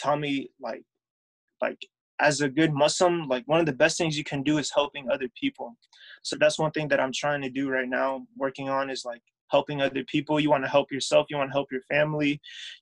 taught 0.00 0.20
me 0.20 0.48
like 0.60 0.82
like 1.60 1.78
as 2.20 2.40
a 2.40 2.48
good 2.48 2.72
Muslim, 2.72 3.28
like 3.28 3.44
one 3.46 3.60
of 3.60 3.66
the 3.66 3.72
best 3.72 3.98
things 3.98 4.16
you 4.16 4.24
can 4.24 4.42
do 4.42 4.58
is 4.58 4.70
helping 4.72 5.10
other 5.10 5.28
people. 5.38 5.76
So 6.22 6.36
that's 6.36 6.58
one 6.58 6.70
thing 6.70 6.88
that 6.88 7.00
I'm 7.00 7.12
trying 7.12 7.42
to 7.42 7.50
do 7.50 7.68
right 7.68 7.88
now, 7.88 8.26
working 8.36 8.68
on 8.68 8.88
is 8.88 9.04
like 9.04 9.22
helping 9.56 9.80
other 9.80 10.04
people. 10.14 10.40
You 10.40 10.50
want 10.50 10.64
to 10.64 10.74
help 10.76 10.90
yourself, 10.96 11.26
you 11.30 11.36
want 11.36 11.50
to 11.50 11.56
help 11.58 11.68
your 11.70 11.86
family, 11.94 12.32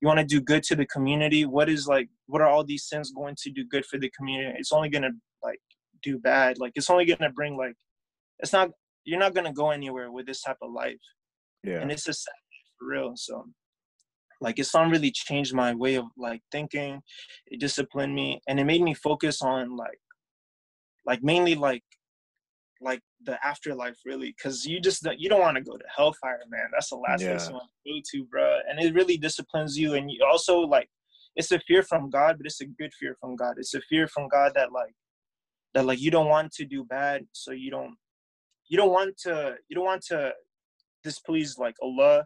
you 0.01 0.09
want 0.09 0.20
to 0.20 0.33
do 0.35 0.41
good 0.41 0.62
to 0.68 0.75
the 0.81 0.87
community. 0.87 1.43
What 1.57 1.68
is 1.68 1.87
like 1.87 2.09
what 2.31 2.41
are 2.43 2.51
all 2.53 2.64
these 2.64 2.87
things 2.91 3.11
going 3.20 3.37
to 3.43 3.51
do 3.59 3.62
good 3.73 3.85
for 3.91 3.99
the 3.99 4.11
community? 4.16 4.57
It's 4.59 4.73
only 4.73 4.89
gonna 4.95 5.14
like 5.49 5.62
do 6.03 6.18
bad. 6.18 6.59
Like 6.59 6.73
it's 6.75 6.91
only 6.91 7.05
gonna 7.05 7.33
bring 7.41 7.57
like 7.64 7.77
it's 8.43 8.55
not 8.57 8.70
you're 9.05 9.25
not 9.25 9.35
gonna 9.35 9.53
go 9.62 9.70
anywhere 9.70 10.11
with 10.11 10.27
this 10.27 10.43
type 10.47 10.61
of 10.62 10.73
life. 10.73 11.05
Yeah. 11.62 11.81
And 11.81 11.93
it's 11.93 12.05
just 12.05 12.23
for 12.79 12.89
real. 12.89 13.12
So 13.16 13.35
like 14.41 14.59
Islam 14.59 14.91
really 14.91 15.12
changed 15.12 15.55
my 15.55 15.75
way 15.75 15.95
of 15.97 16.07
like 16.16 16.43
thinking. 16.51 17.03
It 17.53 17.61
disciplined 17.61 18.14
me 18.14 18.41
and 18.49 18.59
it 18.59 18.64
made 18.73 18.83
me 18.83 18.95
focus 18.95 19.43
on 19.43 19.77
like 19.85 20.03
like 21.11 21.23
mainly 21.23 21.55
like 21.55 21.85
like 22.83 23.01
the 23.24 23.39
afterlife 23.47 23.97
really 24.05 24.35
because 24.37 24.64
you 24.64 24.80
just 24.80 25.07
you 25.16 25.28
don't 25.28 25.41
want 25.41 25.57
to 25.57 25.62
go 25.62 25.76
to 25.76 25.85
hellfire 25.95 26.41
man 26.51 26.66
that's 26.72 26.91
the 26.91 26.97
last 26.97 27.22
yeah. 27.22 27.30
place 27.30 27.49
you 27.49 27.55
want 27.55 27.68
to 27.87 27.93
go 27.93 28.01
to 28.11 28.24
bro 28.30 28.59
and 28.68 28.80
it 28.80 28.95
really 28.95 29.16
disciplines 29.16 29.78
you 29.78 29.95
and 29.95 30.11
you 30.11 30.18
also 30.30 30.61
like 30.61 30.89
it's 31.37 31.53
a 31.53 31.61
fear 31.61 31.83
from 31.83 32.11
god 32.11 32.37
but 32.37 32.47
it's 32.47 32.61
a 32.61 32.66
good 32.66 32.93
fear 32.99 33.16
from 33.20 33.37
god 33.37 33.55
it's 33.59 33.74
a 33.74 33.80
fear 33.89 34.07
from 34.07 34.28
god 34.28 34.53
that 34.55 34.72
like 34.72 34.95
that 35.74 35.87
like 35.87 36.01
you 36.01 36.11
don't 36.11 36.28
want 36.28 36.51
to 36.53 36.64
do 36.64 36.85
bad 36.85 37.22
so 37.33 37.53
you 37.53 37.70
don't 37.70 37.95
you 38.68 38.76
don't 38.76 38.91
want 38.91 39.16
to 39.18 39.55
you 39.68 39.76
don't 39.76 39.85
want 39.85 40.03
to 40.03 40.33
displease 41.05 41.59
like 41.59 41.74
Allah 41.83 42.24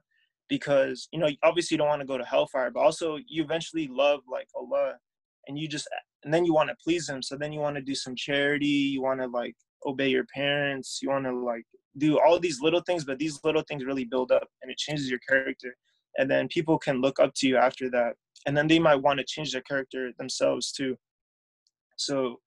because 0.48 1.08
you 1.12 1.18
know 1.18 1.28
obviously 1.42 1.74
you 1.74 1.78
don't 1.78 1.88
want 1.88 2.00
to 2.00 2.06
go 2.06 2.18
to 2.18 2.24
hellfire 2.24 2.70
but 2.70 2.80
also 2.80 3.18
you 3.26 3.42
eventually 3.42 3.88
love 3.90 4.20
like 4.30 4.48
Allah 4.54 4.94
and 5.46 5.58
you 5.58 5.68
just 5.68 5.88
and 6.24 6.32
then 6.32 6.44
you 6.44 6.54
want 6.54 6.68
to 6.68 6.76
please 6.82 7.08
him 7.08 7.22
so 7.22 7.36
then 7.36 7.52
you 7.52 7.60
want 7.60 7.76
to 7.76 7.82
do 7.82 7.94
some 7.94 8.14
charity 8.14 8.66
you 8.66 9.02
want 9.02 9.20
to 9.20 9.26
like 9.26 9.56
obey 9.84 10.08
your 10.08 10.24
parents 10.34 11.00
you 11.02 11.10
want 11.10 11.24
to 11.24 11.34
like 11.34 11.64
do 11.98 12.18
all 12.20 12.38
these 12.38 12.60
little 12.60 12.80
things 12.80 13.04
but 13.04 13.18
these 13.18 13.38
little 13.44 13.62
things 13.68 13.84
really 13.84 14.04
build 14.04 14.30
up 14.30 14.48
and 14.62 14.70
it 14.70 14.78
changes 14.78 15.10
your 15.10 15.20
character 15.28 15.74
and 16.18 16.30
then 16.30 16.48
people 16.48 16.78
can 16.78 17.00
look 17.00 17.18
up 17.20 17.32
to 17.34 17.46
you 17.46 17.56
after 17.56 17.90
that 17.90 18.14
and 18.46 18.56
then 18.56 18.66
they 18.66 18.78
might 18.78 18.96
want 18.96 19.18
to 19.18 19.24
change 19.24 19.52
their 19.52 19.62
character 19.62 20.10
themselves 20.18 20.72
too 20.72 20.96
so 21.96 22.38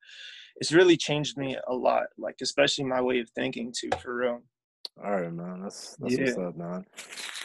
it's 0.59 0.71
really 0.71 0.97
changed 0.97 1.37
me 1.37 1.57
a 1.67 1.73
lot, 1.73 2.07
like 2.17 2.35
especially 2.41 2.83
my 2.83 3.01
way 3.01 3.19
of 3.19 3.29
thinking 3.31 3.73
too, 3.77 3.89
for 4.01 4.15
real. 4.15 4.43
All 5.03 5.21
right, 5.21 5.33
man. 5.33 5.61
That's 5.63 5.95
that's 5.99 6.17
yeah. 6.17 6.25
what's 6.25 6.37
up, 6.37 6.57
man. 6.57 6.85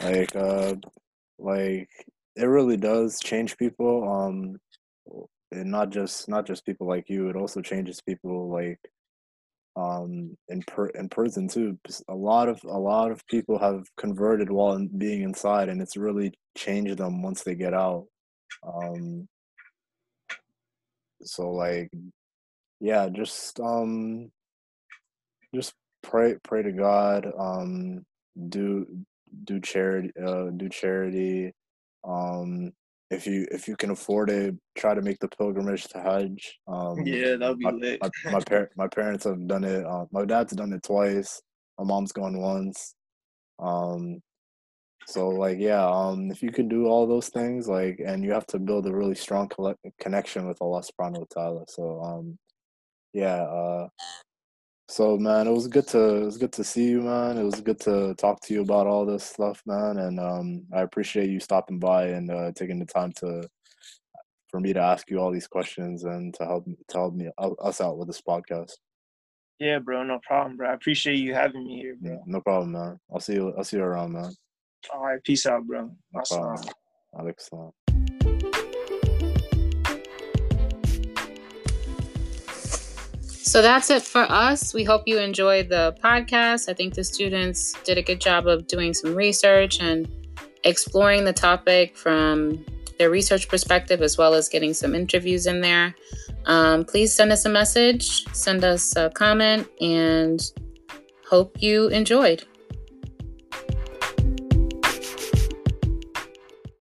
Like, 0.03 0.35
uh, 0.35 0.75
like 1.39 1.89
it 2.35 2.45
really 2.45 2.77
does 2.77 3.19
change 3.19 3.57
people. 3.57 4.07
Um, 4.09 4.59
and 5.51 5.71
not 5.71 5.89
just 5.89 6.27
not 6.27 6.45
just 6.45 6.65
people 6.65 6.87
like 6.87 7.09
you. 7.09 7.29
It 7.29 7.35
also 7.35 7.61
changes 7.61 8.01
people 8.01 8.49
like 8.51 8.79
um 9.77 10.37
in 10.47 10.63
per 10.67 10.87
in 10.87 11.09
prison 11.09 11.47
too 11.49 11.77
a 12.07 12.15
lot 12.15 12.47
of 12.47 12.63
a 12.63 12.79
lot 12.79 13.11
of 13.11 13.25
people 13.27 13.59
have 13.59 13.83
converted 13.97 14.49
while 14.49 14.79
being 14.97 15.21
inside 15.23 15.67
and 15.67 15.81
it's 15.81 15.97
really 15.97 16.33
changed 16.57 16.97
them 16.97 17.21
once 17.21 17.43
they 17.43 17.55
get 17.55 17.73
out 17.73 18.05
um 18.65 19.27
so 21.23 21.49
like 21.49 21.89
yeah, 22.79 23.09
just 23.09 23.59
um, 23.59 24.31
just 25.53 25.73
pray 26.03 26.35
pray 26.43 26.63
to 26.63 26.71
God. 26.71 27.31
Um, 27.37 28.05
do 28.49 28.85
do 29.43 29.59
charity. 29.59 30.11
Uh, 30.21 30.51
do 30.55 30.69
charity. 30.69 31.53
Um, 32.07 32.73
if 33.11 33.27
you 33.27 33.47
if 33.51 33.67
you 33.67 33.75
can 33.75 33.91
afford 33.91 34.29
it, 34.29 34.55
try 34.75 34.93
to 34.93 35.01
make 35.01 35.19
the 35.19 35.27
pilgrimage 35.27 35.85
to 35.89 36.01
Hajj. 36.01 36.59
Um, 36.67 37.05
yeah, 37.05 37.35
that'd 37.35 37.59
be 37.59 37.65
my, 37.65 37.71
lit. 37.71 38.01
my, 38.01 38.31
my, 38.31 38.39
par- 38.39 38.71
my 38.75 38.87
parents 38.87 39.25
have 39.25 39.47
done 39.47 39.63
it. 39.63 39.85
Uh, 39.85 40.05
my 40.11 40.25
dad's 40.25 40.53
done 40.53 40.73
it 40.73 40.83
twice. 40.83 41.41
My 41.77 41.85
mom's 41.85 42.11
gone 42.11 42.39
once. 42.39 42.95
Um, 43.59 44.21
so 45.07 45.29
like 45.29 45.59
yeah, 45.59 45.85
um, 45.85 46.31
if 46.31 46.41
you 46.41 46.51
can 46.51 46.67
do 46.67 46.87
all 46.87 47.05
those 47.05 47.29
things, 47.29 47.67
like, 47.67 47.99
and 48.05 48.23
you 48.23 48.31
have 48.31 48.47
to 48.47 48.59
build 48.59 48.87
a 48.87 48.93
really 48.93 49.15
strong 49.15 49.49
coll- 49.49 49.75
connection 49.99 50.47
with 50.47 50.57
Allah 50.61 50.81
Subhanahu 50.81 51.19
wa 51.19 51.25
Taala. 51.35 51.65
So 51.69 52.01
um, 52.01 52.37
yeah. 53.13 53.43
Uh, 53.43 53.87
so 54.87 55.17
man, 55.17 55.47
it 55.47 55.51
was 55.51 55.67
good 55.67 55.87
to 55.87 56.21
it 56.21 56.25
was 56.25 56.37
good 56.37 56.53
to 56.53 56.63
see 56.63 56.89
you, 56.89 57.01
man. 57.01 57.37
It 57.37 57.43
was 57.43 57.61
good 57.61 57.79
to 57.81 58.13
talk 58.15 58.39
to 58.41 58.53
you 58.53 58.61
about 58.61 58.87
all 58.87 59.05
this 59.05 59.23
stuff, 59.23 59.61
man. 59.65 59.97
And 59.97 60.19
um, 60.19 60.63
I 60.73 60.81
appreciate 60.81 61.29
you 61.29 61.39
stopping 61.39 61.79
by 61.79 62.07
and 62.07 62.29
uh, 62.29 62.51
taking 62.55 62.79
the 62.79 62.85
time 62.85 63.11
to 63.17 63.47
for 64.49 64.59
me 64.59 64.73
to 64.73 64.79
ask 64.79 65.09
you 65.09 65.19
all 65.19 65.31
these 65.31 65.47
questions 65.47 66.03
and 66.03 66.33
to 66.35 66.45
help 66.45 66.65
to 66.65 66.97
help 66.97 67.15
me 67.15 67.29
us 67.37 67.81
out 67.81 67.97
with 67.97 68.07
this 68.07 68.21
podcast. 68.21 68.71
Yeah, 69.59 69.79
bro, 69.79 70.03
no 70.03 70.19
problem, 70.25 70.57
bro. 70.57 70.69
I 70.69 70.73
appreciate 70.73 71.15
you 71.15 71.33
having 71.33 71.65
me 71.65 71.77
here, 71.77 71.95
bro. 71.99 72.11
Yeah, 72.11 72.17
no 72.25 72.41
problem, 72.41 72.73
man. 72.73 72.99
I'll 73.11 73.19
see 73.19 73.33
you. 73.33 73.53
I'll 73.57 73.63
see 73.63 73.77
you 73.77 73.83
around, 73.83 74.13
man. 74.13 74.31
All 74.93 75.03
right, 75.03 75.23
peace 75.23 75.45
out, 75.45 75.65
bro. 75.65 75.89
No 76.13 76.21
problem. 76.29 76.63
Alex. 77.17 77.49
So 83.45 83.61
that's 83.61 83.91
it 83.91 84.01
for 84.01 84.23
us. 84.23 84.73
We 84.73 84.83
hope 84.83 85.03
you 85.05 85.19
enjoyed 85.19 85.69
the 85.69 85.95
podcast. 86.03 86.67
I 86.67 86.73
think 86.73 86.95
the 86.95 87.03
students 87.03 87.73
did 87.83 87.95
a 87.99 88.01
good 88.01 88.19
job 88.19 88.47
of 88.47 88.65
doing 88.65 88.91
some 88.91 89.13
research 89.13 89.79
and 89.79 90.09
exploring 90.63 91.25
the 91.25 91.31
topic 91.31 91.95
from 91.95 92.65
their 92.97 93.11
research 93.11 93.47
perspective, 93.47 94.01
as 94.01 94.17
well 94.17 94.33
as 94.33 94.49
getting 94.49 94.73
some 94.73 94.95
interviews 94.95 95.45
in 95.45 95.61
there. 95.61 95.93
Um, 96.47 96.85
please 96.85 97.13
send 97.13 97.31
us 97.31 97.45
a 97.45 97.49
message, 97.49 98.25
send 98.33 98.63
us 98.63 98.95
a 98.95 99.11
comment, 99.11 99.67
and 99.79 100.41
hope 101.29 101.61
you 101.61 101.89
enjoyed. 101.89 102.43